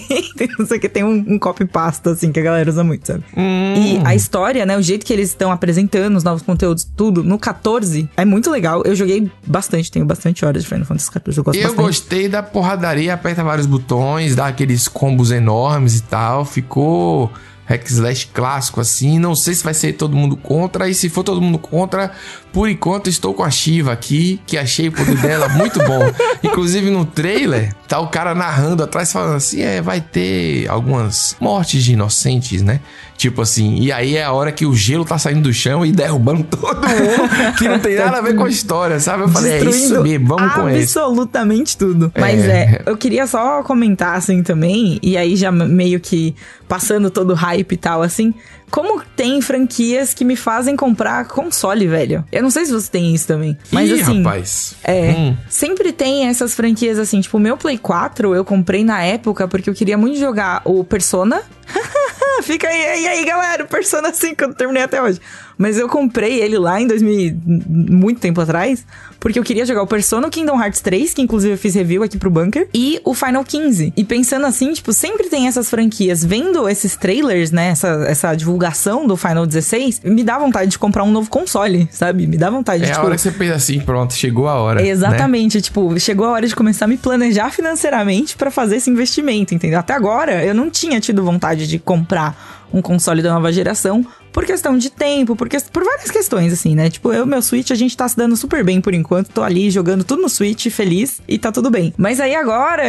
Não 0.58 0.66
sei 0.66 0.76
o 0.76 0.80
que, 0.80 0.88
tem 0.88 1.02
um, 1.02 1.24
um 1.26 1.38
copy-pasta, 1.38 2.10
assim, 2.10 2.30
que 2.30 2.38
a 2.38 2.42
galera 2.42 2.68
usa 2.68 2.84
muito, 2.84 3.06
sabe? 3.06 3.24
E 3.36 4.00
a 4.04 4.14
história, 4.14 4.64
né, 4.66 4.76
o 4.76 4.82
jeito 4.82 5.04
que 5.06 5.12
eles 5.12 5.30
estão 5.30 5.50
apresentando 5.50 6.16
os 6.16 6.22
novos 6.24 6.42
conteúdos, 6.42 6.84
tudo, 6.96 7.24
no 7.24 7.38
14, 7.38 8.08
é 8.16 8.24
muito 8.24 8.50
legal. 8.50 8.82
Eu 8.84 8.94
joguei 8.94 9.30
bastante, 9.46 9.90
tenho 9.90 10.04
bastante 10.04 10.44
horas 10.44 10.62
de 10.62 10.68
Final 10.68 10.84
Fantasy 10.84 11.10
14, 11.10 11.38
eu 11.38 11.44
gosto 11.44 11.58
Eu 11.58 11.62
bastante. 11.68 11.84
gostei 11.84 12.28
da 12.28 12.42
porradaria, 12.42 13.14
aperta 13.14 13.42
vários 13.42 13.66
botões, 13.66 14.36
dá 14.36 14.46
aqueles 14.46 14.86
combos 14.86 15.30
enormes 15.30 15.96
e 15.96 16.02
tal. 16.02 16.44
Ficou 16.44 17.30
hack 17.68 17.86
slash 17.86 18.28
clássico 18.32 18.80
assim. 18.80 19.18
Não 19.18 19.34
sei 19.34 19.54
se 19.54 19.62
vai 19.62 19.74
ser 19.74 19.92
todo 19.92 20.16
mundo 20.16 20.36
contra. 20.36 20.88
E 20.88 20.94
se 20.94 21.08
for 21.08 21.22
todo 21.22 21.40
mundo 21.40 21.58
contra, 21.58 22.10
por 22.52 22.68
enquanto 22.68 23.08
estou 23.10 23.34
com 23.34 23.44
a 23.44 23.50
Shiva 23.50 23.92
aqui, 23.92 24.40
que 24.46 24.56
achei 24.56 24.88
o 24.88 24.92
poder 24.92 25.16
dela 25.18 25.48
muito 25.54 25.78
bom. 25.84 26.10
Inclusive 26.42 26.90
no 26.90 27.04
trailer, 27.04 27.74
tá 27.86 28.00
o 28.00 28.08
cara 28.08 28.34
narrando 28.34 28.82
atrás 28.82 29.12
falando 29.12 29.36
assim: 29.36 29.60
é, 29.60 29.82
vai 29.82 30.00
ter 30.00 30.66
algumas 30.68 31.36
mortes 31.38 31.84
de 31.84 31.92
inocentes, 31.92 32.62
né? 32.62 32.80
Tipo 33.18 33.42
assim, 33.42 33.74
e 33.80 33.90
aí 33.90 34.16
é 34.16 34.22
a 34.22 34.30
hora 34.32 34.52
que 34.52 34.64
o 34.64 34.72
gelo 34.76 35.04
tá 35.04 35.18
saindo 35.18 35.40
do 35.42 35.52
chão 35.52 35.84
e 35.84 35.90
derrubando 35.90 36.44
todo 36.44 36.76
mundo, 36.76 37.54
que 37.58 37.68
não 37.68 37.80
tem 37.80 37.96
nada 37.96 38.18
a 38.18 38.20
ver 38.20 38.36
com 38.36 38.44
a 38.44 38.48
história, 38.48 39.00
sabe? 39.00 39.24
Eu 39.24 39.28
falei, 39.28 39.54
é 39.54 39.56
isso 39.56 39.64
Destruindo 39.66 40.02
mesmo, 40.04 40.28
vamos 40.28 40.52
com 40.54 40.68
isso. 40.70 41.00
absolutamente 41.00 41.76
tudo. 41.76 42.12
Mas 42.16 42.44
é, 42.44 42.80
eu 42.86 42.96
queria 42.96 43.26
só 43.26 43.64
comentar 43.64 44.16
assim 44.16 44.40
também, 44.44 45.00
e 45.02 45.16
aí 45.16 45.34
já 45.34 45.50
meio 45.50 45.98
que 45.98 46.32
passando 46.68 47.10
todo 47.10 47.30
o 47.30 47.34
hype 47.34 47.72
e 47.72 47.76
tal, 47.76 48.02
assim, 48.02 48.34
como 48.70 49.02
tem 49.16 49.40
franquias 49.40 50.14
que 50.14 50.24
me 50.24 50.36
fazem 50.36 50.76
comprar 50.76 51.26
console, 51.26 51.86
velho. 51.86 52.24
Eu 52.30 52.42
não 52.42 52.50
sei 52.50 52.66
se 52.66 52.72
você 52.72 52.90
tem 52.90 53.14
isso 53.14 53.26
também, 53.26 53.56
mas 53.70 53.90
Ih, 53.90 54.00
assim. 54.00 54.18
rapaz. 54.22 54.74
É, 54.84 55.10
Hum. 55.10 55.36
sempre 55.48 55.92
tem 55.92 56.26
essas 56.26 56.54
franquias 56.54 56.98
assim, 56.98 57.20
tipo, 57.20 57.36
o 57.36 57.40
meu 57.40 57.56
Play 57.56 57.78
4 57.78 58.34
eu 58.34 58.44
comprei 58.44 58.84
na 58.84 59.02
época 59.02 59.46
porque 59.48 59.68
eu 59.70 59.74
queria 59.74 59.96
muito 59.98 60.18
jogar 60.18 60.62
o 60.64 60.84
Persona. 60.84 61.42
Fica 62.42 62.68
aí, 62.68 63.02
e 63.02 63.08
aí, 63.08 63.24
galera, 63.24 63.64
Persona 63.64 64.12
5 64.12 64.42
eu 64.44 64.48
não 64.48 64.54
terminei 64.54 64.82
até 64.84 65.02
hoje. 65.02 65.20
Mas 65.56 65.76
eu 65.76 65.88
comprei 65.88 66.40
ele 66.40 66.56
lá 66.56 66.80
em 66.80 66.86
2000, 66.86 67.36
muito 67.66 68.20
tempo 68.20 68.40
atrás, 68.40 68.86
porque 69.18 69.38
eu 69.40 69.42
queria 69.42 69.66
jogar 69.66 69.82
o 69.82 69.86
Persona, 69.88 70.28
o 70.28 70.30
Kingdom 70.30 70.56
Hearts 70.62 70.80
3, 70.80 71.12
que 71.12 71.20
inclusive 71.20 71.54
eu 71.54 71.58
fiz 71.58 71.74
review 71.74 72.04
aqui 72.04 72.16
pro 72.16 72.30
Bunker, 72.30 72.68
e 72.72 73.00
o 73.04 73.12
Final 73.12 73.42
15. 73.44 73.92
E 73.96 74.04
pensando 74.04 74.46
assim, 74.46 74.72
tipo, 74.72 74.92
sempre 74.92 75.28
tem 75.28 75.48
essas 75.48 75.68
franquias, 75.68 76.24
vendo 76.24 76.68
esses 76.68 76.96
trailers, 76.96 77.50
né, 77.50 77.70
essa, 77.70 77.88
essa 78.08 78.34
divulgação 78.36 78.57
do 79.06 79.16
Final 79.16 79.46
16, 79.46 80.00
me 80.04 80.22
dá 80.24 80.38
vontade 80.38 80.70
de 80.70 80.78
comprar 80.78 81.04
um 81.04 81.10
novo 81.10 81.30
console, 81.30 81.88
sabe? 81.90 82.26
Me 82.26 82.36
dá 82.36 82.50
vontade 82.50 82.82
É 82.82 82.86
de, 82.86 82.92
a 82.92 82.94
tipo, 82.94 83.06
hora 83.06 83.14
que 83.16 83.22
você 83.22 83.30
pensa 83.30 83.54
assim, 83.54 83.80
pronto, 83.80 84.12
chegou 84.14 84.48
a 84.48 84.54
hora. 84.54 84.80
né? 84.82 84.88
Exatamente, 84.88 85.60
tipo, 85.62 85.98
chegou 85.98 86.26
a 86.26 86.32
hora 86.32 86.46
de 86.46 86.54
começar 86.56 86.84
a 86.84 86.88
me 86.88 86.96
planejar 86.96 87.50
financeiramente 87.50 88.36
pra 88.36 88.50
fazer 88.50 88.76
esse 88.76 88.90
investimento, 88.90 89.54
entendeu? 89.54 89.78
Até 89.78 89.92
agora 89.94 90.44
eu 90.44 90.54
não 90.54 90.68
tinha 90.70 91.00
tido 91.00 91.22
vontade 91.24 91.66
de 91.66 91.78
comprar 91.78 92.66
um 92.72 92.82
console 92.82 93.22
da 93.22 93.32
nova 93.32 93.50
geração 93.52 94.04
por 94.32 94.44
questão 94.44 94.76
de 94.78 94.90
tempo, 94.90 95.34
por, 95.36 95.48
que- 95.48 95.58
por 95.72 95.84
várias 95.84 96.10
questões, 96.10 96.52
assim, 96.52 96.74
né? 96.74 96.88
Tipo, 96.90 97.12
eu, 97.12 97.26
meu 97.26 97.42
Switch, 97.42 97.70
a 97.70 97.74
gente 97.74 97.96
tá 97.96 98.08
se 98.08 98.16
dando 98.16 98.36
super 98.36 98.64
bem 98.64 98.80
por 98.80 98.94
enquanto. 98.94 99.28
Tô 99.30 99.42
ali 99.42 99.70
jogando 99.70 100.04
tudo 100.04 100.22
no 100.22 100.28
Switch, 100.28 100.66
feliz, 100.68 101.20
e 101.28 101.38
tá 101.38 101.50
tudo 101.52 101.70
bem. 101.70 101.92
Mas 101.96 102.20
aí 102.20 102.34
agora, 102.34 102.82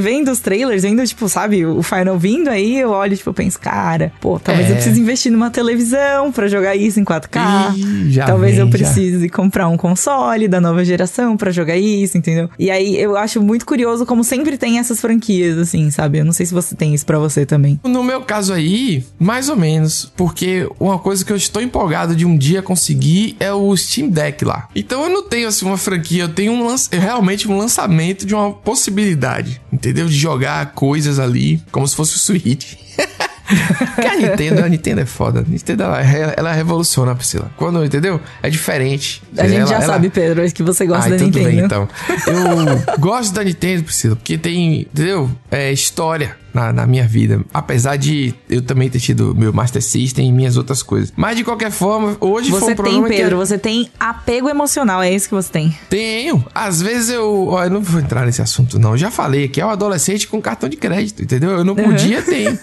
vendo 0.00 0.30
os 0.30 0.40
trailers, 0.40 0.82
vendo, 0.82 1.04
tipo, 1.06 1.28
sabe, 1.28 1.64
o 1.66 1.82
Final 1.82 2.18
vindo 2.18 2.48
aí, 2.48 2.78
eu 2.78 2.90
olho, 2.90 3.16
tipo, 3.16 3.30
eu 3.30 3.34
penso, 3.34 3.58
cara, 3.60 4.12
pô, 4.20 4.38
talvez 4.38 4.68
É. 4.68 4.72
eu 4.72 4.74
precise 4.76 5.00
investir 5.00 5.32
numa 5.32 5.50
televisão 5.50 6.30
pra 6.32 6.48
jogar 6.48 6.76
isso 6.76 7.00
em 7.00 7.04
4K. 7.04 7.74
Ih, 7.76 8.10
já 8.12 8.26
talvez 8.26 8.58
eu 8.58 8.66
vem, 8.66 8.72
já. 8.72 8.78
precise 8.78 9.28
comprar 9.28 9.68
um 9.68 9.76
console 9.76 10.48
da 10.48 10.60
nova 10.60 10.84
geração 10.84 11.36
pra 11.36 11.50
jogar 11.50 11.76
isso, 11.76 12.16
entendeu? 12.18 12.48
E 12.58 12.70
aí 12.70 12.98
eu 13.00 13.16
acho 13.16 13.40
muito 13.42 13.64
curioso 13.66 14.06
como 14.06 14.22
sempre 14.24 14.56
tem 14.56 14.78
essas 14.78 15.00
franquias, 15.00 15.58
assim, 15.58 15.90
sabe? 15.90 16.18
Eu 16.18 16.24
não 16.24 16.32
sei 16.32 16.46
se 16.46 16.54
você 16.54 16.74
tem 16.74 16.94
isso 16.94 17.06
pra 17.06 17.18
você 17.18 17.44
também. 17.46 17.80
No 17.84 18.02
meu 18.02 18.22
caso 18.22 18.52
aí, 18.52 19.04
mais 19.18 19.48
ou 19.48 19.56
menos, 19.56 20.10
porque 20.16 20.29
uma 20.78 20.98
coisa 20.98 21.24
que 21.24 21.32
eu 21.32 21.36
estou 21.36 21.60
empolgado 21.62 22.14
de 22.14 22.24
um 22.24 22.36
dia 22.36 22.62
conseguir 22.62 23.36
é 23.40 23.52
o 23.52 23.76
Steam 23.76 24.08
Deck 24.08 24.44
lá. 24.44 24.68
Então 24.74 25.02
eu 25.04 25.08
não 25.10 25.22
tenho 25.22 25.48
assim 25.48 25.64
uma 25.64 25.76
franquia, 25.76 26.24
eu 26.24 26.28
tenho 26.28 26.52
um 26.52 26.66
lança- 26.66 26.90
realmente 26.96 27.48
um 27.48 27.56
lançamento 27.56 28.24
de 28.26 28.34
uma 28.34 28.52
possibilidade, 28.52 29.60
entendeu? 29.72 30.06
De 30.06 30.14
jogar 30.16 30.72
coisas 30.72 31.18
ali 31.18 31.62
como 31.72 31.86
se 31.86 31.94
fosse 31.96 32.16
o 32.16 32.18
Switch. 32.18 32.74
Porque 33.94 34.06
a 34.06 34.16
Nintendo, 34.16 34.64
a 34.64 34.68
Nintendo 34.68 35.00
é 35.00 35.04
foda. 35.04 35.40
A 35.40 35.42
Nintendo 35.42 35.82
ela, 35.82 36.00
ela 36.36 36.52
revoluciona, 36.52 37.16
Priscila. 37.16 37.50
Quando, 37.56 37.84
entendeu? 37.84 38.20
É 38.42 38.48
diferente. 38.48 39.20
A 39.36 39.48
gente 39.48 39.58
Ela- 39.62 39.66
já 39.70 39.74
ela- 39.76 39.86
sabe, 39.86 40.08
Pedro, 40.08 40.52
que 40.52 40.62
você 40.62 40.86
gosta 40.86 41.06
Ai, 41.06 41.10
da 41.10 41.16
tudo 41.16 41.26
Nintendo. 41.36 41.56
bem, 41.56 41.64
então. 41.64 41.88
Eu 42.28 42.94
gosto 43.00 43.34
da 43.34 43.42
Nintendo, 43.42 43.82
Priscila, 43.82 44.14
porque 44.14 44.38
tem, 44.38 44.82
entendeu? 44.82 45.28
É 45.50 45.72
história 45.72 46.36
na, 46.52 46.72
na 46.72 46.86
minha 46.86 47.06
vida. 47.06 47.40
Apesar 47.52 47.96
de 47.96 48.34
eu 48.48 48.62
também 48.62 48.88
ter 48.88 49.00
tido 49.00 49.34
meu 49.34 49.52
Master 49.52 49.82
System 49.82 50.28
e 50.28 50.32
minhas 50.32 50.56
outras 50.56 50.82
coisas. 50.82 51.12
Mas 51.16 51.36
de 51.36 51.44
qualquer 51.44 51.70
forma, 51.70 52.16
hoje 52.20 52.50
foi 52.50 52.60
Você 52.60 52.72
um 52.72 52.76
tem, 52.76 53.02
Pedro, 53.04 53.30
que... 53.30 53.46
você 53.46 53.58
tem 53.58 53.90
apego 53.98 54.48
emocional, 54.48 55.02
é 55.02 55.12
isso 55.12 55.28
que 55.28 55.34
você 55.34 55.50
tem. 55.50 55.76
Tenho. 55.88 56.44
Às 56.54 56.80
vezes 56.80 57.10
eu... 57.10 57.48
Ó, 57.48 57.64
eu 57.64 57.70
não 57.70 57.80
vou 57.80 58.00
entrar 58.00 58.26
nesse 58.26 58.42
assunto, 58.42 58.78
não. 58.78 58.92
Eu 58.92 58.98
já 58.98 59.10
falei 59.10 59.48
que 59.48 59.60
é 59.60 59.66
um 59.66 59.70
adolescente 59.70 60.26
com 60.26 60.40
cartão 60.40 60.68
de 60.68 60.76
crédito, 60.76 61.22
entendeu? 61.22 61.50
Eu 61.50 61.64
não 61.64 61.74
podia 61.74 62.22
ter. 62.22 62.58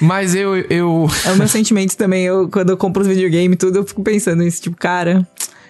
Mas 0.00 0.34
eu... 0.34 0.56
eu... 0.56 1.08
É 1.24 1.32
o 1.32 1.36
meu 1.36 1.48
sentimento 1.48 1.96
também. 1.96 2.24
Eu, 2.24 2.48
quando 2.48 2.70
eu 2.70 2.76
compro 2.76 3.02
os 3.02 3.08
videogames 3.08 3.54
e 3.54 3.56
tudo, 3.56 3.78
eu 3.78 3.84
fico 3.84 4.02
pensando 4.02 4.42
nisso, 4.42 4.62
tipo, 4.62 4.76
cara, 4.76 5.26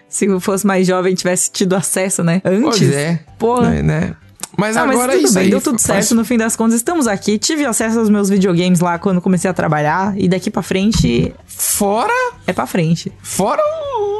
se 0.08 0.26
eu 0.26 0.40
fosse 0.40 0.66
mais 0.66 0.86
jovem 0.86 1.14
tivesse 1.14 1.50
tido 1.50 1.74
acesso, 1.74 2.22
né? 2.22 2.42
Antes. 2.44 2.62
Pois 2.62 2.92
é. 2.92 3.20
Porra. 3.38 3.70
Né, 3.70 3.82
né? 3.82 4.14
Mas 4.56 4.76
Ah, 4.76 4.84
mas 4.86 4.94
agora 4.96 5.12
tudo 5.12 5.22
é 5.22 5.24
isso 5.24 5.34
bem, 5.34 5.44
aí. 5.44 5.50
deu 5.50 5.60
tudo 5.60 5.78
faz- 5.80 6.04
certo 6.06 6.14
no 6.14 6.24
fim 6.24 6.36
das 6.36 6.54
contas. 6.54 6.74
Estamos 6.74 7.06
aqui, 7.06 7.38
tive 7.38 7.64
acesso 7.64 7.98
aos 7.98 8.10
meus 8.10 8.28
videogames 8.28 8.80
lá 8.80 8.98
quando 8.98 9.20
comecei 9.20 9.50
a 9.50 9.54
trabalhar. 9.54 10.12
E 10.16 10.28
daqui 10.28 10.50
pra 10.50 10.62
frente, 10.62 11.34
Fora 11.46 12.12
é 12.46 12.52
pra 12.52 12.66
frente. 12.66 13.10
Fora 13.22 13.62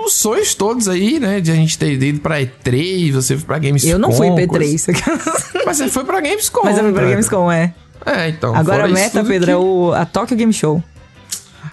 os 0.04 0.14
sonhos 0.14 0.54
todos 0.54 0.88
aí, 0.88 1.18
né? 1.20 1.40
De 1.40 1.50
a 1.50 1.54
gente 1.54 1.76
ter 1.78 1.92
ido 2.00 2.20
pra 2.20 2.40
E3, 2.40 3.10
você 3.12 3.36
foi 3.36 3.44
pra 3.46 3.58
Gamescom. 3.58 3.88
Eu 3.90 3.98
não 3.98 4.10
fui 4.12 4.28
coisa- 4.46 4.46
P3. 4.86 4.86
Mas 5.66 5.76
você 5.76 5.88
foi 5.88 6.04
pra 6.04 6.20
Gamescom. 6.20 6.60
Mas 6.64 6.76
eu 6.78 6.84
fui 6.84 6.92
pra 6.92 7.00
cara. 7.02 7.10
Gamescom, 7.12 7.50
é. 7.52 7.74
É, 8.04 8.28
então. 8.28 8.54
Agora 8.54 8.84
a 8.86 8.88
meta, 8.88 9.22
Pedro, 9.24 9.46
que- 9.46 9.50
é 9.52 9.56
o, 9.56 9.92
a 9.92 10.04
Tokyo 10.04 10.36
Game 10.36 10.52
Show. 10.52 10.82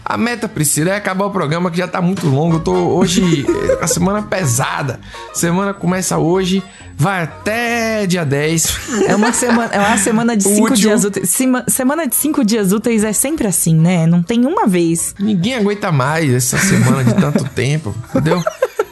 A 0.09 0.17
meta, 0.17 0.49
Priscila, 0.49 0.89
é 0.89 0.95
acabar 0.95 1.25
o 1.25 1.29
programa 1.31 1.69
que 1.69 1.77
já 1.77 1.87
tá 1.87 2.01
muito 2.01 2.25
longo. 2.27 2.55
Eu 2.55 2.59
tô 2.61 2.73
hoje, 2.73 3.45
a 3.79 3.85
semana 3.85 4.23
pesada. 4.23 4.99
Semana 5.35 5.71
começa 5.71 6.17
hoje, 6.17 6.63
vai 6.97 7.21
até 7.23 8.07
dia 8.07 8.25
10. 8.25 8.79
É 9.05 9.15
uma 9.15 9.31
semana, 9.31 9.69
é 9.71 9.79
uma 9.79 9.97
semana 9.99 10.35
de 10.35 10.43
cinco 10.49 10.63
Útil. 10.73 10.75
dias 10.77 11.03
úteis. 11.05 11.29
Sema- 11.29 11.63
Semana 11.67 12.07
de 12.07 12.15
cinco 12.15 12.43
dias 12.43 12.71
úteis 12.71 13.03
é 13.03 13.13
sempre 13.13 13.45
assim, 13.47 13.75
né? 13.75 14.07
Não 14.07 14.23
tem 14.23 14.47
uma 14.47 14.65
vez. 14.65 15.13
Ninguém 15.19 15.53
aguenta 15.53 15.91
mais 15.91 16.33
essa 16.33 16.57
semana 16.57 17.03
de 17.03 17.13
tanto 17.13 17.43
tempo, 17.45 17.93
entendeu? 18.09 18.41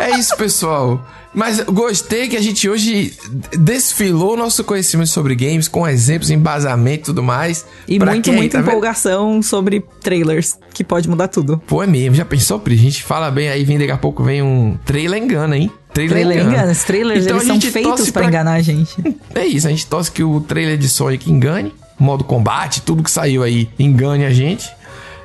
É 0.00 0.10
isso, 0.18 0.36
pessoal. 0.36 1.04
Mas 1.32 1.60
gostei 1.60 2.26
que 2.28 2.36
a 2.36 2.40
gente 2.40 2.68
hoje 2.68 3.14
desfilou 3.56 4.36
nosso 4.36 4.64
conhecimento 4.64 5.08
sobre 5.10 5.34
games 5.36 5.68
com 5.68 5.86
exemplos, 5.86 6.30
embasamento 6.30 7.02
e 7.02 7.04
tudo 7.04 7.22
mais. 7.22 7.64
E 7.86 7.98
Pra 7.98 8.10
muito, 8.12 8.24
quem, 8.24 8.34
muita 8.34 8.58
tá 8.58 8.62
vendo? 8.62 8.68
empolgação 8.70 9.40
sobre 9.42 9.84
trailers, 10.02 10.58
que 10.74 10.82
pode 10.82 11.08
mudar 11.08 11.28
tudo. 11.28 11.58
Pô, 11.66 11.82
é 11.82 11.86
mesmo. 11.86 12.16
Já 12.16 12.24
pensou, 12.24 12.58
Pri? 12.58 12.74
A 12.74 12.78
gente 12.78 13.02
fala 13.04 13.30
bem 13.30 13.48
aí, 13.48 13.62
vem 13.64 13.78
daqui 13.78 13.92
a 13.92 13.96
pouco 13.98 14.24
vem 14.24 14.42
um 14.42 14.76
trailer 14.84 15.22
engana, 15.22 15.56
hein? 15.56 15.70
Trailer, 15.92 16.24
Trailer 16.26 16.46
engana. 16.46 16.72
Os 16.72 16.82
trailers, 16.84 17.24
Então 17.24 17.36
eles 17.36 17.46
são 17.46 17.60
feitos 17.60 17.94
torce 17.96 18.12
pra 18.12 18.24
enganar 18.24 18.54
a 18.54 18.62
gente. 18.62 18.96
É 19.34 19.46
isso, 19.46 19.66
a 19.66 19.70
gente 19.70 19.86
torce 19.86 20.10
que 20.10 20.24
o 20.24 20.40
trailer 20.40 20.76
de 20.78 20.88
Sonic 20.88 21.30
engane, 21.30 21.72
modo 21.98 22.24
combate, 22.24 22.80
tudo 22.82 23.02
que 23.02 23.10
saiu 23.10 23.42
aí 23.44 23.68
engane 23.78 24.24
a 24.24 24.30
gente. 24.30 24.68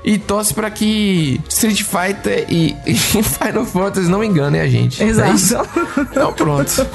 E 0.06 0.20
torce 0.20 0.54
pra 0.54 0.70
que 0.70 1.42
Street 1.50 1.82
Fighter 1.82 2.46
e, 2.48 2.76
e 2.86 2.94
Final 2.94 3.66
Fantasy 3.66 4.08
não 4.08 4.24
enganem 4.24 4.62
a 4.62 4.68
gente. 4.68 5.02
É 5.02 5.08
Exato. 5.08 5.34
isso? 5.34 5.56
Então 6.00 6.32
pronto. 6.32 6.88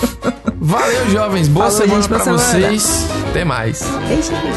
Valeu, 0.61 1.11
jovens. 1.11 1.49
Boa 1.49 1.71
Falou, 1.71 1.81
semana 1.83 2.03
semana. 2.03 2.39
vocês. 2.39 3.07
Até 3.31 3.45
mais. 3.45 3.83
Beijinhos. 4.07 4.57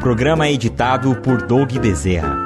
Programa 0.00 0.48
editado 0.48 1.14
por 1.16 1.42
Doug 1.42 1.72
Bezerra. 1.78 2.36